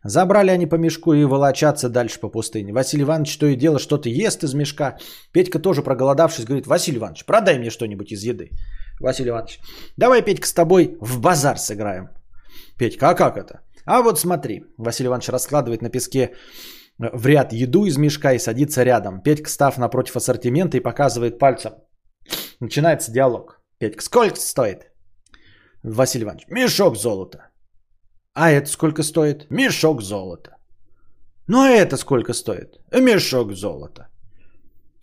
[0.03, 2.71] Забрали они по мешку и волочатся дальше по пустыне.
[2.73, 4.97] Василий Иванович то и дело что-то ест из мешка.
[5.33, 8.51] Петька тоже проголодавшись говорит, Василий Иванович, продай мне что-нибудь из еды.
[9.01, 9.59] Василий Иванович,
[9.97, 12.09] давай, Петька, с тобой в базар сыграем.
[12.77, 13.59] Петька, а как это?
[13.85, 16.19] А вот смотри, Василий Иванович раскладывает на песке
[16.99, 19.21] э, в ряд еду из мешка и садится рядом.
[19.21, 21.73] Петька, став напротив ассортимента и показывает пальцем.
[22.61, 23.61] Начинается диалог.
[23.77, 24.94] Петька, сколько стоит?
[25.85, 27.37] Василий Иванович, мешок золота.
[28.33, 29.45] А это сколько стоит?
[29.49, 30.57] Мешок золота.
[31.47, 32.79] Ну а это сколько стоит?
[32.91, 34.07] Мешок золота.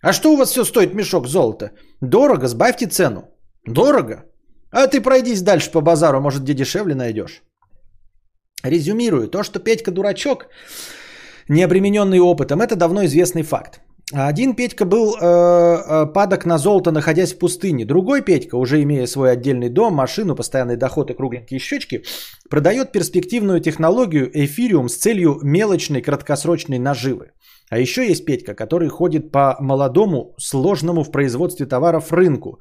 [0.01, 1.71] А что у вас все стоит мешок золота?
[2.01, 3.23] Дорого, сбавьте цену.
[3.65, 4.25] Дорого?
[4.71, 7.43] А ты пройдись дальше по базару, может где дешевле найдешь.
[8.63, 10.47] Резюмирую, то, что Петька дурачок,
[11.49, 13.79] не обремененный опытом, это давно известный факт.
[14.11, 17.85] Один Петька был э, э, падок на золото, находясь в пустыне.
[17.85, 22.03] Другой Петька, уже имея свой отдельный дом, машину, постоянный доход и кругленькие щечки,
[22.49, 27.31] продает перспективную технологию эфириум с целью мелочной краткосрочной наживы.
[27.69, 32.59] А еще есть Петька, который ходит по молодому, сложному в производстве товаров рынку,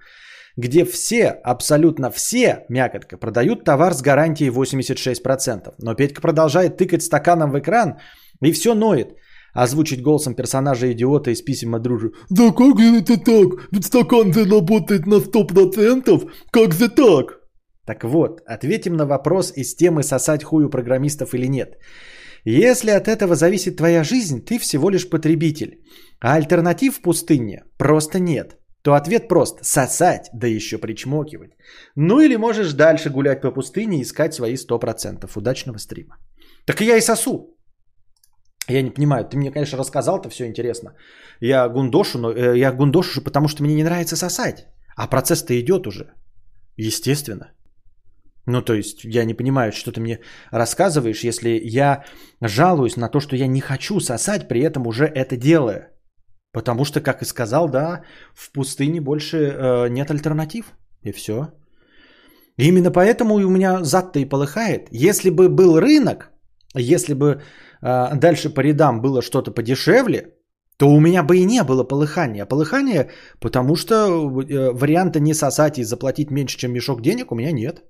[0.57, 5.75] где все, абсолютно все, мякотка, продают товар с гарантией 86%.
[5.79, 7.99] Но Петька продолжает тыкать стаканом в экран
[8.41, 9.17] и все ноет–
[9.53, 12.13] озвучить голосом персонажа идиота из писем от дружи.
[12.31, 13.69] «Да как же это так?
[13.73, 16.31] Ведь стакан же работает на 100%!
[16.51, 17.41] Как же так?»
[17.87, 21.77] Так вот, ответим на вопрос из темы «Сосать хую программистов или нет».
[22.45, 25.81] Если от этого зависит твоя жизнь, ты всего лишь потребитель.
[26.21, 28.57] А альтернатив в пустыне просто нет.
[28.83, 31.53] То ответ прост– сосать, да еще причмокивать.
[31.95, 35.31] Ну или можешь дальше гулять по пустыне и искать свои 100%.
[35.37, 36.17] Удачного стрима.
[36.67, 37.52] Так и я и сосу.
[38.73, 40.95] Я не понимаю, ты мне, конечно, рассказал, это все интересно.
[41.41, 44.67] Я гундошу, но э, я гундошу, потому что мне не нравится сосать.
[44.97, 46.13] А процесс-то идет уже.
[46.77, 47.53] Естественно.
[48.47, 50.19] Ну, то есть, я не понимаю, что ты мне
[50.51, 52.05] рассказываешь, если я
[52.41, 55.87] жалуюсь на то, что я не хочу сосать, при этом уже это делаю.
[56.53, 58.03] Потому что, как и сказал, да,
[58.35, 60.73] в пустыне больше э, нет альтернатив.
[61.03, 61.49] И все.
[62.59, 64.89] Именно поэтому у меня зад-то и полыхает.
[64.91, 66.31] Если бы был рынок,
[66.75, 67.43] если бы
[67.83, 70.35] а, дальше по рядам было что-то подешевле,
[70.79, 72.47] то у меня бы и не было полыхания.
[72.47, 73.11] Полыхание,
[73.41, 77.83] потому что э, варианта не сосать и заплатить меньше, чем мешок денег у меня нет.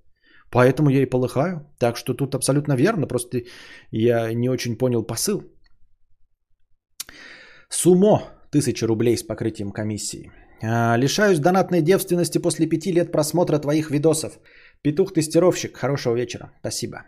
[0.51, 1.67] Поэтому я и полыхаю.
[1.79, 3.43] Так что тут абсолютно верно, просто
[3.91, 5.43] я не очень понял посыл.
[7.71, 10.31] Сумо, тысяча рублей с покрытием комиссии.
[10.63, 14.39] А, лишаюсь донатной девственности после пяти лет просмотра твоих видосов.
[14.83, 16.53] Петух-тестировщик, хорошего вечера.
[16.61, 17.05] Спасибо.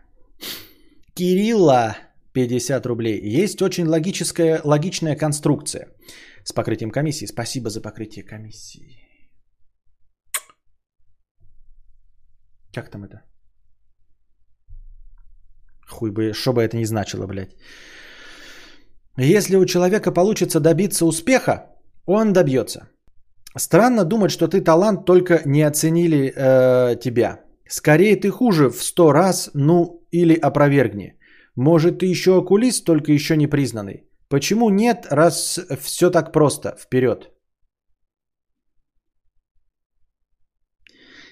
[1.15, 1.97] Кирилла
[2.35, 3.43] 50 рублей.
[3.43, 5.87] Есть очень логическая, логичная конструкция
[6.45, 7.27] с покрытием комиссии.
[7.27, 8.99] Спасибо за покрытие комиссии.
[12.75, 13.23] Как там это?
[15.89, 17.57] Хуй бы, что бы это ни значило, блядь.
[19.17, 21.67] Если у человека получится добиться успеха,
[22.07, 22.89] он добьется.
[23.57, 27.45] Странно думать, что ты талант только не оценили э, тебя.
[27.69, 31.15] Скорее ты хуже в сто раз, ну или опровергни.
[31.57, 34.09] Может, ты еще окулист, только еще не признанный?
[34.29, 36.77] Почему нет, раз все так просто?
[36.79, 37.31] Вперед.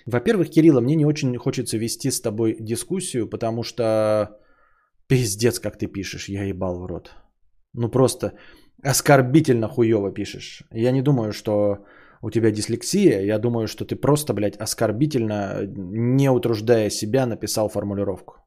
[0.07, 4.39] Во-первых, Кирилла, мне не очень хочется вести с тобой дискуссию, потому что
[5.09, 7.11] пиздец, как ты пишешь, я ебал в рот.
[7.75, 8.33] Ну просто
[8.85, 10.65] Оскорбительно хуево пишешь.
[10.73, 11.85] Я не думаю, что
[12.21, 13.21] у тебя дислексия.
[13.21, 18.42] Я думаю, что ты просто, блядь, оскорбительно, не утруждая себя, написал формулировку.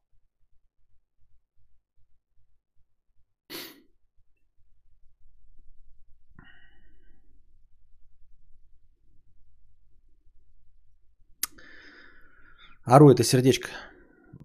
[12.86, 13.70] Ару это сердечко.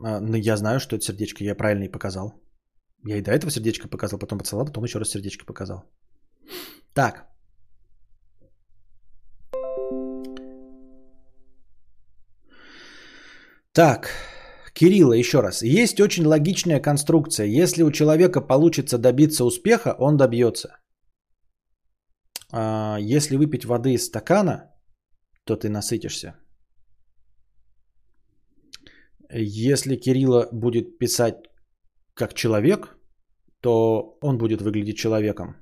[0.03, 2.33] А, ну, я знаю, что это сердечко, я правильно и показал.
[3.05, 5.85] Я и до этого сердечко показал, потом поцеловал, потом еще раз сердечко показал.
[6.95, 7.27] Так.
[13.73, 14.11] Так,
[14.73, 15.63] Кирилла, еще раз.
[15.63, 17.47] Есть очень логичная конструкция.
[17.47, 20.77] Если у человека получится добиться успеха, он добьется.
[22.53, 24.75] А если выпить воды из стакана,
[25.45, 26.40] то ты насытишься.
[29.33, 31.37] Если Кирилла будет писать
[32.15, 32.97] как человек,
[33.61, 35.57] то он будет выглядеть человеком.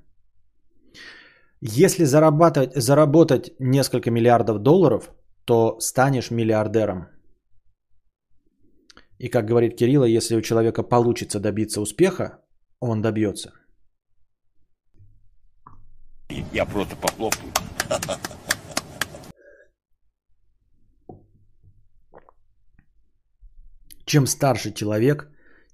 [1.61, 5.11] Если заработать, заработать несколько миллиардов долларов,
[5.45, 7.07] то станешь миллиардером.
[9.19, 12.39] И как говорит Кирилла, если у человека получится добиться успеха,
[12.79, 13.53] он добьется.
[16.53, 17.51] Я просто похлопаю.
[24.09, 25.27] Чем старше человек,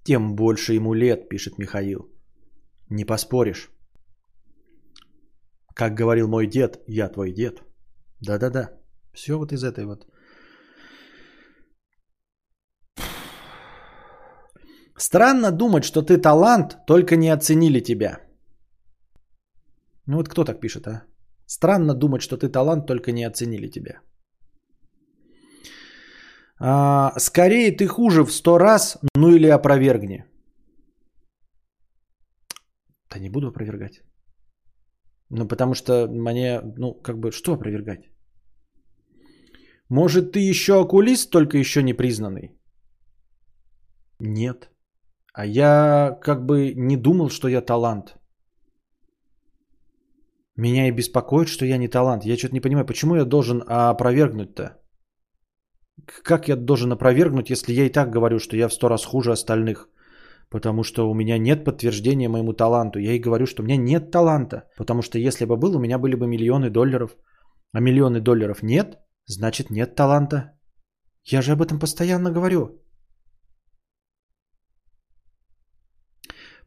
[0.03, 1.99] тем больше ему лет, пишет Михаил.
[2.89, 3.69] Не поспоришь.
[5.73, 7.63] Как говорил мой дед, я твой дед.
[8.19, 8.71] Да-да-да.
[9.13, 10.05] Все вот из этой вот.
[14.97, 18.19] Странно думать, что ты талант, только не оценили тебя.
[20.07, 21.03] Ну вот кто так пишет, а?
[21.45, 24.01] Странно думать, что ты талант, только не оценили тебя.
[26.59, 30.25] А, скорее ты хуже в сто раз, ну или опровергни.
[33.09, 34.01] Да не буду опровергать.
[35.29, 38.09] Ну, потому что мне, ну, как бы, что опровергать?
[39.89, 42.51] Может, ты еще окулист, только еще не признанный?
[44.19, 44.69] Нет.
[45.33, 48.17] А я как бы не думал, что я талант.
[50.57, 52.25] Меня и беспокоит, что я не талант.
[52.25, 54.84] Я что-то не понимаю, почему я должен опровергнуть-то?
[56.05, 59.31] Как я должен опровергнуть, если я и так говорю, что я в сто раз хуже
[59.31, 59.89] остальных?
[60.49, 62.99] Потому что у меня нет подтверждения моему таланту.
[62.99, 64.63] Я и говорю, что у меня нет таланта.
[64.77, 67.17] Потому что если бы был, у меня были бы миллионы долларов.
[67.73, 70.51] А миллионы долларов нет, значит нет таланта.
[71.23, 72.81] Я же об этом постоянно говорю.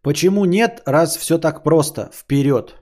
[0.02, 2.10] Почему нет, раз все так просто?
[2.12, 2.74] Вперед!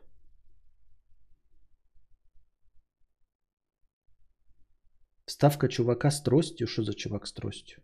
[5.28, 6.66] Ставка чувака с тростью.
[6.66, 7.82] Что за чувак с тростью?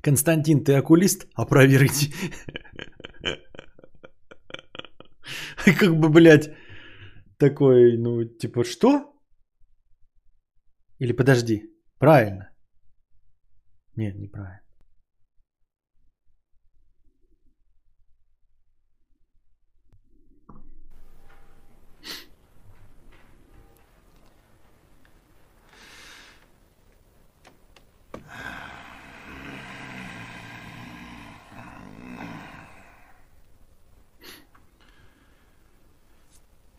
[0.00, 1.26] Константин, ты окулист?
[1.34, 2.12] Опровергните.
[5.78, 6.50] Как бы, блядь,
[7.38, 9.14] такой, ну, типа, что?
[10.98, 11.62] Или подожди,
[11.98, 12.50] правильно?
[13.96, 14.62] Нет, неправильно.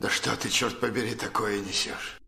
[0.03, 2.21] Да что ты, черт побери, такое несешь?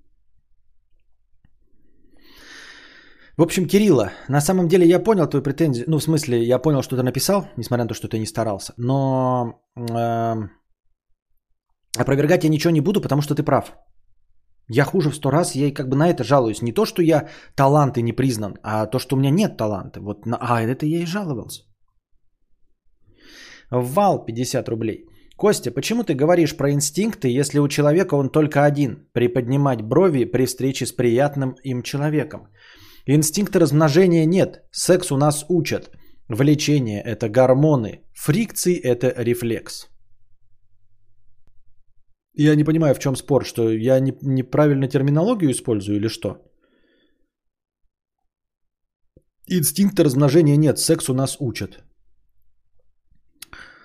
[3.38, 5.86] В общем, Кирилла, на самом деле я понял твою претензию.
[5.88, 8.74] Ну, в смысле, я понял, что ты написал, несмотря на то, что ты не старался.
[8.78, 10.50] Но э,
[11.98, 13.74] опровергать я ничего не буду, потому что ты прав.
[14.68, 16.62] Я хуже в сто раз, я и как бы на это жалуюсь.
[16.62, 20.02] Не то, что я талант и не признан, а то, что у меня нет таланта.
[20.02, 21.64] Вот на, а это я и жаловался.
[23.72, 25.06] Вал 50 рублей.
[25.38, 29.10] Костя, почему ты говоришь про инстинкты, если у человека он только один?
[29.14, 32.48] Приподнимать брови при встрече с приятным им человеком.
[33.06, 34.64] Инстинкта размножения нет.
[34.72, 35.92] Секс у нас учат.
[36.30, 38.02] Влечение– это гормоны.
[38.14, 39.90] Фрикции– это рефлекс.
[42.38, 46.38] Я не понимаю, в чем спор, что я не, неправильно терминологию использую или что?
[49.48, 51.84] Инстинкта размножения нет, секс у нас учат.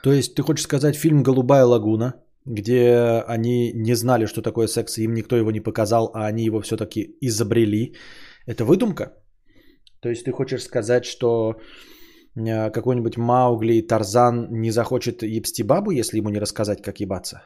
[0.02, 2.14] То есть ты хочешь сказать фильм «Голубая лагуна»,
[2.46, 6.60] где они не знали, что такое секс, им никто его не показал, а они его
[6.60, 7.94] все-таки изобрели.
[8.46, 9.12] Это выдумка?
[10.00, 11.60] То есть ты хочешь сказать, что
[12.34, 17.42] э, какой-нибудь Маугли Тарзан не захочет ебсти бабу, если ему не рассказать, как ебаться?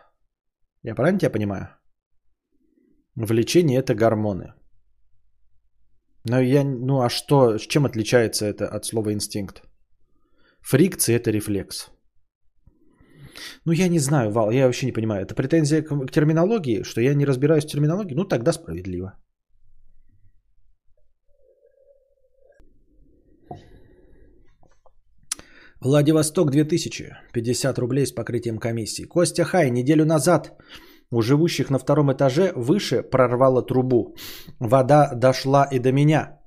[0.83, 1.69] Я правильно тебя понимаю?
[3.17, 4.55] Влечение– это гормоны.
[6.25, 9.63] Но я, ну а что, с чем отличается это от слова инстинкт?
[10.63, 11.91] Фрикция– это рефлекс.
[13.64, 15.22] Ну, я не знаю, Вал, я вообще не понимаю.
[15.22, 18.14] Это претензия к, к терминологии, что я не разбираюсь в терминологии?
[18.14, 19.12] Ну, тогда справедливо.
[25.85, 29.05] Владивосток 2000, 50 рублей с покрытием комиссии.
[29.05, 30.53] Костя Хай, неделю назад
[31.11, 34.16] у живущих на втором этаже выше прорвало трубу.
[34.61, 36.41] Вода дошла и до меня.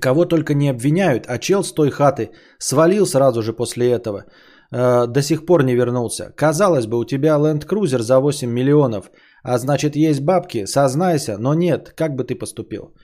[0.00, 4.24] Кого только не обвиняют, а чел с той хаты свалил сразу же после этого.
[4.72, 6.32] Э, до сих пор не вернулся.
[6.36, 9.10] Казалось бы, у тебя Land Cruiser за 8 миллионов,
[9.42, 12.94] а значит есть бабки, сознайся, но нет, как бы ты поступил?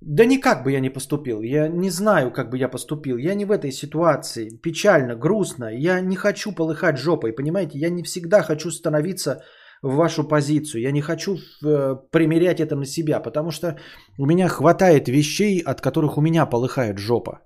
[0.00, 1.40] Да никак бы я не поступил.
[1.42, 3.16] Я не знаю, как бы я поступил.
[3.16, 4.50] Я не в этой ситуации.
[4.62, 5.70] Печально, грустно.
[5.72, 7.78] Я не хочу полыхать жопой, понимаете?
[7.78, 9.42] Я не всегда хочу становиться
[9.82, 10.82] в вашу позицию.
[10.82, 13.78] Я не хочу э, примерять это на себя, потому что
[14.18, 17.40] у меня хватает вещей, от которых у меня полыхает жопа.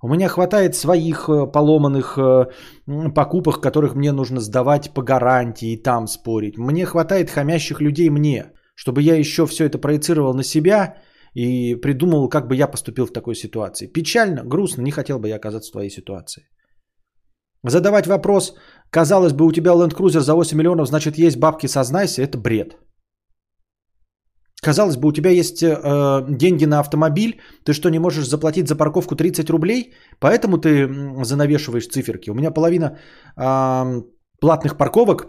[0.00, 2.46] У меня хватает своих э, поломанных э,
[3.14, 6.56] покупок, которых мне нужно сдавать по гарантии и там спорить.
[6.56, 10.94] Мне хватает хамящих людей мне, чтобы я еще все это проецировал на себя
[11.34, 13.92] и придумал, как бы я поступил в такой ситуации.
[13.92, 16.42] Печально, грустно, не хотел бы я оказаться в твоей ситуации.
[17.64, 18.54] Задавать вопрос,
[18.90, 22.76] казалось бы, у тебя Land Cruiser за 8 миллионов, значит, есть бабки, сознайся, это бред.
[24.62, 28.76] Казалось бы, у тебя есть э, деньги на автомобиль, ты что, не можешь заплатить за
[28.76, 30.88] парковку 30 рублей, поэтому ты
[31.24, 32.30] занавешиваешь циферки.
[32.30, 32.98] У меня половина
[33.36, 34.02] э,
[34.40, 35.26] платных парковок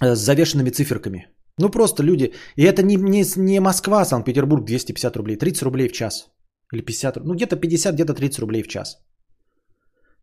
[0.00, 1.28] э, с завешенными циферками.
[1.58, 2.32] Ну просто люди.
[2.56, 6.30] И это не, не, не Москва, Санкт-Петербург 250 рублей, 30 рублей в час.
[6.72, 8.98] Или 50, ну где-то 50, где-то 30 рублей в час.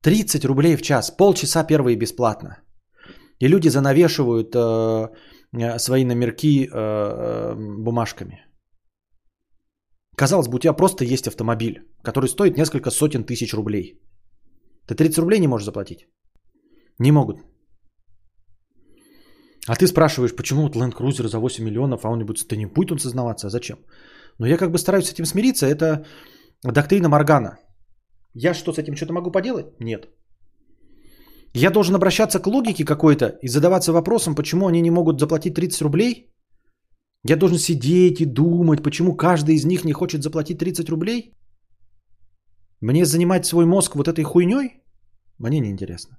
[0.02, 2.58] 30 рублей в час, полчаса первые бесплатно.
[3.40, 5.08] И люди занавешивают э,
[5.80, 8.46] свои номерки э, э, бумажками.
[10.18, 14.00] Казалось бы, у тебя просто есть автомобиль, который стоит несколько сотен тысяч рублей.
[14.88, 16.08] Ты 30 рублей не можешь заплатить?
[17.00, 17.38] Не могут.
[19.68, 22.56] А ты спрашиваешь, почему вот Land Cruiser за 8 миллионов, а он не будет, да
[22.56, 23.78] не будет он сознаваться, а зачем?
[24.40, 26.06] Но я как бы стараюсь с этим смириться, это
[26.64, 27.58] доктрина Моргана.
[28.34, 29.66] Я что, с этим что-то могу поделать?
[29.80, 30.08] Нет.
[31.56, 35.82] Я должен обращаться к логике какой-то и задаваться вопросом, почему они не могут заплатить 30
[35.82, 36.30] рублей?
[37.24, 41.34] Я должен сидеть и думать, почему каждый из них не хочет заплатить 30 рублей?
[42.82, 44.84] Мне занимать свой мозг вот этой хуйней?
[45.40, 46.18] Мне не интересно.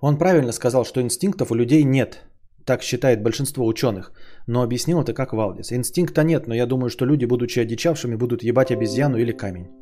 [0.00, 2.24] Он правильно сказал, что инстинктов у людей нет.
[2.66, 4.12] Так считает большинство ученых.
[4.48, 5.70] Но объяснил это как Валдис.
[5.72, 9.81] Инстинкта нет, но я думаю, что люди, будучи одичавшими, будут ебать обезьяну или камень.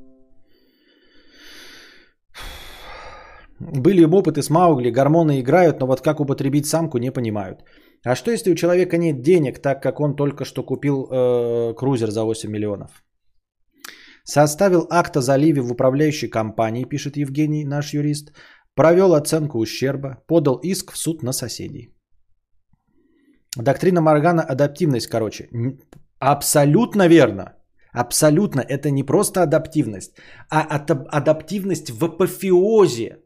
[3.61, 7.63] Были опыты с Маугли, гормоны играют, но вот как употребить самку не понимают.
[8.05, 12.11] А что если у человека нет денег, так как он только что купил э, крузер
[12.11, 12.91] за 8 миллионов?
[14.25, 18.33] Составил акт о заливе в управляющей компании, пишет Евгений, наш юрист.
[18.75, 21.95] Провел оценку ущерба, подал иск в суд на соседей.
[23.57, 25.49] Доктрина Моргана– адаптивность, короче.
[26.19, 27.57] Абсолютно верно.
[27.93, 28.61] Абсолютно.
[28.61, 30.13] Это не просто адаптивность,
[30.49, 30.63] а
[31.11, 33.19] адаптивность в апофеозе.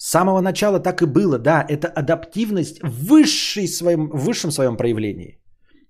[0.00, 1.66] С самого начала так и было, да.
[1.68, 5.38] Это адаптивность в, высшей своем, в высшем своем проявлении.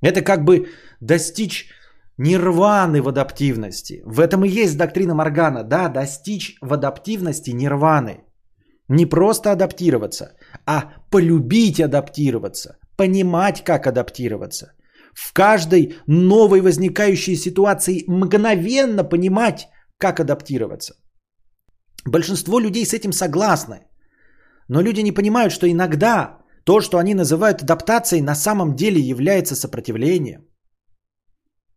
[0.02, 0.66] Это как бы
[1.00, 1.68] достичь
[2.18, 4.02] нирваны в адаптивности.
[4.04, 8.24] В этом и есть доктрина Моргана, да, достичь в адаптивности нирваны.
[8.88, 10.32] Не просто адаптироваться,
[10.66, 14.72] а полюбить адаптироваться, понимать, как адаптироваться.
[15.14, 20.94] В каждой новой возникающей ситуации мгновенно понимать, как адаптироваться.
[22.04, 23.86] Большинство людей с этим согласны.
[24.70, 29.56] Но люди не понимают, что иногда то, что они называют адаптацией, на самом деле является
[29.56, 30.40] сопротивлением.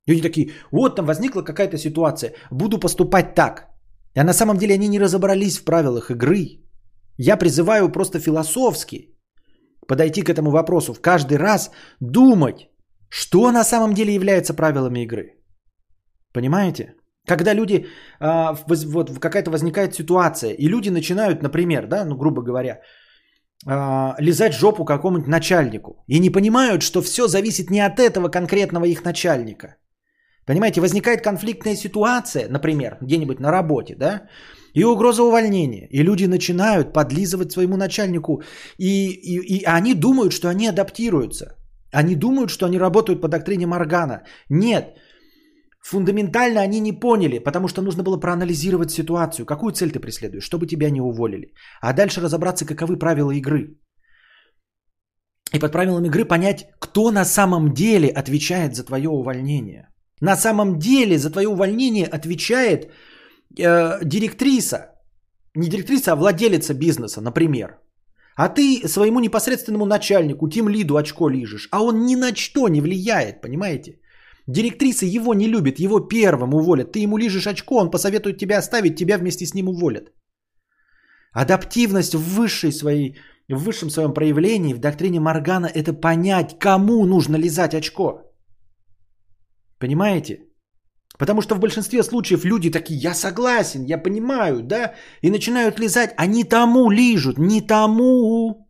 [0.08, 3.68] Люди такие, вот там возникла какая-то ситуация, буду поступать так.
[4.16, 6.60] А на самом деле они не разобрались в правилах игры.
[7.18, 9.10] Я призываю просто философски
[9.88, 12.70] подойти к этому вопросу, в каждый раз думать,
[13.10, 15.44] что на самом деле является правилами игры.
[16.32, 16.94] Понимаете?
[17.26, 17.88] Когда люди,
[18.20, 22.82] а, вот какая-то возникает ситуация, и люди начинают, например, да, ну грубо говоря,
[23.66, 28.86] а, лизать жопу какому-нибудь начальнику, и не понимают, что все зависит не от этого конкретного
[28.86, 29.78] их начальника,
[30.46, 34.22] Понимаете, возникает конфликтная ситуация, например, где-нибудь на работе, да,
[34.74, 35.88] и угроза увольнения.
[35.90, 38.44] И люди начинают подлизывать своему начальнику,
[38.78, 41.56] и, и, и они думают, что они адаптируются.
[41.94, 44.24] Они думают, что они работают по доктрине Моргана.
[44.50, 44.98] Нет,
[45.84, 49.46] фундаментально они не поняли, потому что нужно было проанализировать ситуацию.
[49.46, 51.54] Какую цель ты преследуешь, чтобы тебя не уволили.
[51.82, 53.78] А дальше разобраться, каковы правила игры.
[55.56, 59.88] и под правилами игры понять, кто на самом деле отвечает за твое увольнение.
[60.22, 62.92] На самом деле за твое увольнение отвечает
[63.60, 64.78] э, директриса.
[65.56, 67.78] Не директриса, а владелица бизнеса, например.
[68.36, 72.82] А ты своему непосредственному начальнику, тим лиду очко лижешь, а он ни на что не
[72.82, 74.00] влияет, понимаете?
[74.48, 76.92] Директриса его не любит, его первым уволят.
[76.92, 80.12] Ты ему лижешь очко, он посоветует тебя оставить, тебя вместе с ним уволят.
[81.32, 83.16] Адаптивность в высшей своей,
[83.50, 88.22] в высшем своем проявлении в доктрине Маргана это понять, кому нужно лизать очко.
[89.80, 90.40] Понимаете?
[91.18, 96.14] Потому что в большинстве случаев люди такие, я согласен, я понимаю, да, и начинают лизать,
[96.18, 98.68] а не тому лижут, не тому.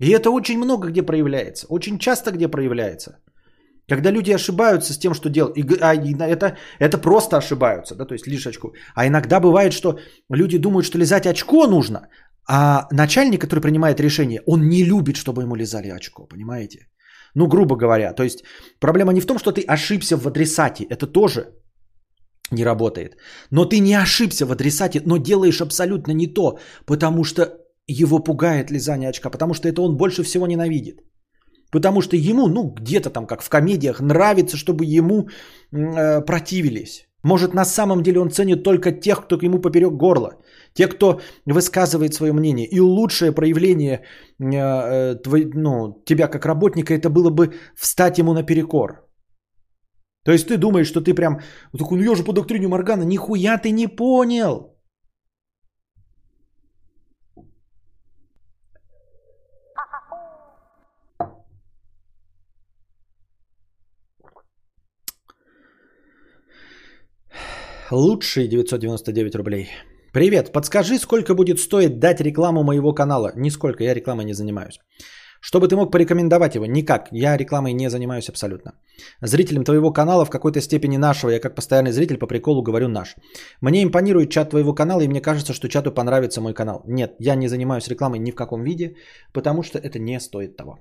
[0.00, 3.18] И это очень много где проявляется, очень часто где проявляется.
[3.88, 8.26] Когда люди ошибаются с тем, что делают, а, это, это просто ошибаются, да, то есть
[8.26, 8.72] лишь очко.
[8.94, 12.08] А иногда бывает, что люди думают, что лизать очко нужно,
[12.46, 16.88] а начальник, который принимает решение, он не любит, чтобы ему лизали очко, понимаете?
[17.34, 18.12] Ну, грубо говоря.
[18.12, 18.44] То есть
[18.80, 20.84] проблема не в том, что ты ошибся в адресате.
[20.84, 21.44] Это тоже
[22.50, 23.16] не работает.
[23.50, 28.70] Но ты не ошибся в адресате, но делаешь абсолютно не то, потому что его пугает
[28.70, 31.00] лизание очка, потому что это он больше всего ненавидит.
[31.70, 35.28] Потому что ему, ну, где-то там, как в комедиях, нравится, чтобы ему
[35.72, 37.08] э, противились.
[37.24, 40.30] Может, на самом деле он ценит только тех, кто к ему поперек горла.
[40.74, 42.66] Те, кто высказывает свое мнение.
[42.66, 44.00] И лучшее проявление
[44.40, 49.08] э, э, твой, ну, тебя как работника, это было бы встать ему наперекор.
[50.24, 51.40] То есть ты думаешь, что ты прям,
[51.78, 54.77] такой, ну я же по доктрине Моргана, нихуя ты не понял.
[67.90, 69.68] Лучшие 999 рублей.
[70.12, 73.32] Привет, подскажи, сколько будет стоить дать рекламу моего канала?
[73.34, 74.78] Нисколько, я рекламой не занимаюсь.
[75.40, 76.66] Чтобы ты мог порекомендовать его?
[76.66, 78.72] Никак, я рекламой не занимаюсь абсолютно.
[79.22, 83.16] Зрителям твоего канала в какой-то степени нашего, я как постоянный зритель по приколу говорю наш.
[83.62, 86.82] Мне импонирует чат твоего канала, и мне кажется, что чату понравится мой канал.
[86.86, 88.96] Нет, я не занимаюсь рекламой ни в каком виде,
[89.32, 90.78] потому что это не стоит того.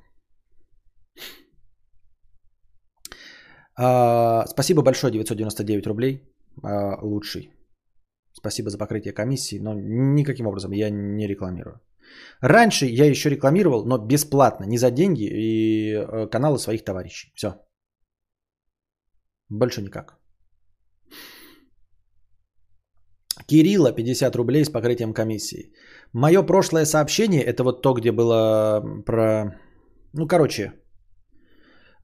[3.80, 7.51] А, спасибо большое, 999 рублей э, лучший.
[8.34, 11.82] Спасибо за покрытие комиссии, но никаким образом я не рекламирую.
[12.41, 17.32] Раньше я еще рекламировал, но бесплатно, не за деньги и э, каналы своих товарищей.
[17.36, 17.47] Все.
[19.49, 20.18] Больше никак.
[23.47, 25.74] Кирилла 50 рублей с покрытием комиссии.
[26.14, 29.60] Мое прошлое сообщение, это вот то, где было про...
[30.14, 30.74] Ну, короче,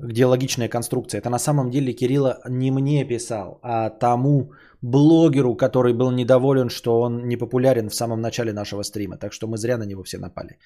[0.03, 1.19] где логичная конструкция.
[1.19, 4.51] Это на самом деле Кирилла не мне писал, а тому
[4.81, 9.17] блогеру, который был недоволен, что он не популярен в самом начале нашего стрима.
[9.17, 10.57] Так что мы зря на него все напали.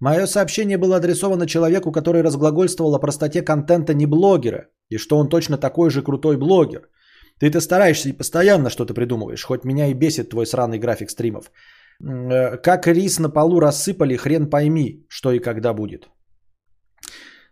[0.00, 5.28] Мое сообщение было адресовано человеку, который разглагольствовал о простоте контента не блогера, и что он
[5.28, 6.88] точно такой же крутой блогер.
[7.38, 11.50] Ты-то стараешься и постоянно что-то придумываешь, хоть меня и бесит твой сраный график стримов.
[12.02, 16.10] Э, как рис на полу рассыпали, хрен пойми, что и когда будет.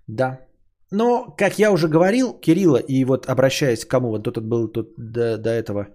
[0.06, 0.47] Да,
[0.90, 4.94] но, как я уже говорил, Кирилла, и вот обращаясь к кому, вот тут был тут
[4.96, 5.88] до, до этого,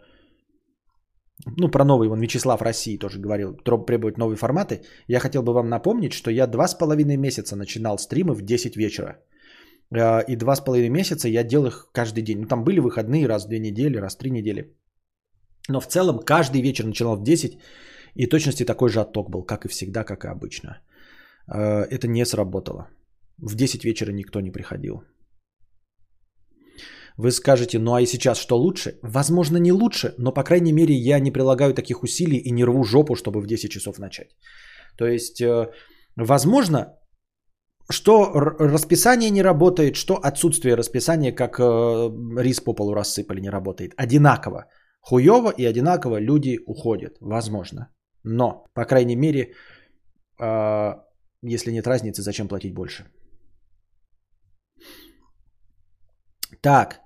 [1.45, 4.81] ну, про новый, вон Вячеслав России тоже говорил, требует новые форматы.
[5.07, 8.77] Я хотел бы вам напомнить, что я два с половиной месяца начинал стримы в 10
[8.77, 9.19] вечера.
[9.95, 12.39] А, и два с половиной месяца я делал их каждый день.
[12.41, 14.77] Ну, там были выходные раз в две недели, раз в три недели.
[15.69, 17.57] Но в целом каждый вечер начинал в 10,
[18.15, 20.81] и точности такой же отток был, как и всегда, как и обычно.
[21.47, 22.87] А, это не сработало.
[23.37, 25.03] В 10 вечера никто не приходил.
[27.17, 28.99] Вы скажете, ну а и сейчас что лучше?
[29.03, 32.83] Возможно, не лучше, но по крайней мере я не прилагаю таких усилий и не рву
[32.83, 34.35] жопу, чтобы в 10 часов начать.
[34.97, 35.69] То есть, э,
[36.15, 36.97] возможно,
[37.89, 41.63] что расписание не работает, что отсутствие расписания, как э,
[42.41, 43.93] рис по полу рассыпали, не работает.
[43.97, 44.65] Одинаково.
[45.01, 47.17] Хуево и одинаково люди уходят.
[47.19, 47.89] Возможно.
[48.23, 49.53] Но, по крайней мере,
[50.41, 50.93] э,
[51.43, 53.03] если нет разницы, зачем платить больше?
[56.63, 57.01] Так,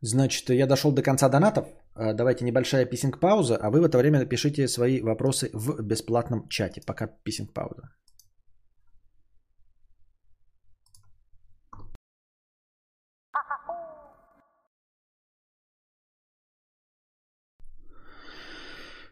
[0.00, 1.66] значит, я дошел до конца донатов.
[1.94, 6.80] А, давайте небольшая писинг-пауза, а вы в это время напишите свои вопросы в бесплатном чате.
[6.86, 7.90] Пока писинг-пауза.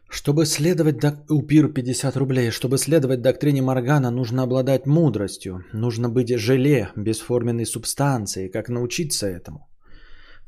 [0.09, 1.13] Чтобы следовать док...
[1.29, 2.49] Упир 50 рублей.
[2.49, 5.63] Чтобы следовать доктрине Моргана, нужно обладать мудростью.
[5.73, 8.49] Нужно быть желе, бесформенной субстанцией.
[8.49, 9.70] Как научиться этому?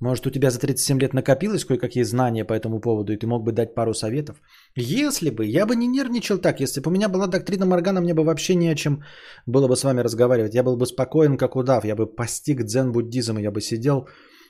[0.03, 3.43] Может, у тебя за 37 лет накопилось кое-какие знания по этому поводу, и ты мог
[3.43, 4.35] бы дать пару советов?
[4.75, 6.59] Если бы, я бы не нервничал так.
[6.59, 9.03] Если бы у меня была доктрина Моргана, мне бы вообще не о чем
[9.47, 10.55] было бы с вами разговаривать.
[10.55, 11.85] Я был бы спокоен, как удав.
[11.85, 14.07] Я бы постиг дзен-буддизм, я бы сидел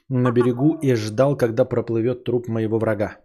[0.09, 3.17] на берегу и ждал, когда проплывет труп моего врага.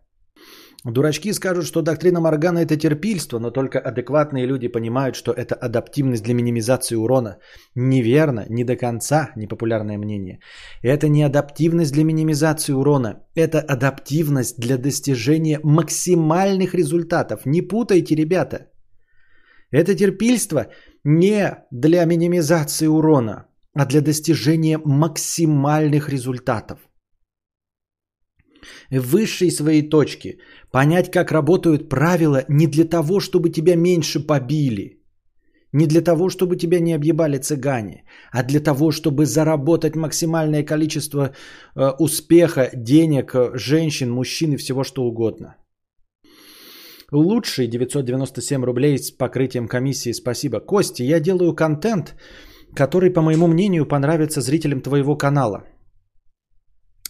[0.85, 6.23] Дурачки скажут, что доктрина Моргана это терпильство, но только адекватные люди понимают, что это адаптивность
[6.23, 7.39] для минимизации урона.
[7.75, 10.39] Неверно, не до конца непопулярное мнение.
[10.83, 17.45] Это не адаптивность для минимизации урона, это адаптивность для достижения максимальных результатов.
[17.45, 18.69] Не путайте, ребята.
[19.73, 20.67] Это терпильство
[21.05, 26.88] не для минимизации урона, а для достижения максимальных результатов
[28.91, 30.39] высшей своей точки,
[30.71, 34.99] понять, как работают правила не для того, чтобы тебя меньше побили,
[35.73, 41.35] не для того, чтобы тебя не объебали цыгане, а для того, чтобы заработать максимальное количество
[41.77, 45.57] э, успеха, денег, женщин, мужчин и всего что угодно.
[47.13, 50.61] Лучший 997 рублей с покрытием комиссии, спасибо.
[50.61, 52.17] Кости, я делаю контент,
[52.75, 55.65] который, по моему мнению, понравится зрителям твоего канала–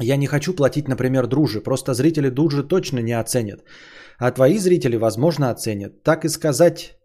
[0.00, 1.60] я не хочу платить, например, дружи.
[1.60, 3.60] Просто зрители дружи точно не оценят.
[4.18, 6.02] А твои зрители, возможно, оценят.
[6.02, 6.98] Так и сказать,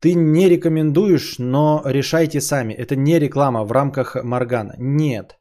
[0.00, 2.74] ты не рекомендуешь, но решайте сами.
[2.74, 4.74] Это не реклама в рамках Моргана.
[4.78, 5.38] Нет.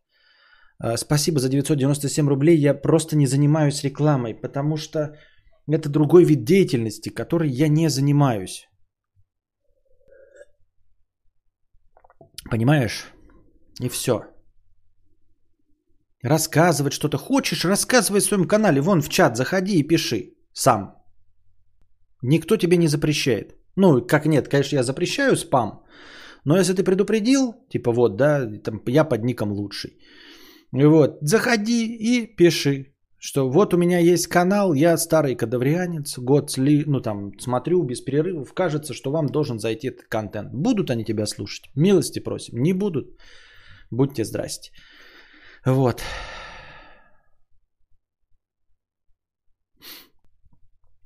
[0.79, 2.57] А, спасибо за 997 рублей.
[2.57, 5.15] Я просто не занимаюсь рекламой, потому что
[5.67, 8.67] это другой вид деятельности, которой я не занимаюсь.
[12.49, 13.05] Понимаешь?
[13.79, 14.21] И все.
[16.23, 18.81] Рассказывать что-то хочешь, рассказывай в своем канале.
[18.81, 20.95] Вон в чат заходи и пиши сам.
[22.23, 23.55] Никто тебе не запрещает.
[23.75, 25.83] Ну, как нет, конечно, я запрещаю спам.
[26.45, 29.97] Но если ты предупредил, типа вот, да, там, я под ником лучший.
[30.73, 36.51] И вот, заходи и пиши, что вот у меня есть канал, я старый кадаврианец, год
[36.51, 40.49] сли, ну там смотрю без перерывов, кажется, что вам должен зайти этот контент.
[40.53, 41.69] Будут они тебя слушать?
[41.75, 42.61] Милости просим.
[42.61, 43.05] Не будут?
[43.91, 44.71] Будьте здрасте.
[45.65, 46.03] Вот.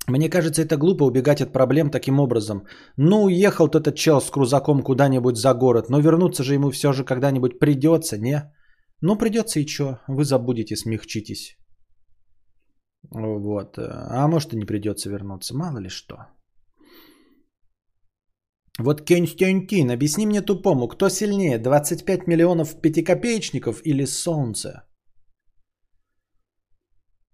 [0.08, 2.62] Мне кажется, это глупо убегать от проблем таким образом.
[2.96, 7.04] Ну, уехал этот чел с крузаком куда-нибудь за город, но вернуться же ему все же
[7.04, 8.52] когда-нибудь придется, не?
[9.00, 9.98] Ну, придется и что?
[10.08, 11.56] Вы забудете, смягчитесь.
[13.10, 13.78] Вот.
[13.78, 16.16] А может и не придется вернуться, мало ли что.
[18.78, 24.84] Вот Константин, объясни мне тупому, кто сильнее, 25 миллионов пятикопеечников или солнце?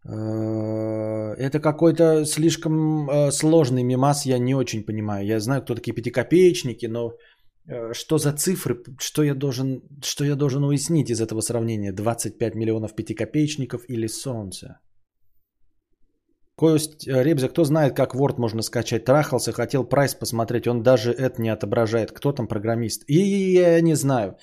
[0.05, 5.27] Э, это какой-то слишком э, сложный мимас, я не очень понимаю.
[5.27, 7.13] Я знаю, кто такие пятикопеечники, но
[7.67, 11.93] э, что за цифры, что я должен, что я должен уяснить из этого сравнения?
[11.93, 14.79] 25 миллионов пятикопеечников или солнце?
[16.63, 19.05] Кость э, Ребзя, кто знает, как Word можно скачать?
[19.05, 22.13] Трахался, хотел прайс посмотреть, он даже это не отображает.
[22.13, 23.03] Кто там программист?
[23.09, 23.19] И
[23.55, 24.37] я не знаю.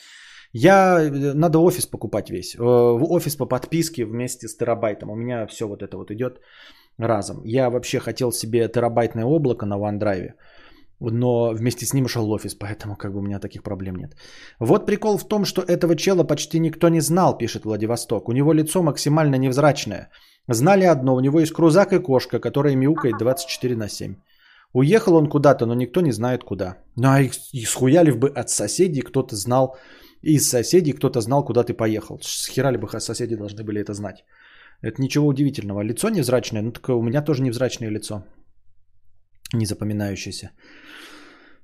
[0.51, 2.55] Я, э, надо офис покупать весь.
[2.55, 5.09] Э, офис по подписке вместе с терабайтом.
[5.09, 6.41] У меня все вот это вот идет
[6.97, 7.41] разом.
[7.45, 10.33] Я вообще хотел себе терабайтное облако на OneDrive,
[10.99, 14.17] но вместе с ним шел офис, поэтому как бы у меня таких проблем нет.
[14.59, 18.27] Вот прикол в том, что этого чела почти никто не знал, пишет Владивосток.
[18.27, 20.09] У него лицо максимально невзрачное.
[20.51, 24.15] Знали одно, у него есть крузак и кошка, которая мяукает 24 на 7.
[24.73, 26.77] Уехал он куда-то, но никто не знает куда.
[26.95, 29.77] Ну а их, их схуяли бы от соседей, кто-то знал,
[30.23, 32.19] из соседей кто-то знал, куда ты поехал.
[32.21, 34.25] С хера ли бы соседи должны были это знать.
[34.81, 35.83] Это ничего удивительного.
[35.83, 38.23] Лицо невзрачное, ну так у меня тоже невзрачное лицо.
[39.53, 40.51] Не запоминающееся.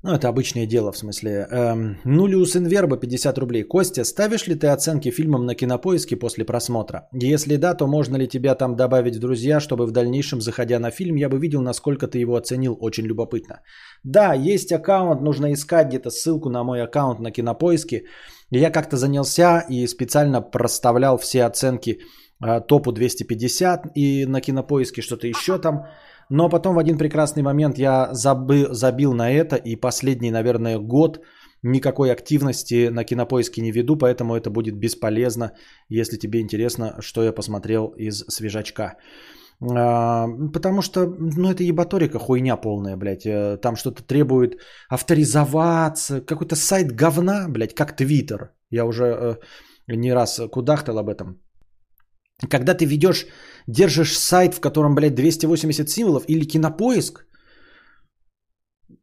[0.05, 1.47] Ну, это обычное дело, в смысле.
[1.49, 3.63] Эм, Нулиус Инверба 50 рублей.
[3.63, 7.09] Костя, ставишь ли ты оценки фильмам на кинопоиске после просмотра?
[7.11, 10.91] Если да, то можно ли тебя там добавить в друзья, чтобы в дальнейшем, заходя на
[10.91, 12.77] фильм, я бы видел, насколько ты его оценил.
[12.79, 13.61] Очень любопытно.
[14.03, 18.03] Да, есть аккаунт, нужно искать где-то ссылку на мой аккаунт на кинопоиске.
[18.51, 21.97] Я как-то занялся и специально проставлял все оценки
[22.45, 25.87] э, топу 250 и на кинопоиске что-то еще там.
[26.29, 31.19] Но потом в один прекрасный момент я забыл, забил на это, и последний, наверное, год
[31.63, 35.51] никакой активности на кинопоиске не веду, поэтому это будет бесполезно,
[35.89, 38.97] если тебе интересно, что я посмотрел из свежачка.
[39.61, 43.25] А, потому что, ну, это ебаторика хуйня полная, блядь.
[43.25, 46.21] Э, там что-то требует авторизоваться.
[46.21, 48.51] Какой-то сайт говна, блядь, как Твиттер.
[48.69, 49.35] Я уже э,
[49.87, 51.41] не раз кудахтал об этом.
[52.49, 53.25] Когда ты ведешь,
[53.67, 57.25] держишь сайт, в котором, блядь, 280 символов или кинопоиск,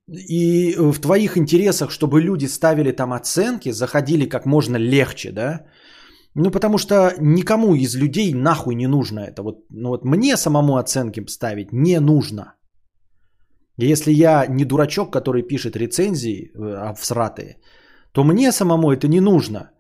[0.09, 5.65] и в твоих интересах, чтобы люди ставили там оценки, заходили как можно легче, да,
[6.35, 9.43] Ну, потому что никому из людей нахуй не нужно это.
[9.43, 12.55] Вот, ну, вот мне самому оценки ставить не нужно.
[13.79, 17.59] Если я не дурачок, который пишет рецензии э, всратые,
[18.13, 19.71] то мне самому это не нужно.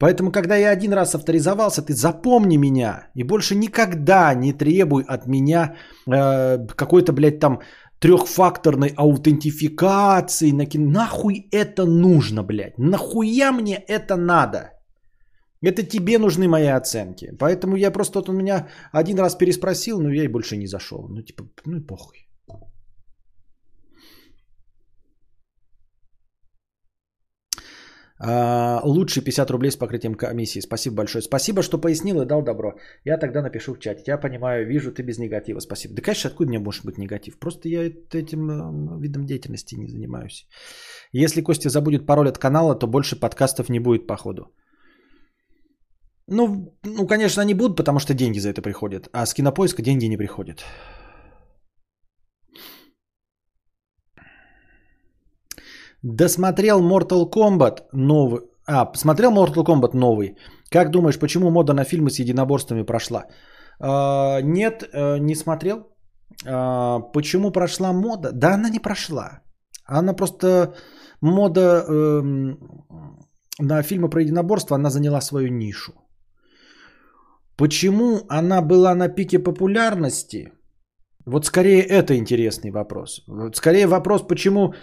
[0.00, 5.26] Поэтому, когда я один раз авторизовался, ты запомни меня и больше никогда не требуй от
[5.26, 5.74] меня
[6.06, 7.60] э, какой-то, блядь, там
[8.00, 10.52] трехфакторной аутентификации.
[10.78, 12.78] Нахуй это нужно, блядь?
[12.78, 14.70] Нахуя мне это надо?
[15.62, 17.36] Это тебе нужны мои оценки.
[17.38, 21.08] Поэтому я просто вот у меня один раз переспросил, но я и больше не зашел.
[21.10, 22.29] Ну, типа, ну и похуй.
[28.22, 30.60] Лучше 50 рублей с покрытием комиссии.
[30.60, 31.22] Спасибо большое.
[31.22, 32.74] Спасибо, что пояснил и дал добро.
[33.04, 34.02] Я тогда напишу в чате.
[34.06, 35.60] Я понимаю, вижу, ты без негатива.
[35.60, 35.94] Спасибо.
[35.94, 37.38] Да, конечно, откуда мне может быть негатив?
[37.38, 40.46] Просто я этим э, видом деятельности не занимаюсь.
[41.12, 44.42] Если Костя забудет пароль от канала, то больше подкастов не будет, походу.
[46.26, 49.08] Ну, ну, конечно, они будут, потому что деньги за это приходят.
[49.12, 50.64] А с кинопоиска деньги не приходят.
[56.02, 58.40] Досмотрел Mortal Kombat новый.
[58.66, 60.36] А, смотрел Mortal Kombat новый.
[60.70, 63.24] Как думаешь, почему мода на фильмы с единоборствами прошла?
[63.80, 65.78] А, нет, э, не смотрел.
[66.46, 68.32] А, почему прошла мода?
[68.32, 69.42] Да, она не прошла.
[69.84, 70.74] Она просто
[71.20, 72.22] мода э,
[73.58, 75.92] на фильмы про единоборство, она заняла свою нишу.
[77.56, 80.52] Почему она была на пике популярности?
[81.26, 83.22] Вот скорее это интересный вопрос.
[83.26, 84.74] Вот скорее вопрос, почему э,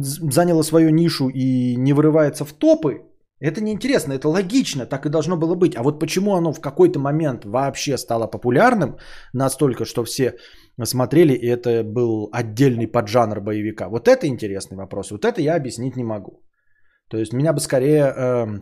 [0.00, 3.02] заняла свою нишу и не вырывается в топы,
[3.40, 5.74] это неинтересно, это логично, так и должно было быть.
[5.76, 8.98] А вот почему оно в какой-то момент вообще стало популярным
[9.32, 10.34] настолько, что все
[10.84, 13.88] смотрели, и это был отдельный поджанр боевика.
[13.88, 15.10] Вот это интересный вопрос.
[15.10, 16.42] Вот это я объяснить не могу.
[17.08, 18.60] То есть меня бы скорее э,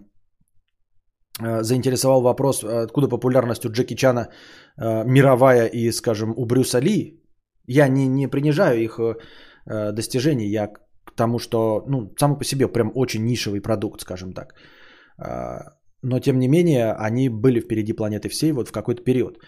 [1.41, 4.29] заинтересовал вопрос, откуда популярность у Джеки Чана
[4.77, 7.23] э, мировая и, скажем, у Брюса Ли.
[7.67, 12.69] Я не, не принижаю их э, достижений, я к тому, что ну, само по себе
[12.69, 14.55] прям очень нишевый продукт, скажем так.
[15.19, 15.61] Э,
[16.03, 19.39] но, тем не менее, они были впереди планеты всей вот в какой-то период.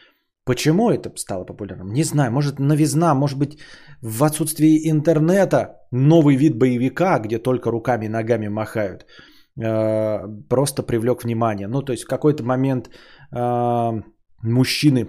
[0.45, 1.93] Почему это стало популярным?
[1.93, 3.59] Не знаю, может новизна, может быть
[4.03, 11.25] в отсутствии интернета новый вид боевика, где только руками и ногами махают, э, просто привлек
[11.25, 11.69] внимание.
[11.69, 12.91] Ну, то есть в какой-то момент
[13.33, 14.03] э,
[14.43, 15.09] мужчины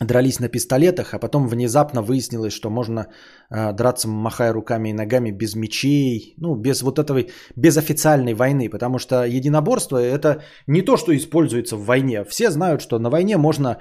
[0.00, 3.06] дрались на пистолетах, а потом внезапно выяснилось, что можно
[3.50, 8.70] э, драться, махая руками и ногами без мечей, ну, без вот этой, без официальной войны,
[8.70, 12.24] потому что единоборство это не то, что используется в войне.
[12.24, 13.78] Все знают, что на войне можно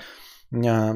[0.52, 0.94] э,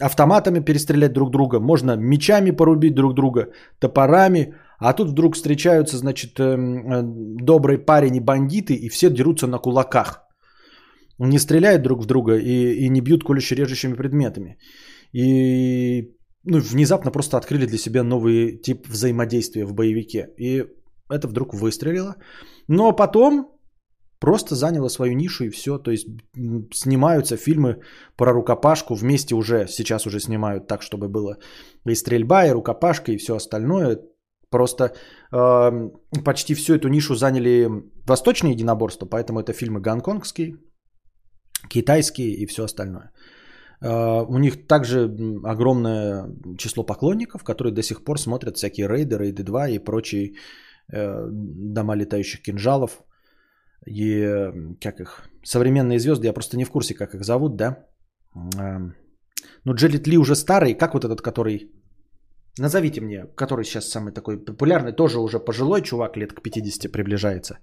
[0.00, 3.46] автоматами перестрелять друг друга, можно мечами порубить друг друга,
[3.78, 4.54] топорами,
[4.88, 7.02] а тут вдруг встречаются, значит, э, э,
[7.42, 10.22] добрый парень и бандиты, и все дерутся на кулаках
[11.18, 14.58] не стреляют друг в друга и, и не бьют колюще-режущими предметами.
[15.12, 16.10] И
[16.44, 20.28] ну, внезапно просто открыли для себя новый тип взаимодействия в боевике.
[20.38, 20.64] И
[21.10, 22.16] это вдруг выстрелило.
[22.68, 23.48] Но потом
[24.18, 25.78] просто заняло свою нишу и все.
[25.78, 26.06] То есть
[26.72, 27.80] снимаются фильмы
[28.16, 28.94] про рукопашку.
[28.94, 31.36] Вместе уже, сейчас уже снимают так, чтобы было
[31.86, 33.98] и стрельба, и рукопашка, и все остальное.
[34.52, 35.90] Просто э,
[36.24, 37.68] почти всю эту нишу заняли
[38.06, 40.56] восточные единоборства, поэтому это фильмы гонконгские,
[41.68, 43.10] китайские и все остальное.
[43.82, 45.10] А, у них также
[45.44, 46.26] огромное
[46.58, 50.34] число поклонников, которые до сих пор смотрят всякие рейды, рейды 2 и прочие
[50.92, 53.04] э, дома летающих кинжалов.
[53.86, 54.50] И
[54.80, 55.22] как их?
[55.44, 57.86] Современные звезды, я просто не в курсе, как их зовут, да?
[59.64, 61.70] Ну, Джелит Ли уже старый, как вот этот, который...
[62.58, 67.58] Назовите мне, который сейчас самый такой популярный, тоже уже пожилой чувак, лет к 50 приближается.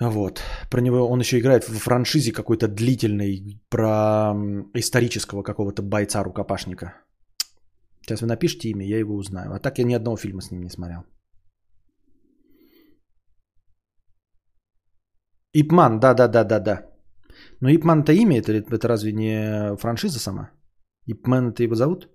[0.00, 0.40] Вот.
[0.70, 4.34] Про него он еще играет в франшизе какой-то длительной про
[4.74, 6.94] исторического какого-то бойца-рукопашника.
[8.02, 9.52] Сейчас вы напишите имя, я его узнаю.
[9.52, 11.04] А так я ни одного фильма с ним не смотрел.
[15.52, 16.86] Ипман, да-да-да-да-да.
[17.60, 20.50] Но Ипман-то имя, это, это разве не франшиза сама?
[21.06, 22.08] Ипмен это его зовут?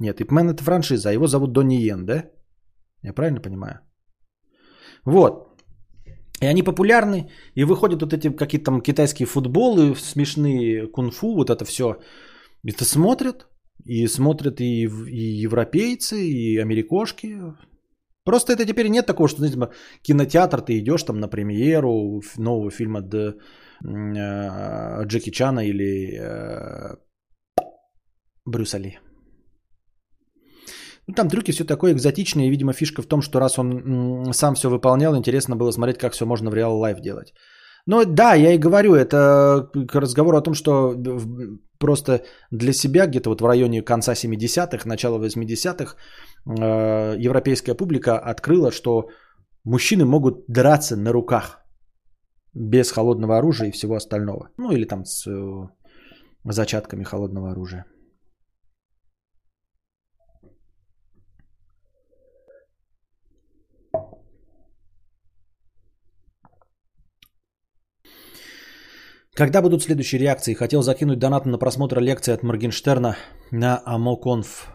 [0.00, 2.24] Нет, Ипмен это франшиза, а его зовут Донни Йен, да?
[3.02, 3.80] Я правильно понимаю?
[5.04, 5.62] Вот.
[6.40, 11.64] И они популярны, и выходят вот эти какие-то там китайские футболы, смешные кунг-фу, вот это
[11.66, 11.98] все.
[12.64, 13.46] Это смотрят,
[13.84, 17.36] и смотрят и, и европейцы, и америкошки.
[18.24, 19.72] Просто это теперь нет такого, что, знаете, типа,
[20.02, 23.34] кинотеатр, ты идешь там на премьеру нового фильма Д,
[23.84, 26.96] э, Джеки Чана или э,
[28.46, 28.98] Брюса Ли.
[31.10, 32.50] Ну, там трюки все такое экзотичное.
[32.50, 36.24] видимо, фишка в том, что раз он сам все выполнял, интересно было смотреть, как все
[36.24, 37.34] можно в реал лайф делать.
[37.86, 40.94] Ну да, я и говорю, это к разговору о том, что
[41.78, 42.20] просто
[42.52, 45.96] для себя где-то вот в районе конца 70-х, начала 80-х
[46.46, 49.08] э, европейская публика открыла, что
[49.64, 51.64] мужчины могут драться на руках
[52.54, 54.50] без холодного оружия и всего остального.
[54.58, 55.68] Ну или там с э,
[56.44, 57.84] зачатками холодного оружия.
[69.40, 70.52] Когда будут следующие реакции?
[70.52, 73.16] Хотел закинуть донат на просмотр лекции от Моргенштерна
[73.50, 74.68] на Амоконф.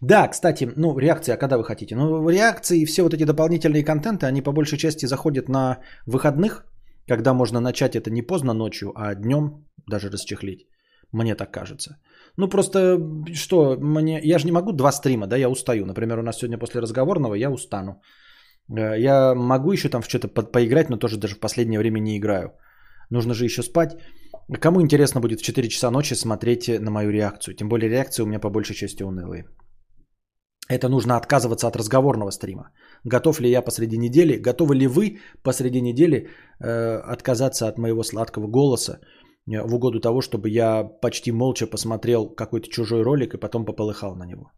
[0.00, 1.94] Да, кстати, ну, реакция, а когда вы хотите?
[1.94, 6.64] Ну, реакции и все вот эти дополнительные контенты, они по большей части заходят на выходных,
[7.06, 10.66] когда можно начать это не поздно ночью, а днем даже расчехлить.
[11.12, 11.98] Мне так кажется.
[12.36, 12.98] Ну просто
[13.34, 15.86] что, мне, я же не могу два стрима, да, я устаю.
[15.86, 18.02] Например, у нас сегодня после разговорного я устану.
[18.76, 22.00] Э, я могу еще там в что-то по- поиграть, но тоже даже в последнее время
[22.00, 22.54] не играю.
[23.10, 23.96] Нужно же еще спать.
[24.60, 27.54] Кому интересно будет в 4 часа ночи смотреть на мою реакцию?
[27.54, 29.44] Тем более реакции у меня по большей части унылые.
[30.68, 32.70] Это нужно отказываться от разговорного стрима.
[33.04, 36.28] Готов ли я посреди недели, готовы ли вы посреди недели
[36.60, 38.92] э, отказаться от моего сладкого голоса
[39.46, 44.16] э, в угоду того, чтобы я почти молча посмотрел какой-то чужой ролик и потом пополыхал
[44.16, 44.52] на него.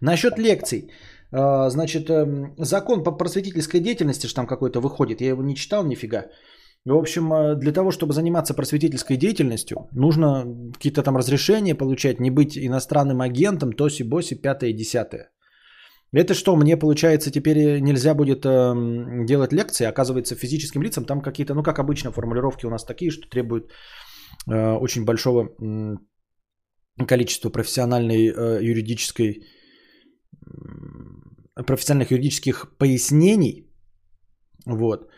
[0.00, 0.90] Насчет лекций.
[1.32, 5.84] Э, значит, э, закон по просветительской деятельности, что там какой-то выходит, я его не читал
[5.84, 6.26] нифига.
[6.86, 12.30] В общем, э, для того, чтобы заниматься просветительской деятельностью, нужно какие-то там разрешения получать, не
[12.30, 15.30] быть иностранным агентом, тоси-боси, пятое десятое.
[16.12, 18.74] Это что, мне получается теперь нельзя будет э,
[19.26, 23.28] делать лекции, оказывается физическим лицам там какие-то, ну как обычно формулировки у нас такие, что
[23.28, 23.72] требуют
[24.46, 25.96] э, очень большого э,
[27.06, 29.42] количества профессиональной э, юридической
[31.56, 33.66] э, профессиональных юридических пояснений,
[34.66, 35.08] вот.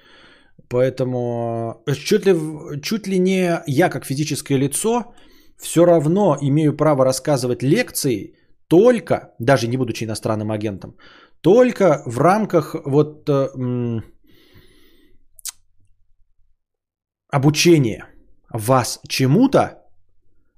[0.68, 2.34] Поэтому э, чуть ли,
[2.82, 5.14] чуть ли не я как физическое лицо
[5.59, 8.34] все равно имею право рассказывать лекции
[8.68, 10.97] только, даже не будучи иностранным агентом,
[11.40, 14.02] только в рамках вот э, м,
[17.30, 18.06] обучения
[18.52, 19.82] вас чему-то,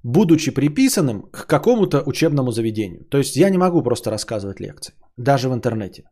[0.02, 3.04] будучи приписанным к какому-то учебному заведению.
[3.04, 6.04] То есть я не могу просто рассказывать лекции, даже в интернете.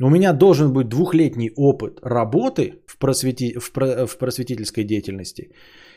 [0.00, 5.50] У меня должен быть двухлетний опыт работы в, просвети, в, про, в просветительской деятельности.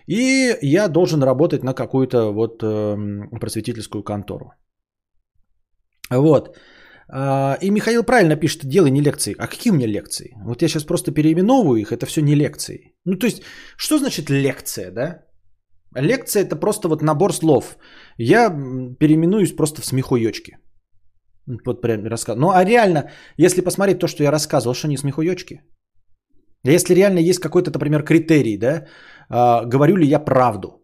[0.07, 4.53] И я должен работать на какую-то вот э, просветительскую контору.
[6.09, 6.57] Вот.
[7.13, 9.35] А, и Михаил правильно пишет, делай не лекции.
[9.37, 10.33] А какие у меня лекции?
[10.45, 12.95] Вот я сейчас просто переименовываю их, это все не лекции.
[13.05, 13.43] Ну, то есть,
[13.77, 15.23] что значит лекция, да?
[15.95, 17.77] Лекция это просто вот набор слов.
[18.17, 18.49] Я
[18.99, 20.57] переименуюсь просто в смехуёчки.
[21.65, 22.37] Вот прям рассказ.
[22.37, 25.61] Ну а реально, если посмотреть то, что я рассказывал, что не смехуёчки?
[26.63, 28.85] Если реально есть какой-то, например, критерий, да,
[29.29, 30.81] а, говорю ли я правду,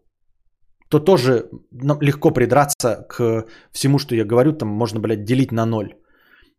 [0.90, 5.66] то тоже ну, легко придраться к всему, что я говорю, там можно, блядь, делить на
[5.66, 5.94] ноль.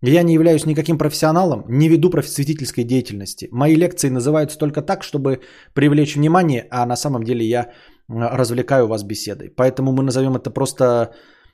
[0.02, 3.50] Я не являюсь никаким профессионалом, не веду просветительской деятельности.
[3.52, 5.42] Мои лекции называются только так, чтобы
[5.74, 7.72] привлечь внимание, а на самом деле я
[8.08, 9.50] развлекаю вас беседой.
[9.50, 11.14] Поэтому мы назовем это просто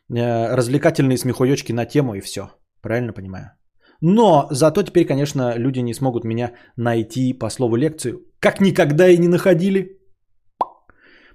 [0.09, 2.49] развлекательные смехуёчки на тему и все.
[2.81, 3.51] Правильно понимаю?
[4.01, 9.17] Но зато теперь, конечно, люди не смогут меня найти по слову лекцию, как никогда и
[9.17, 9.99] не находили.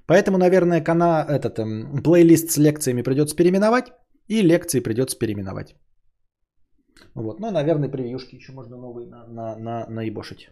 [0.07, 3.93] Поэтому, наверное, кана, этот эм, плейлист с лекциями придется переименовать,
[4.29, 5.77] и лекции придется переименовать.
[7.15, 7.41] Вот.
[7.41, 10.49] Ну, наверное, превьюшки еще можно новые на, на, на, наебошить.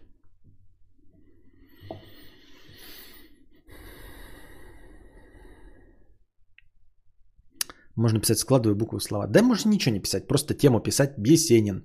[7.99, 9.27] Можно писать складывая буквы в слова.
[9.27, 11.83] Да можно ничего не писать, просто тему писать Есенин.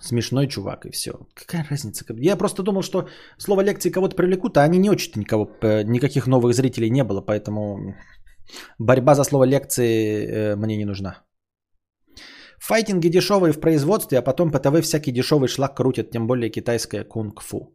[0.00, 1.10] Смешной чувак и все.
[1.34, 2.04] Какая разница?
[2.20, 3.08] Я просто думал, что
[3.38, 7.22] слово лекции кого-то привлекут, а они не очень никого, э, никаких новых зрителей не было,
[7.22, 7.94] поэтому
[8.78, 11.24] борьба за слово лекции э, мне не нужна.
[12.58, 17.72] Файтинги дешевые в производстве, а потом по всякий дешевый шлак крутят, тем более китайская кунг-фу.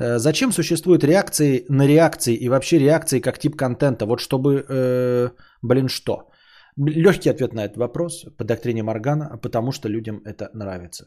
[0.00, 4.06] Э, зачем существуют реакции на реакции и вообще реакции как тип контента?
[4.06, 5.30] Вот чтобы, э,
[5.62, 6.30] блин, что?
[6.76, 11.04] Легкий ответ на этот вопрос по доктрине Моргана, потому что людям это нравится.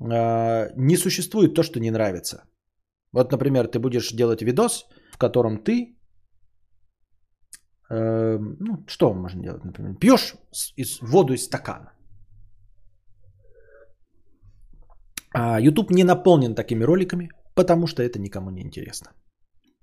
[0.00, 2.44] Э, не существует то, что не нравится.
[3.12, 5.96] Вот, например, ты будешь делать видос, в котором ты,
[7.90, 10.34] э, ну, что можно делать, например, пьешь
[10.76, 11.92] из, воду из стакана.
[15.32, 17.30] А YouTube не наполнен такими роликами,
[17.60, 19.10] потому что это никому не интересно.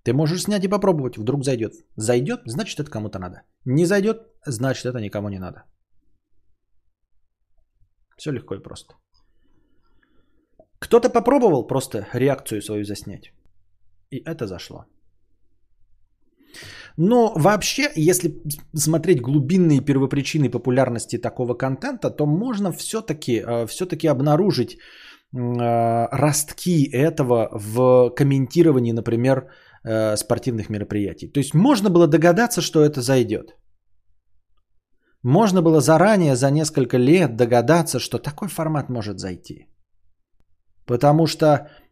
[0.03, 1.73] Ты можешь снять и попробовать, вдруг зайдет.
[1.97, 3.41] Зайдет, значит это кому-то надо.
[3.65, 4.17] Не зайдет,
[4.47, 5.63] значит это никому не надо.
[8.17, 8.95] Все легко и просто.
[10.79, 13.31] Кто-то попробовал просто реакцию свою заснять.
[14.11, 14.85] И это зашло.
[16.97, 18.41] Но вообще, если
[18.75, 24.77] смотреть глубинные первопричины популярности такого контента, то можно все-таки э, все обнаружить
[25.33, 29.49] ростки этого в комментировании, например,
[29.83, 31.27] э, спортивных мероприятий.
[31.27, 33.57] То есть можно было догадаться, что это зайдет.
[35.23, 39.67] Можно было заранее, за несколько лет догадаться, что такой формат может зайти.
[40.85, 41.45] Потому что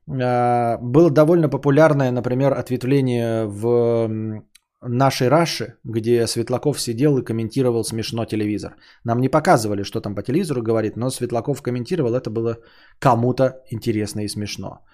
[0.07, 4.43] э, было довольно популярное, например, ответвление в
[4.87, 8.75] нашей Раши, где Светлаков сидел и комментировал смешно телевизор.
[9.03, 12.57] Нам не показывали, что там по телевизору говорит, но Светлаков комментировал, это было
[12.99, 14.85] кому-то интересно и смешно.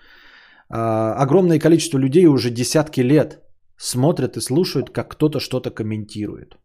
[0.70, 3.42] А, огромное количество людей уже десятки лет
[3.78, 6.58] смотрят и слушают, как кто-то что-то комментирует.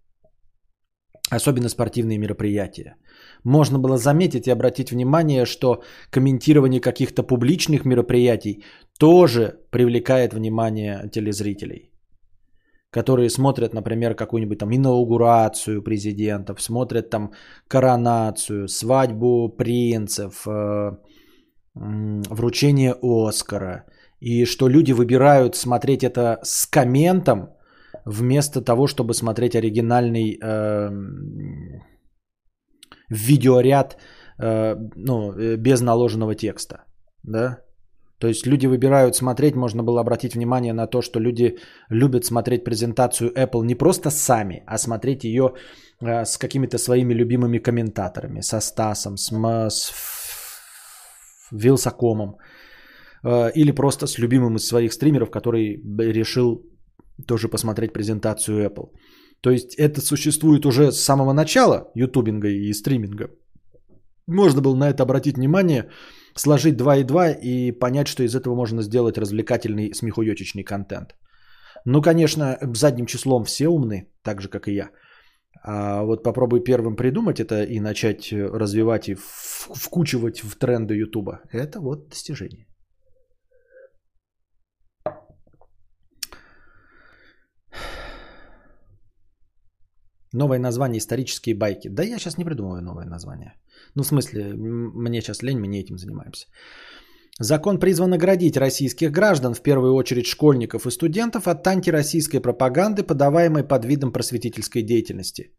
[1.30, 2.96] Особенно спортивные мероприятия.
[3.42, 8.64] Можно было заметить и обратить внимание, что комментирование каких-то публичных мероприятий
[8.98, 11.90] тоже привлекает внимание телезрителей
[12.96, 17.30] которые смотрят, например, какую-нибудь там инаугурацию президентов, смотрят там
[17.68, 20.96] коронацию, свадьбу принцев, э,
[22.30, 23.84] вручение Оскара.
[24.22, 27.48] И что люди выбирают смотреть это с комментом,
[28.06, 30.90] вместо того, чтобы смотреть оригинальный э,
[33.10, 33.96] видеоряд
[34.38, 36.76] э, ну, э, без наложенного текста.
[37.24, 37.58] Да?
[38.18, 41.58] То есть люди выбирают смотреть, можно было обратить внимание на то, что люди
[41.90, 45.52] любят смотреть презентацию Apple не просто сами, а смотреть ее
[46.00, 49.30] э, с какими-то своими любимыми комментаторами, со Стасом, с,
[49.68, 49.92] с
[51.52, 52.36] Вилсакомом,
[53.22, 56.62] э, или просто с любимым из своих стримеров, который решил
[57.26, 58.92] тоже посмотреть презентацию Apple.
[59.42, 63.28] То есть это существует уже с самого начала ютубинга и стриминга.
[64.26, 65.90] Можно было на это обратить внимание,
[66.36, 71.16] сложить 2 и 2 и понять, что из этого можно сделать развлекательный смехуёчечный контент.
[71.84, 74.90] Ну, конечно, задним числом все умны, так же, как и я.
[75.62, 79.16] А вот попробуй первым придумать это и начать развивать и
[79.74, 81.40] вкучивать в тренды Ютуба.
[81.52, 82.66] Это вот достижение.
[90.32, 91.88] Новое название «Исторические байки».
[91.88, 93.54] Да я сейчас не придумываю новое название.
[93.94, 96.46] Ну, в смысле, мне сейчас лень, мы не этим занимаемся.
[97.38, 103.62] Закон призван наградить российских граждан, в первую очередь школьников и студентов, от антироссийской пропаганды, подаваемой
[103.62, 105.52] под видом просветительской деятельности.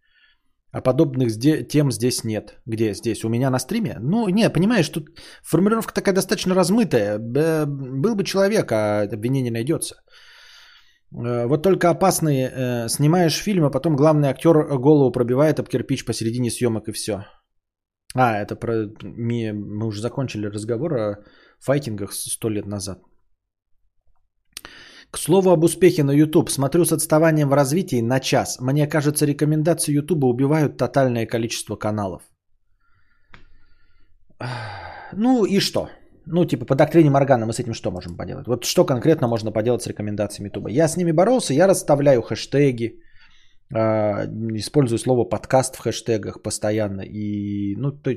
[0.72, 1.30] А подобных
[1.70, 2.60] тем здесь нет.
[2.66, 3.24] Где здесь?
[3.24, 3.98] У меня на стриме?
[4.00, 5.10] Ну, не, понимаешь, тут
[5.44, 7.20] формулировка такая достаточно размытая.
[7.20, 9.96] Был бы человек, а обвинение найдется.
[11.12, 12.50] Э, вот только опасные.
[12.50, 17.26] Э, снимаешь фильм, а потом главный актер голову пробивает об кирпич посередине съемок и все.
[18.16, 18.88] А, это про...
[19.04, 21.16] Мы уже закончили разговор о
[21.60, 23.02] файтингах сто лет назад.
[25.12, 26.50] К слову об успехе на YouTube.
[26.50, 28.58] Смотрю с отставанием в развитии на час.
[28.60, 32.24] Мне кажется, рекомендации YouTube убивают тотальное количество каналов.
[35.14, 35.90] Ну и что?
[36.30, 38.48] Ну, типа, по доктрине Моргана мы с этим что можем поделать?
[38.48, 40.70] Вот что конкретно можно поделать с рекомендациями YouTube?
[40.70, 43.00] Я с ними боролся, я расставляю хэштеги,
[43.74, 44.26] а,
[44.56, 47.02] использую слово подкаст в хэштегах постоянно.
[47.02, 48.12] И ну, то,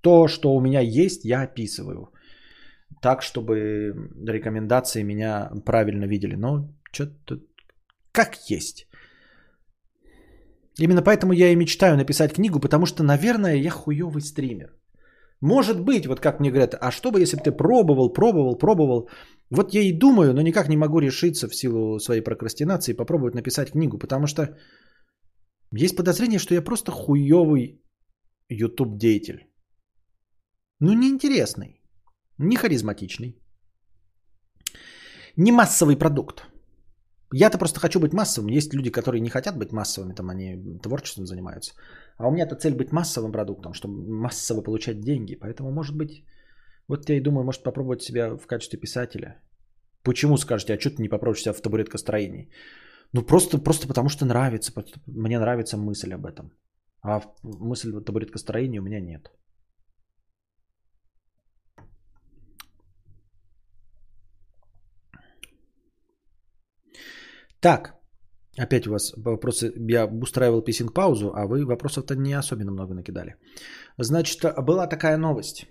[0.00, 2.12] то, что у меня есть, я описываю.
[3.00, 3.94] Так, чтобы
[4.26, 6.36] рекомендации меня правильно видели.
[6.36, 7.40] Но что-то
[8.12, 8.86] как есть.
[10.78, 14.81] Именно поэтому я и мечтаю написать книгу, потому что, наверное, я хуёвый стример.
[15.42, 19.08] Может быть, вот как мне говорят, а что бы, если бы ты пробовал, пробовал, пробовал,
[19.50, 23.72] вот я и думаю, но никак не могу решиться в силу своей прокрастинации попробовать написать
[23.72, 24.56] книгу, потому что
[25.72, 27.82] есть подозрение, что я просто хуёвый
[28.48, 29.50] YouTube деятель.
[30.80, 31.82] Ну, неинтересный,
[32.38, 33.36] не харизматичный,
[35.36, 36.46] не массовый продукт.
[37.34, 38.50] Я-то просто хочу быть массовым.
[38.50, 41.72] Есть люди, которые не хотят быть массовыми, там они творчеством занимаются.
[42.18, 45.34] А у меня-то цель быть массовым продуктом, чтобы массово получать деньги.
[45.34, 46.24] Поэтому, может быть,
[46.88, 49.40] вот я и думаю, может попробовать себя в качестве писателя.
[50.02, 52.50] Почему скажете, а что ты не попробуешь себя в табуреткостроении?
[53.12, 54.72] Ну просто, просто потому что нравится,
[55.06, 56.52] мне нравится мысль об этом.
[57.02, 59.30] А мысль в табуреткостроении у меня нет.
[67.60, 67.94] Так,
[68.58, 69.72] опять у вас вопросы.
[69.88, 73.36] Я устраивал писинг-паузу, а вы вопросов-то не особенно много накидали.
[73.98, 75.66] Значит, была такая новость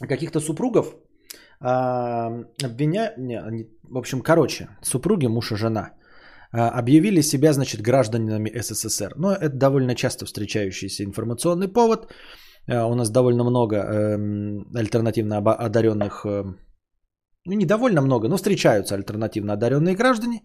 [0.00, 0.96] каких-то супругов
[1.60, 2.28] а,
[2.64, 3.14] обвиня...
[3.18, 3.40] Не,
[3.82, 5.90] в общем, короче, супруги, муж и жена
[6.52, 9.12] а, объявили себя, значит, гражданами СССР.
[9.16, 12.12] Но это довольно часто встречающийся информационный повод.
[12.68, 14.18] А, у нас довольно много э,
[14.74, 16.44] альтернативно одаренных э,
[17.44, 20.42] ну не довольно много, но встречаются альтернативно одаренные граждане,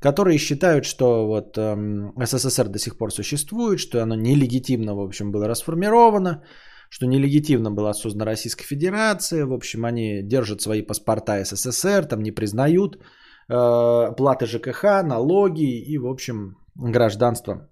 [0.00, 5.32] которые считают, что вот эм, СССР до сих пор существует, что оно нелегитимно, в общем,
[5.32, 6.42] было расформировано,
[6.90, 12.30] что нелегитимно была создана Российская Федерация, в общем, они держат свои паспорта СССР, там не
[12.30, 17.70] признают э, платы ЖКХ, налоги и, в общем, гражданство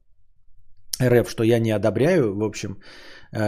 [1.02, 2.78] РФ, что я не одобряю, в общем,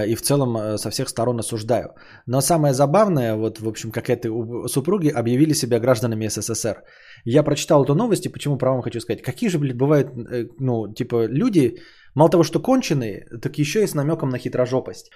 [0.06, 1.94] и в целом э, со всех сторон осуждаю.
[2.26, 4.28] Но самое забавное, вот, в общем, как это
[4.68, 6.82] супруги объявили себя гражданами СССР.
[7.24, 9.22] Я прочитал эту новость, и почему про вам хочу сказать.
[9.22, 11.76] Какие же, блядь, бывают, э, ну, типа, люди,
[12.14, 15.10] мало того, что конченые, так еще и с намеком на хитрожопость.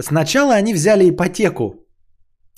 [0.00, 1.86] Сначала они взяли ипотеку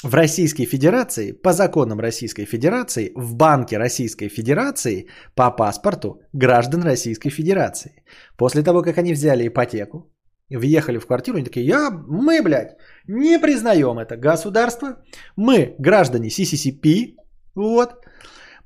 [0.05, 7.31] в Российской Федерации, по законам Российской Федерации, в банке Российской Федерации по паспорту граждан Российской
[7.31, 8.03] Федерации.
[8.37, 10.14] После того, как они взяли ипотеку,
[10.51, 12.77] въехали в квартиру, они такие, я, мы, блядь,
[13.07, 15.03] не признаем это государство,
[15.37, 17.17] мы граждане CCCP,
[17.55, 18.05] вот,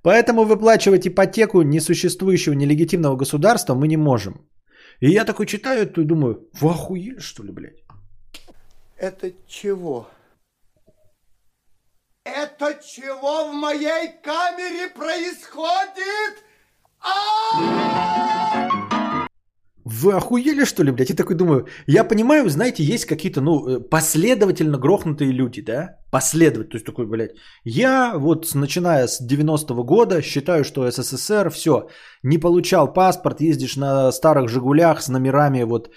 [0.02, 4.48] поэтому выплачивать ипотеку несуществующего нелегитимного государства мы не можем.
[5.00, 7.84] И я такой читаю это и думаю, вы охуели, что ли, блядь?
[8.96, 10.08] Это чего?
[12.24, 16.44] Это чего в моей камере происходит?
[19.90, 21.10] Вы охуели, что ли, блядь?
[21.10, 25.96] Я такой думаю, я понимаю, знаете, есть какие-то, ну, э, последовательно грохнутые люди, да?
[26.10, 27.30] Последовательно, то есть такой, блядь,
[27.64, 31.88] я вот начиная с 90-го года считаю, что СССР, все,
[32.22, 35.88] не получал паспорт, ездишь на старых «Жигулях» с номерами вот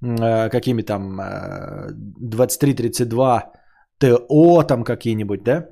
[0.00, 3.52] э, какими там э, 2332
[3.98, 5.68] ТО там какие-нибудь, да?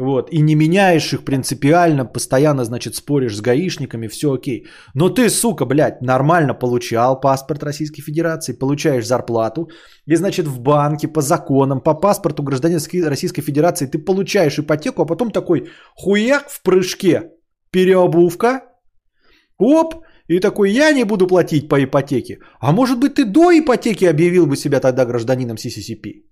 [0.00, 4.66] Вот, и не меняешь их принципиально, постоянно, значит, споришь с гаишниками, все окей.
[4.94, 9.68] Но ты, сука, блядь, нормально получал паспорт Российской Федерации, получаешь зарплату,
[10.06, 15.06] и, значит, в банке по законам, по паспорту гражданина Российской Федерации ты получаешь ипотеку, а
[15.06, 17.32] потом такой хуяк в прыжке,
[17.70, 18.62] переобувка,
[19.58, 19.94] оп,
[20.28, 22.38] и такой, я не буду платить по ипотеке.
[22.60, 26.24] А может быть, ты до ипотеки объявил бы себя тогда гражданином CCCP?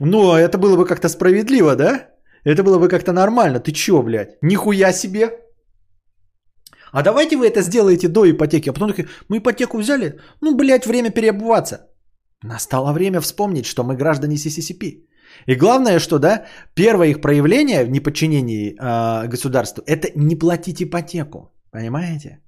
[0.00, 2.11] Ну, это было бы как-то справедливо, да?
[2.44, 3.60] Это было бы как-то нормально.
[3.60, 4.36] Ты чё, блядь?
[4.42, 5.30] Нихуя себе.
[6.92, 8.70] А давайте вы это сделаете до ипотеки.
[8.70, 10.18] А потом такие, мы ипотеку взяли?
[10.40, 11.88] Ну, блядь, время переобуваться.
[12.44, 14.84] Настало время вспомнить, что мы граждане СССП.
[15.46, 16.44] И главное, что, да,
[16.74, 21.52] первое их проявление в неподчинении э, государству– это не платить ипотеку.
[21.70, 22.40] Понимаете?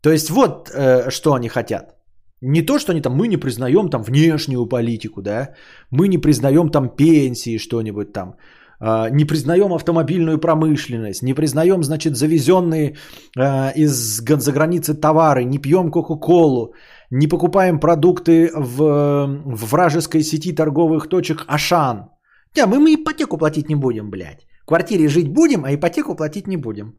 [0.00, 1.96] То есть вот э, что они хотят.
[2.40, 5.54] Не то, что они там, мы не признаем там внешнюю политику, да,
[5.90, 8.36] мы не признаем там пенсии, что-нибудь там,
[8.80, 12.96] не признаем автомобильную промышленность, не признаем, значит, завезенные
[13.36, 16.74] а, из за границы товары, не пьем Кока-Колу,
[17.10, 22.10] не покупаем продукты в, в вражеской сети торговых точек Ашан.
[22.56, 24.46] Да, мы, мы ипотеку платить не будем, блядь.
[24.62, 26.98] В квартире жить будем, а ипотеку платить не будем.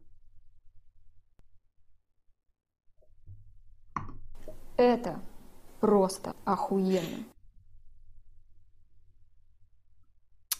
[4.78, 5.20] Это
[5.80, 7.24] просто охуенно.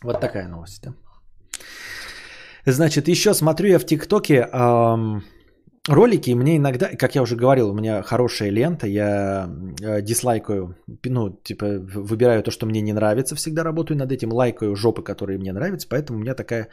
[0.02, 0.94] Вот такая новость, да?
[2.66, 5.22] Значит, еще смотрю я в ТикТоке эм,
[5.88, 9.48] ролики, и мне иногда, как я уже говорил, у меня хорошая лента, я
[9.80, 14.74] э, дизлайкаю, ну, типа, выбираю то, что мне не нравится, всегда работаю над этим, лайкаю
[14.74, 16.68] жопы, которые мне нравятся, поэтому у меня такая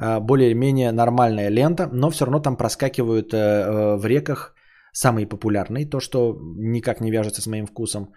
[0.00, 4.54] э, более-менее нормальная лента, но все равно там проскакивают э, э, в реках
[4.92, 8.14] самые популярные, то, что никак не вяжется с моим вкусом.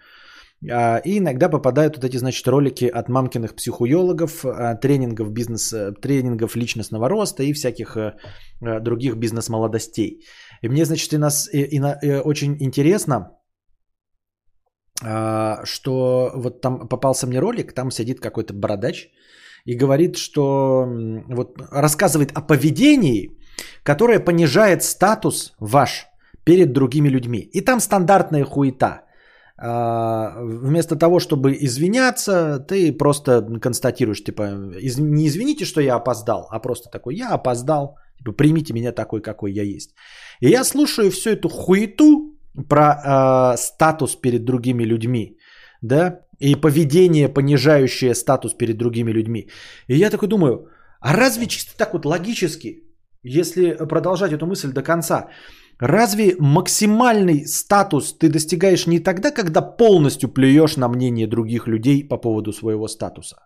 [0.62, 6.54] И иногда попадают вот эти, значит, ролики от мамкиных психологов, а, тренингов, бизнес, э, тренингов
[6.54, 8.14] личностного роста и всяких э,
[8.60, 10.20] э, других бизнес-молодостей.
[10.60, 13.30] И мне, значит, и нас и, и, и очень интересно,
[15.02, 19.08] а, что вот там попался мне ролик, там сидит какой-то бородач
[19.64, 20.86] и говорит, что
[21.28, 23.30] вот рассказывает о поведении,
[23.82, 26.06] которое понижает статус ваш
[26.44, 27.38] перед другими людьми.
[27.38, 29.09] И там стандартная хуета– а,
[29.60, 34.42] вместо того, чтобы извиняться, ты просто констатируешь, типа,
[34.98, 39.52] не извините, что я опоздал, а просто такой, я опоздал, типа, примите меня такой, какой
[39.52, 39.94] я есть.
[40.40, 42.38] И я слушаю всю эту хуету
[42.68, 45.36] про э, статус перед другими людьми,
[45.82, 49.50] да, и поведение, понижающее статус перед другими людьми.
[49.88, 50.68] И я такой думаю,
[51.00, 52.82] а разве чисто так вот логически,
[53.22, 55.28] если продолжать эту мысль до конца,
[55.80, 62.18] Разве максимальный статус ты достигаешь не тогда, когда полностью плюешь на мнение других людей по
[62.18, 63.36] поводу своего статуса?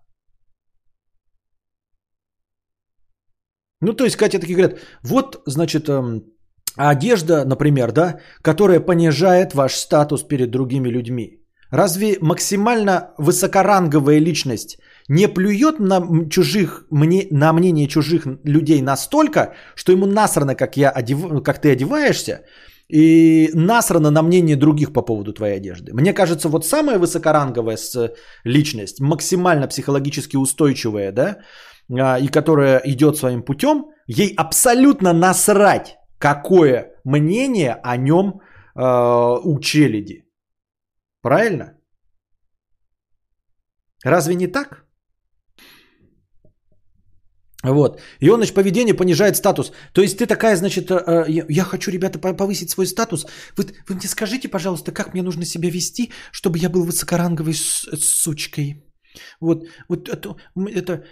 [3.81, 6.25] Ну, то есть, Катя такие говорят, вот, значит, эм,
[6.77, 11.41] одежда, например, да, которая понижает ваш статус перед другими людьми.
[11.71, 14.79] Разве максимально высокоранговая личность
[15.09, 20.91] не плюет на чужих, мне, на мнение чужих людей настолько, что ему насрано, как, я
[20.91, 22.45] одев, как ты одеваешься,
[22.89, 25.93] и насрано на мнение других по поводу твоей одежды.
[25.93, 27.79] Мне кажется, вот самая высокоранговая
[28.45, 31.39] личность, максимально психологически устойчивая, да,
[31.91, 38.41] а, и которая идет своим путем, ей абсолютно насрать, какое мнение о нем
[38.75, 38.81] э,
[39.45, 40.25] у челяди.
[41.23, 41.79] Правильно?
[44.05, 44.84] Разве не так?
[47.65, 48.01] Вот.
[48.21, 49.73] И он, значит, поведение понижает статус.
[49.93, 53.27] То есть ты такая, значит, э, э, я, хочу, ребята, повысить свой статус.
[53.57, 58.85] Вы, вы мне скажите, пожалуйста, как мне нужно себя вести, чтобы я был высокоранговой сучкой.
[59.41, 61.05] Вот, вот это, это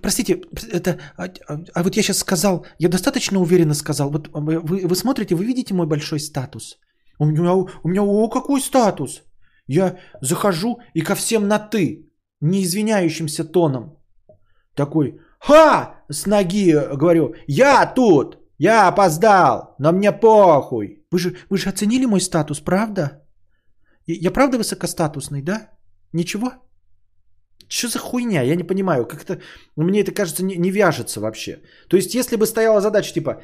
[0.00, 0.40] простите,
[0.72, 4.96] это, а, а, а вот я сейчас сказал, я достаточно уверенно сказал, вот вы, вы
[4.96, 6.78] смотрите, вы видите мой большой статус?
[7.18, 9.22] У меня, у меня, о, какой статус?
[9.66, 12.10] Я захожу и ко всем на «ты»,
[12.40, 13.99] не извиняющимся тоном.
[14.80, 21.04] Такой, ха, с ноги говорю, я тут, я опоздал, но мне похуй.
[21.10, 23.10] Вы же, вы же оценили мой статус, правда?
[24.06, 25.68] Я правда высокостатусный, да?
[26.14, 26.52] Ничего?
[27.68, 28.42] Что за хуйня?
[28.42, 29.06] Я не понимаю.
[29.06, 29.40] Как-то
[29.76, 31.60] мне это кажется не, не вяжется вообще.
[31.88, 33.42] То есть, если бы стояла задача типа,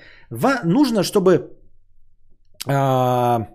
[0.64, 1.58] нужно, чтобы
[2.66, 3.46] а,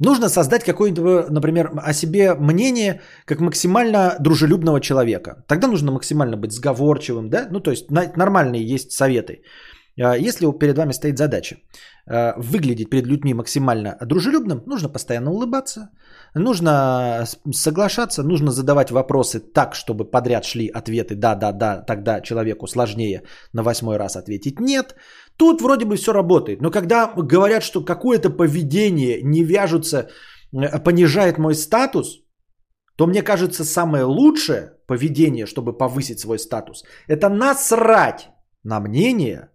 [0.00, 5.44] Нужно создать какое-нибудь, например, о себе мнение как максимально дружелюбного человека.
[5.46, 7.46] Тогда нужно максимально быть сговорчивым, да?
[7.50, 9.42] Ну, то есть нормальные есть советы.
[10.00, 11.56] А, если перед вами стоит задача
[12.06, 15.90] а, выглядеть перед людьми максимально дружелюбным, нужно постоянно улыбаться,
[16.34, 22.66] нужно соглашаться, нужно задавать вопросы так, чтобы подряд шли ответы «да, да, да», тогда человеку
[22.66, 24.96] сложнее на восьмой раз ответить «нет».
[25.36, 30.08] Тут вроде бы все работает, но когда говорят, что какое-то поведение не вяжется,
[30.52, 32.20] э, понижает мой статус,
[32.96, 38.28] то мне кажется самое лучшее поведение, чтобы повысить свой статус, это насрать
[38.62, 39.48] на мнение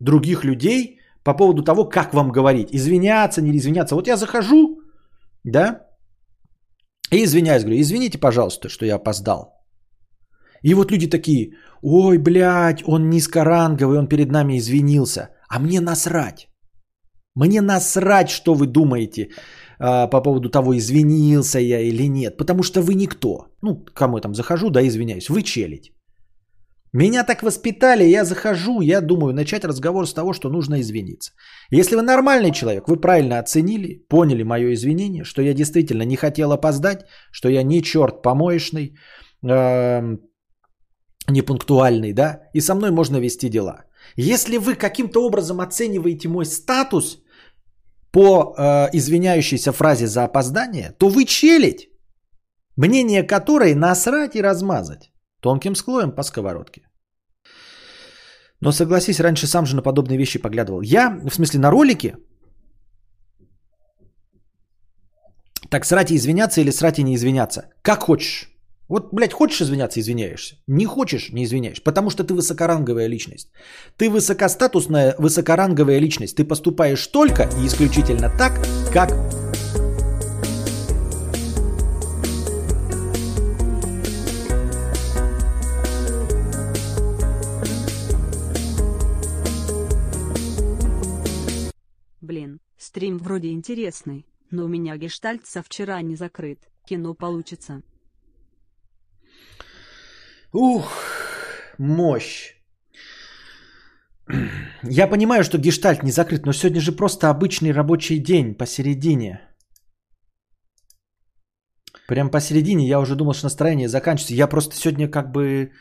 [0.00, 3.94] других людей по поводу того, как вам говорить, извиняться, не извиняться.
[3.94, 4.77] Вот я захожу,
[5.44, 5.88] да,
[7.10, 9.58] и извиняюсь, говорю, извините, пожалуйста, что я опоздал.
[10.62, 11.52] И вот люди такие,
[11.82, 15.30] ой, блядь, он низкоранговый, он перед нами извинился.
[15.48, 16.48] А мне насрать.
[17.34, 19.28] Мне насрать, что вы думаете
[19.78, 22.36] а, по поводу того, извинился я или нет.
[22.36, 23.46] Потому что вы никто.
[23.62, 25.30] Ну, кому я там захожу, да, извиняюсь.
[25.30, 25.92] Вы челить.
[26.92, 31.32] Меня так воспитали, я захожу, я думаю начать разговор с того, что нужно извиниться.
[31.70, 36.52] Если вы нормальный человек, вы правильно оценили, поняли мое извинение, что я действительно не хотел
[36.52, 38.96] опоздать, что я не черт помоечный,
[39.42, 40.16] э,
[41.28, 43.84] непунктуальный, да, и со мной можно вести дела.
[44.16, 47.18] Если вы каким-то образом оцениваете мой статус
[48.10, 51.90] по э, извиняющейся фразе за опоздание, то вы челить,
[52.76, 55.10] мнение которой насрать и размазать.
[55.40, 56.82] Тонким склоем по сковородке.
[58.60, 60.82] Но согласись, раньше сам же на подобные вещи поглядывал.
[60.82, 62.16] Я, в смысле, на ролики,
[65.70, 67.70] так срать и извиняться или срать и не извиняться.
[67.82, 68.48] Как хочешь.
[68.88, 70.56] Вот, блядь, хочешь извиняться, извиняешься.
[70.66, 71.82] Не хочешь, не извиняешь.
[71.82, 73.50] Потому что ты высокоранговая личность.
[73.98, 76.36] Ты высокостатусная, высокоранговая личность.
[76.36, 78.52] Ты поступаешь только и исключительно так,
[78.92, 79.12] как
[93.08, 96.58] Стрим вроде интересный, но у меня гештальт со вчера не закрыт.
[96.84, 97.82] Кино получится.
[100.52, 100.92] Ух,
[101.78, 102.54] мощь.
[104.82, 109.40] Я понимаю, что гештальт не закрыт, но сегодня же просто обычный рабочий день посередине.
[112.08, 114.34] Прям посередине я уже думал, что настроение заканчивается.
[114.34, 115.72] Я просто сегодня как бы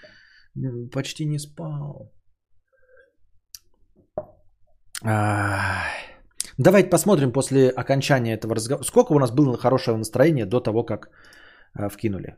[0.94, 2.14] почти не спал.
[6.58, 8.84] Давайте посмотрим после окончания этого разговора.
[8.84, 11.10] Сколько у нас было хорошего настроения до того, как
[11.78, 12.38] э, вкинули.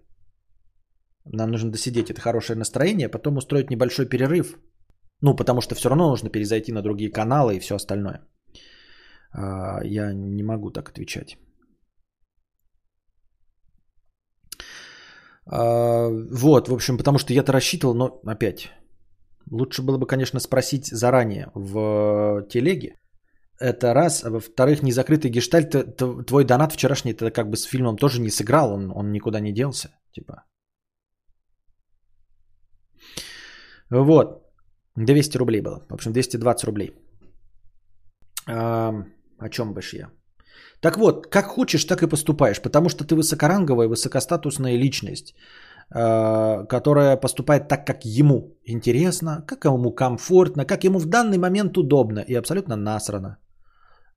[1.26, 4.58] Нам нужно досидеть это хорошее настроение, а потом устроить небольшой перерыв.
[5.22, 8.22] Ну, потому что все равно нужно перезайти на другие каналы и все остальное.
[9.32, 11.38] А, я не могу так отвечать.
[15.46, 18.70] А, вот, в общем, потому что я-то рассчитывал, но опять,
[19.52, 22.96] лучше было бы, конечно, спросить заранее в телеге,
[23.60, 24.24] это раз.
[24.24, 28.74] А во-вторых, незакрытый гештальт, твой донат вчерашний, это как бы с фильмом тоже не сыграл,
[28.74, 29.90] он, он никуда не делся.
[30.12, 30.44] Типа.
[33.92, 34.46] Вот.
[34.96, 35.86] 200 рублей было.
[35.90, 36.92] В общем, 220 рублей.
[38.48, 38.94] А,
[39.40, 40.10] о чем бишь я?
[40.82, 45.36] Так вот, как хочешь, так и поступаешь, потому что ты высокоранговая, высокостатусная личность.
[45.92, 51.78] э, которая поступает так, как ему интересно, как ему комфортно, как ему в данный момент
[51.78, 53.38] удобно и абсолютно насрано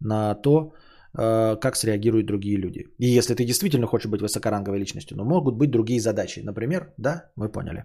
[0.05, 0.75] на то,
[1.19, 2.87] э, как среагируют другие люди.
[2.99, 6.41] И если ты действительно хочешь быть высокоранговой личностью, но могут быть другие задачи.
[6.45, 7.85] Например, да, мы поняли.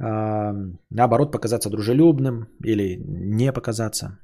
[0.00, 0.52] Э,
[0.90, 4.18] наоборот, показаться дружелюбным или не показаться.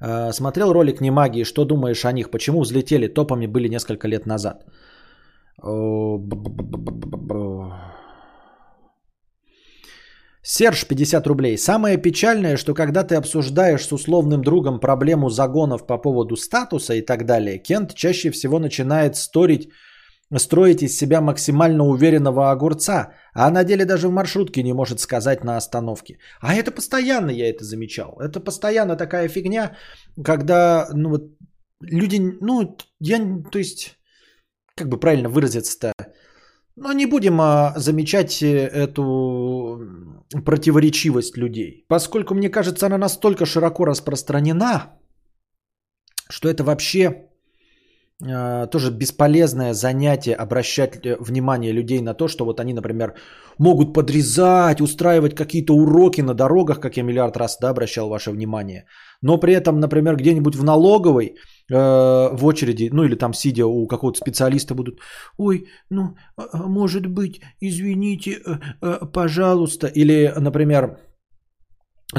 [0.00, 2.30] Э, смотрел ролик «Не магии», что думаешь о них?
[2.30, 3.08] Почему взлетели?
[3.08, 4.64] Топами были несколько лет назад.
[10.48, 11.58] Серж, 50 рублей.
[11.58, 17.02] Самое печальное, что когда ты обсуждаешь с условным другом проблему загонов по поводу статуса и
[17.02, 19.70] так далее, Кент чаще всего начинает сторить
[20.38, 25.44] строить из себя максимально уверенного огурца, а на деле даже в маршрутке не может сказать
[25.44, 26.18] на остановке.
[26.40, 28.16] А это постоянно я это замечал.
[28.20, 29.76] Это постоянно такая фигня,
[30.24, 31.22] когда ну, вот,
[31.80, 33.18] люди, ну, я,
[33.50, 33.98] то есть,
[34.76, 35.92] как бы правильно выразиться-то,
[36.76, 39.80] но не будем а, замечать э, эту
[40.44, 44.98] противоречивость людей, поскольку, мне кажется, она настолько широко распространена,
[46.28, 47.26] что это вообще
[48.24, 53.14] а, тоже бесполезное занятие обращать э, внимание людей на то, что вот они, например,
[53.58, 58.86] могут подрезать, устраивать какие-то уроки на дорогах, как я миллиард раз да, обращал ваше внимание.
[59.22, 61.34] Но при этом, например, где-нибудь в налоговой э,
[61.68, 65.00] в очереди, ну или там сидя у какого-то специалиста будут,
[65.38, 69.88] ой, ну, а, а, может быть, извините, э, э, пожалуйста.
[69.88, 70.98] Или, например,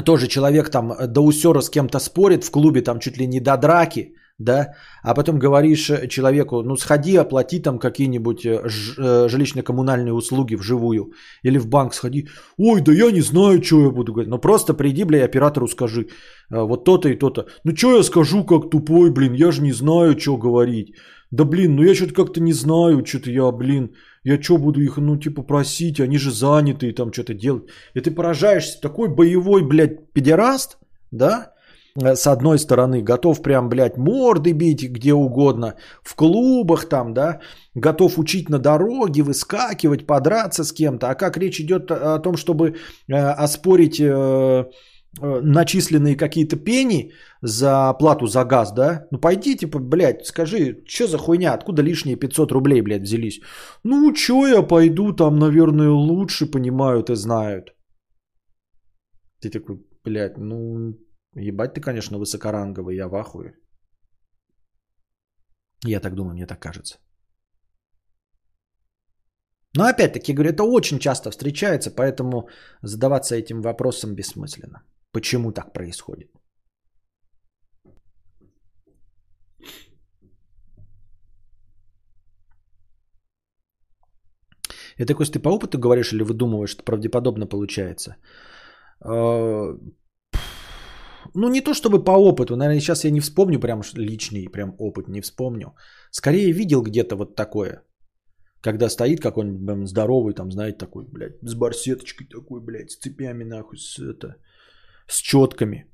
[0.04, 3.56] тоже человек там до усера с кем-то спорит в клубе, там чуть ли не до
[3.56, 8.62] драки, да, а потом говоришь человеку, ну сходи, оплати там какие-нибудь э,
[8.98, 11.12] э, жилищно-коммунальные услуги вживую,
[11.42, 14.74] или в банк сходи, ой, да я не знаю, что я буду говорить, ну просто
[14.74, 16.06] приди, бля, оператору скажи, э,
[16.50, 20.18] вот то-то и то-то, ну что я скажу как тупой, блин, я же не знаю,
[20.18, 20.94] что говорить,
[21.32, 23.90] да блин, ну я что-то как-то не знаю, что-то я, блин,
[24.22, 28.12] я что буду их, ну типа просить, они же заняты там что-то делать, и ты
[28.12, 30.78] поражаешься, такой боевой, блядь, педераст,
[31.10, 31.57] да, Э,
[32.00, 37.40] с одной стороны, готов прям, блядь, морды бить где угодно, в клубах там, да,
[37.74, 41.10] готов учить на дороге, выскакивать, подраться с кем-то.
[41.10, 42.76] А как речь идет о том, чтобы
[43.08, 44.64] э, оспорить э,
[45.20, 47.12] начисленные какие-то пени
[47.42, 49.06] за плату за газ, да?
[49.10, 53.40] Ну пойди, типа, блядь, скажи, что за хуйня, откуда лишние 500 рублей, блядь, взялись?
[53.84, 57.74] Ну, что я пойду, там, наверное, лучше понимают и знают.
[59.40, 60.94] Ты такой, блядь, ну,
[61.34, 63.54] Ебать ты, конечно, высокоранговый, я в ахуе.
[65.84, 66.98] Я так думаю, мне так кажется.
[69.76, 72.48] Но опять-таки, говорю, это очень часто встречается, поэтому
[72.82, 74.82] задаваться этим вопросом бессмысленно.
[75.12, 76.30] Почему так происходит?
[84.98, 88.16] Это, Кость, ты по опыту говоришь или выдумываешь, что правдеподобно получается?
[91.34, 95.08] Ну, не то чтобы по опыту, наверное, сейчас я не вспомню прям личный прям опыт,
[95.08, 95.74] не вспомню.
[96.10, 97.82] Скорее видел где-то вот такое.
[98.60, 103.78] Когда стоит какой-нибудь здоровый, там, знаете, такой, блядь, с барсеточкой такой, блядь, с цепями, нахуй,
[103.78, 104.36] с, это,
[105.06, 105.84] с четками.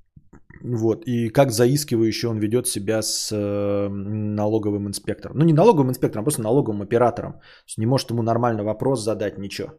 [0.62, 5.36] Вот, и как заискивающе он ведет себя с э, налоговым инспектором.
[5.36, 7.40] Ну, не налоговым инспектором, а просто налоговым оператором.
[7.78, 9.72] Не может ему нормально вопрос задать, ничего.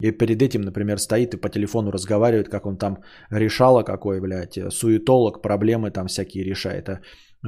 [0.00, 4.58] И перед этим, например, стоит и по телефону разговаривает, как он там решала какой, блядь,
[4.72, 6.88] суетолог, проблемы там всякие решает.
[6.88, 7.00] А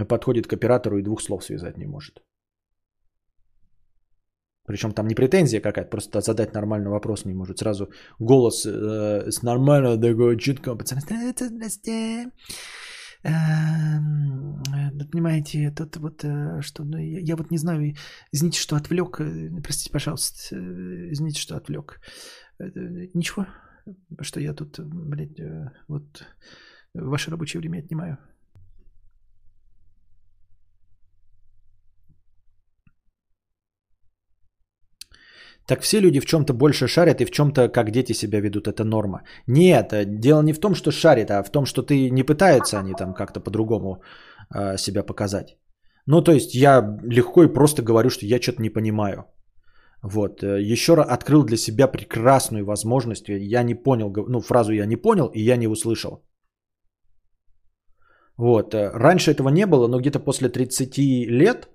[0.04, 2.22] подходит к оператору и двух слов связать не может.
[4.66, 7.58] Причем там не претензия какая-то, просто задать нормальный вопрос не может.
[7.58, 11.00] Сразу голос э, с нормального такого чуткого пацана.
[11.00, 12.30] Здрасте.
[13.22, 14.62] Эм,
[15.10, 17.94] понимаете, тут вот э, что, ну, я, я вот не знаю,
[18.32, 22.00] извините, что отвлек, э, простите, пожалуйста, э, извините, что отвлек.
[22.58, 23.46] Ничего,
[24.20, 25.40] что я тут, блядь,
[25.88, 26.26] вот
[26.94, 28.18] ваше рабочее время отнимаю.
[35.70, 38.84] Так все люди в чем-то больше шарят и в чем-то, как дети себя ведут, это
[38.84, 39.22] норма.
[39.46, 42.92] Нет, дело не в том, что шарит, а в том, что ты не пытаются они
[42.94, 44.02] там как-то по-другому
[44.52, 45.56] э, себя показать.
[46.06, 49.24] Ну, то есть я легко и просто говорю, что я что-то не понимаю.
[50.02, 50.42] Вот.
[50.42, 53.28] Э, еще раз открыл для себя прекрасную возможность.
[53.28, 56.24] Я не понял, ну, фразу я не понял, и я не услышал.
[58.36, 58.74] Вот.
[58.74, 60.98] Э, раньше этого не было, но где-то после 30
[61.28, 61.68] лет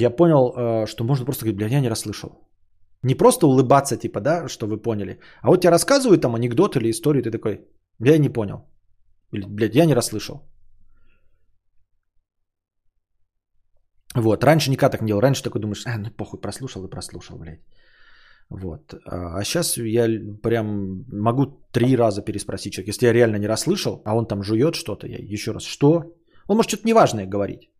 [0.00, 2.51] я понял, э, что можно просто говорить, бля, я не расслышал.
[3.02, 5.18] Не просто улыбаться, типа, да, что вы поняли.
[5.42, 7.60] А вот тебе рассказывают там анекдот или историю, ты такой,
[7.98, 8.68] я не понял.
[9.32, 10.42] Или, блядь, я не расслышал.
[14.14, 15.20] Вот, раньше никогда так не делал.
[15.20, 17.60] Раньше такой думаешь, а, ну похуй, прослушал и прослушал, блядь.
[18.50, 18.94] Вот.
[19.06, 20.06] А сейчас я
[20.42, 22.90] прям могу три раза переспросить человека.
[22.90, 26.14] Если я реально не расслышал, а он там жует что-то, я еще раз, что?
[26.48, 27.70] Он может что-то неважное говорить.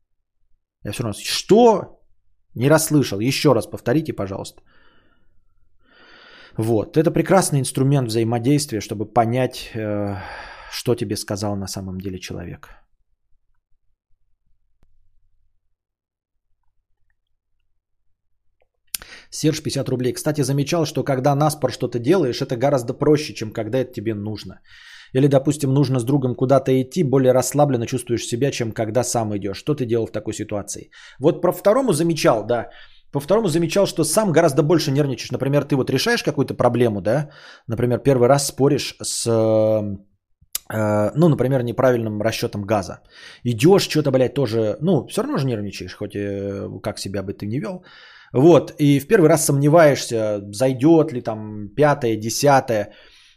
[0.84, 2.00] Я все равно, что?
[2.54, 3.20] Не расслышал.
[3.20, 4.62] Еще раз повторите, пожалуйста.
[6.58, 6.96] Вот.
[6.96, 10.16] Это прекрасный инструмент взаимодействия, чтобы понять, э,
[10.70, 12.68] что тебе сказал на самом деле человек.
[19.30, 20.12] Серж 50 рублей.
[20.12, 24.60] Кстати, замечал, что когда наспор что-то делаешь, это гораздо проще, чем когда это тебе нужно.
[25.14, 29.56] Или, допустим, нужно с другом куда-то идти, более расслабленно чувствуешь себя, чем когда сам идешь.
[29.56, 30.90] Что ты делал в такой ситуации?
[31.18, 32.68] Вот про второму замечал, да.
[33.12, 35.32] По второму замечал, что сам гораздо больше нервничаешь.
[35.32, 37.30] Например, ты вот решаешь какую-то проблему, да?
[37.68, 43.00] Например, первый раз споришь с э, ну, например, неправильным расчетом газа.
[43.44, 47.46] Идешь, что-то, блядь, тоже, ну, все равно же нервничаешь, хоть и как себя бы ты
[47.46, 47.84] не вел.
[48.32, 52.92] Вот, и в первый раз сомневаешься, зайдет ли там пятое, десятое.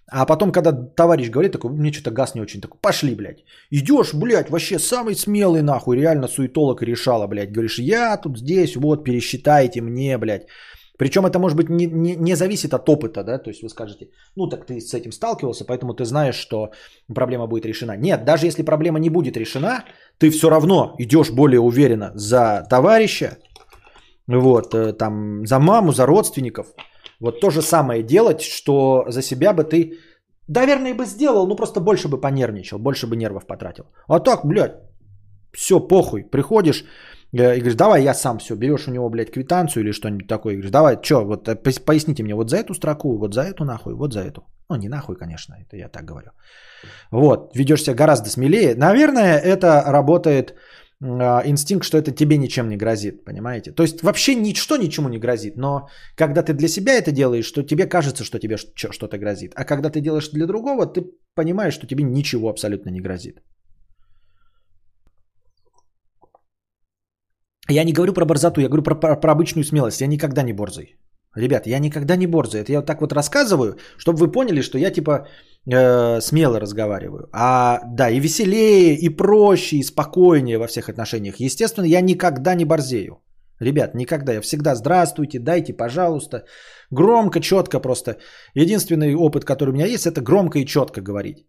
[0.08, 3.44] А потом, когда товарищ говорит, такой, мне что-то газ не очень, такой, пошли, блядь.
[3.72, 7.52] Идешь, блядь, вообще самый смелый нахуй, реально суетолог решала, блядь.
[7.52, 10.48] Говоришь, я тут здесь, вот, пересчитайте мне, блядь.
[10.98, 14.10] Причем это, может быть, не, не, не зависит от опыта, да, то есть вы скажете,
[14.36, 16.72] ну так ты с этим сталкивался, поэтому ты знаешь, что
[17.14, 17.98] проблема будет решена.
[17.98, 19.84] Нет, даже если проблема не будет решена,
[20.20, 23.38] ты все равно идешь более уверенно за товарища,
[24.28, 26.68] вот, э, там, за маму, за родственников.
[27.20, 29.94] Вот то же самое делать, что за себя бы ты,
[30.48, 33.86] наверное, бы сделал, но просто больше бы понервничал, больше бы нервов потратил.
[34.08, 34.76] А так, блядь,
[35.54, 36.84] все, похуй, приходишь
[37.34, 40.54] э, и говоришь, давай я сам все, берешь у него, блядь, квитанцию или что-нибудь такое,
[40.54, 43.64] и говоришь, давай, что, вот э, поясните мне вот за эту строку, вот за эту
[43.64, 44.42] нахуй, вот за эту.
[44.70, 46.32] Ну, не нахуй, конечно, это я так говорю.
[47.12, 48.76] Вот, ведешь себя гораздо смелее.
[48.76, 50.56] Наверное, это работает
[51.46, 53.72] инстинкт, что это тебе ничем не грозит, понимаете?
[53.72, 57.64] То есть вообще ничто ничему не грозит, но когда ты для себя это делаешь, что
[57.64, 59.54] тебе кажется, что тебе что-то грозит.
[59.56, 61.06] А когда ты делаешь для другого, ты
[61.36, 63.42] понимаешь, что тебе ничего абсолютно не грозит.
[67.70, 70.02] Я не говорю про борзоту, я говорю про, про, про обычную смелость.
[70.02, 70.98] Я никогда не борзый.
[71.36, 72.62] Ребят, я никогда не борзый.
[72.62, 75.28] Это я вот так вот рассказываю, чтобы вы поняли, что я типа
[75.72, 77.28] э, смело разговариваю.
[77.34, 81.40] А да, и веселее, и проще, и спокойнее во всех отношениях.
[81.40, 83.22] Естественно, я никогда не борзею.
[83.62, 84.34] Ребят, никогда.
[84.34, 86.46] Я всегда здравствуйте, дайте, пожалуйста.
[86.92, 88.18] Громко, четко просто.
[88.54, 91.46] Единственный опыт, который у меня есть, это громко и четко говорить.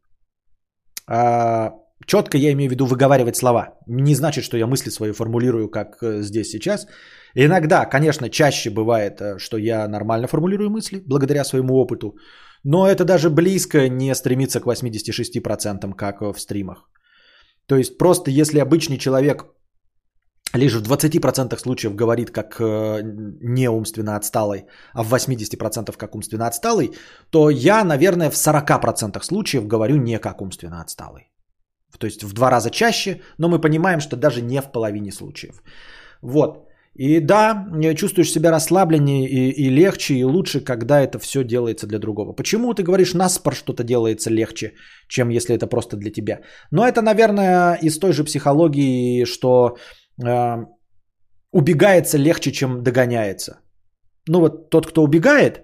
[1.08, 1.70] А,
[2.06, 3.78] четко я имею в виду выговаривать слова.
[3.86, 6.86] Не значит, что я мысли свои формулирую, как э, здесь сейчас.
[7.38, 12.16] Иногда, конечно, чаще бывает, э, что я нормально формулирую мысли, благодаря своему опыту.
[12.64, 16.88] Но это даже близко не стремится к 86%, как в стримах.
[17.66, 19.44] То есть просто если обычный человек
[20.54, 23.02] лишь в 20% случаев говорит как э,
[23.42, 24.64] неумственно отсталый,
[24.94, 26.92] а в 80% как умственно отсталый,
[27.30, 31.30] то я, наверное, в 40% случаев говорю не как умственно отсталый.
[31.98, 35.62] То есть в два раза чаще, но мы понимаем, что даже не в половине случаев.
[36.22, 36.65] Вот.
[36.98, 37.66] И да,
[37.97, 42.32] чувствуешь себя расслабленнее и, и легче, и лучше, когда это все делается для другого.
[42.32, 44.73] Почему ты говоришь, наспор что-то делается легче,
[45.09, 46.40] чем если это просто для тебя?
[46.70, 49.77] Но это, наверное, из той же психологии, что
[50.24, 50.56] э,
[51.52, 53.60] убегается легче, чем догоняется.
[54.28, 55.60] Ну вот тот, кто убегает,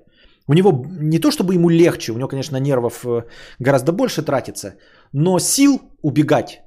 [0.49, 3.25] у него не то чтобы ему легче, у него, конечно, нервов э,
[3.59, 4.75] гораздо больше тратится,
[5.13, 6.61] но сил убегать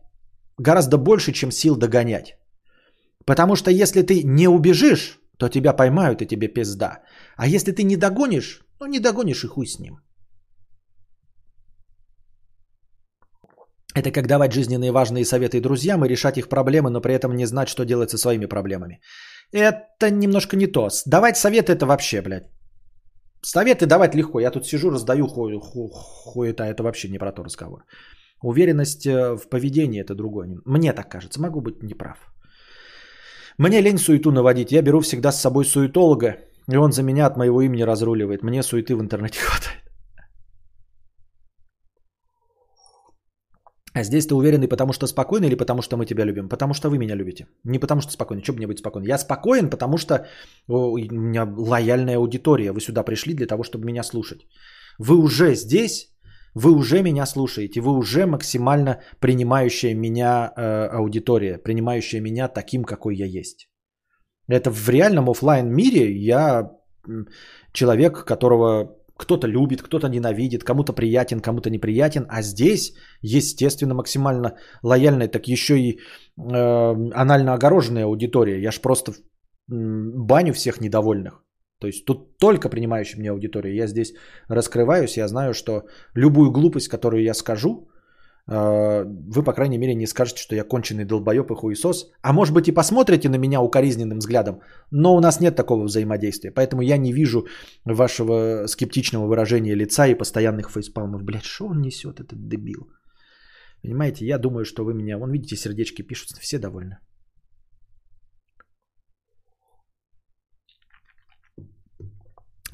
[0.57, 2.37] гораздо больше, чем сил догонять.
[3.25, 7.03] Потому что если ты не убежишь, то тебя поймают и тебе пизда.
[7.37, 9.97] А если ты не догонишь, ну не догонишь и хуй с ним.
[13.95, 17.45] Это как давать жизненные важные советы друзьям и решать их проблемы, но при этом не
[17.45, 18.99] знать, что делать со своими проблемами.
[19.53, 20.89] Это немножко не то.
[21.05, 22.49] Давать советы это вообще, блядь.
[23.41, 24.39] Советы давать легко.
[24.39, 25.89] Я тут сижу, раздаю ху- ху-
[26.33, 26.63] хуета.
[26.63, 27.85] Это вообще не про то разговор.
[28.43, 30.47] Уверенность э, в поведении это другое.
[30.65, 31.39] Мне так кажется.
[31.39, 32.34] Могу быть неправ.
[33.57, 34.71] Мне лень суету наводить.
[34.71, 36.35] Я беру всегда с собой суетолога,
[36.71, 38.43] и он за меня от моего имени разруливает.
[38.43, 39.85] Мне суеты в интернете хватает.
[43.93, 46.49] А здесь ты уверенный, потому что спокойный или потому что мы тебя любим?
[46.49, 47.47] Потому что вы меня любите.
[47.63, 48.43] Не потому что спокойный.
[48.43, 49.07] Что мне быть спокойным?
[49.07, 50.27] Я спокоен, потому что
[50.67, 52.73] у меня лояльная аудитория.
[52.73, 54.47] Вы сюда пришли для того, чтобы меня слушать.
[54.99, 56.14] Вы уже здесь
[56.55, 63.15] вы уже меня слушаете, вы уже максимально принимающая меня э, аудитория, принимающая меня таким, какой
[63.15, 63.69] я есть.
[64.47, 66.71] Это в реальном офлайн мире я
[67.71, 72.25] человек, которого кто-то любит, кто-то ненавидит, кому-то приятен, кому-то неприятен.
[72.29, 75.99] А здесь, естественно, максимально лояльная, так еще и э,
[76.37, 78.61] анально огороженная аудитория.
[78.61, 79.13] Я ж просто
[79.67, 81.44] баню всех недовольных.
[81.85, 83.75] То есть тут только принимающая мне аудитория.
[83.75, 84.13] Я здесь
[84.49, 85.83] раскрываюсь, я знаю, что
[86.15, 87.87] любую глупость, которую я скажу,
[88.47, 92.11] Э, вы, по крайней мере, не скажете, что я конченый долбоеб и хуесос.
[92.23, 94.61] А может быть и посмотрите на меня укоризненным взглядом.
[94.91, 96.51] Но у нас нет такого взаимодействия.
[96.51, 97.45] Поэтому я не вижу
[97.85, 101.21] вашего скептичного выражения лица и постоянных фейспалмов.
[101.21, 102.87] Блядь, что он несет, этот дебил?
[103.83, 105.19] Понимаете, я думаю, что вы меня...
[105.19, 106.97] Вон, видите, сердечки пишут, все довольны.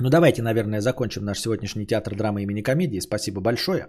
[0.01, 2.99] Ну давайте, наверное, закончим наш сегодняшний театр драмы имени комедии.
[2.99, 3.87] Спасибо большое.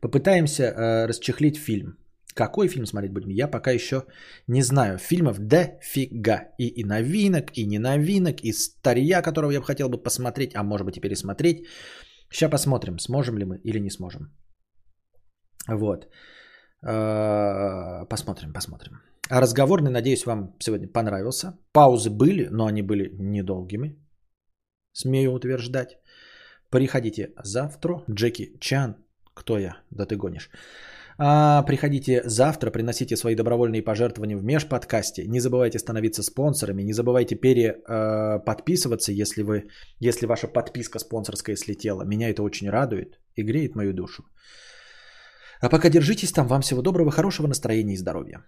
[0.00, 1.96] Попытаемся э, расчехлить фильм.
[2.34, 3.30] Какой фильм смотреть будем?
[3.30, 4.04] Я пока еще
[4.46, 4.98] не знаю.
[4.98, 6.52] Фильмов дофига.
[6.58, 10.62] И, и новинок, и не новинок, и старья, которого я бы хотел бы посмотреть, а
[10.62, 11.66] может быть и пересмотреть.
[12.30, 14.30] Сейчас посмотрим, сможем ли мы или не сможем.
[15.68, 16.06] Вот.
[16.86, 18.92] Э, посмотрим, посмотрим.
[19.28, 21.58] А разговорный, надеюсь, вам сегодня понравился.
[21.72, 23.96] Паузы были, но они были недолгими
[24.92, 25.98] смею утверждать.
[26.70, 28.02] Приходите завтра.
[28.10, 28.96] Джеки Чан.
[29.34, 29.76] Кто я?
[29.90, 30.50] Да ты гонишь.
[31.20, 35.26] А, приходите завтра, приносите свои добровольные пожертвования в межподкасте.
[35.26, 36.82] Не забывайте становиться спонсорами.
[36.82, 39.64] Не забывайте пере э, подписываться, если, вы,
[40.00, 42.04] если ваша подписка спонсорская слетела.
[42.04, 44.24] Меня это очень радует и греет мою душу.
[45.60, 46.46] А пока держитесь там.
[46.46, 48.44] Вам всего доброго, хорошего настроения и здоровья.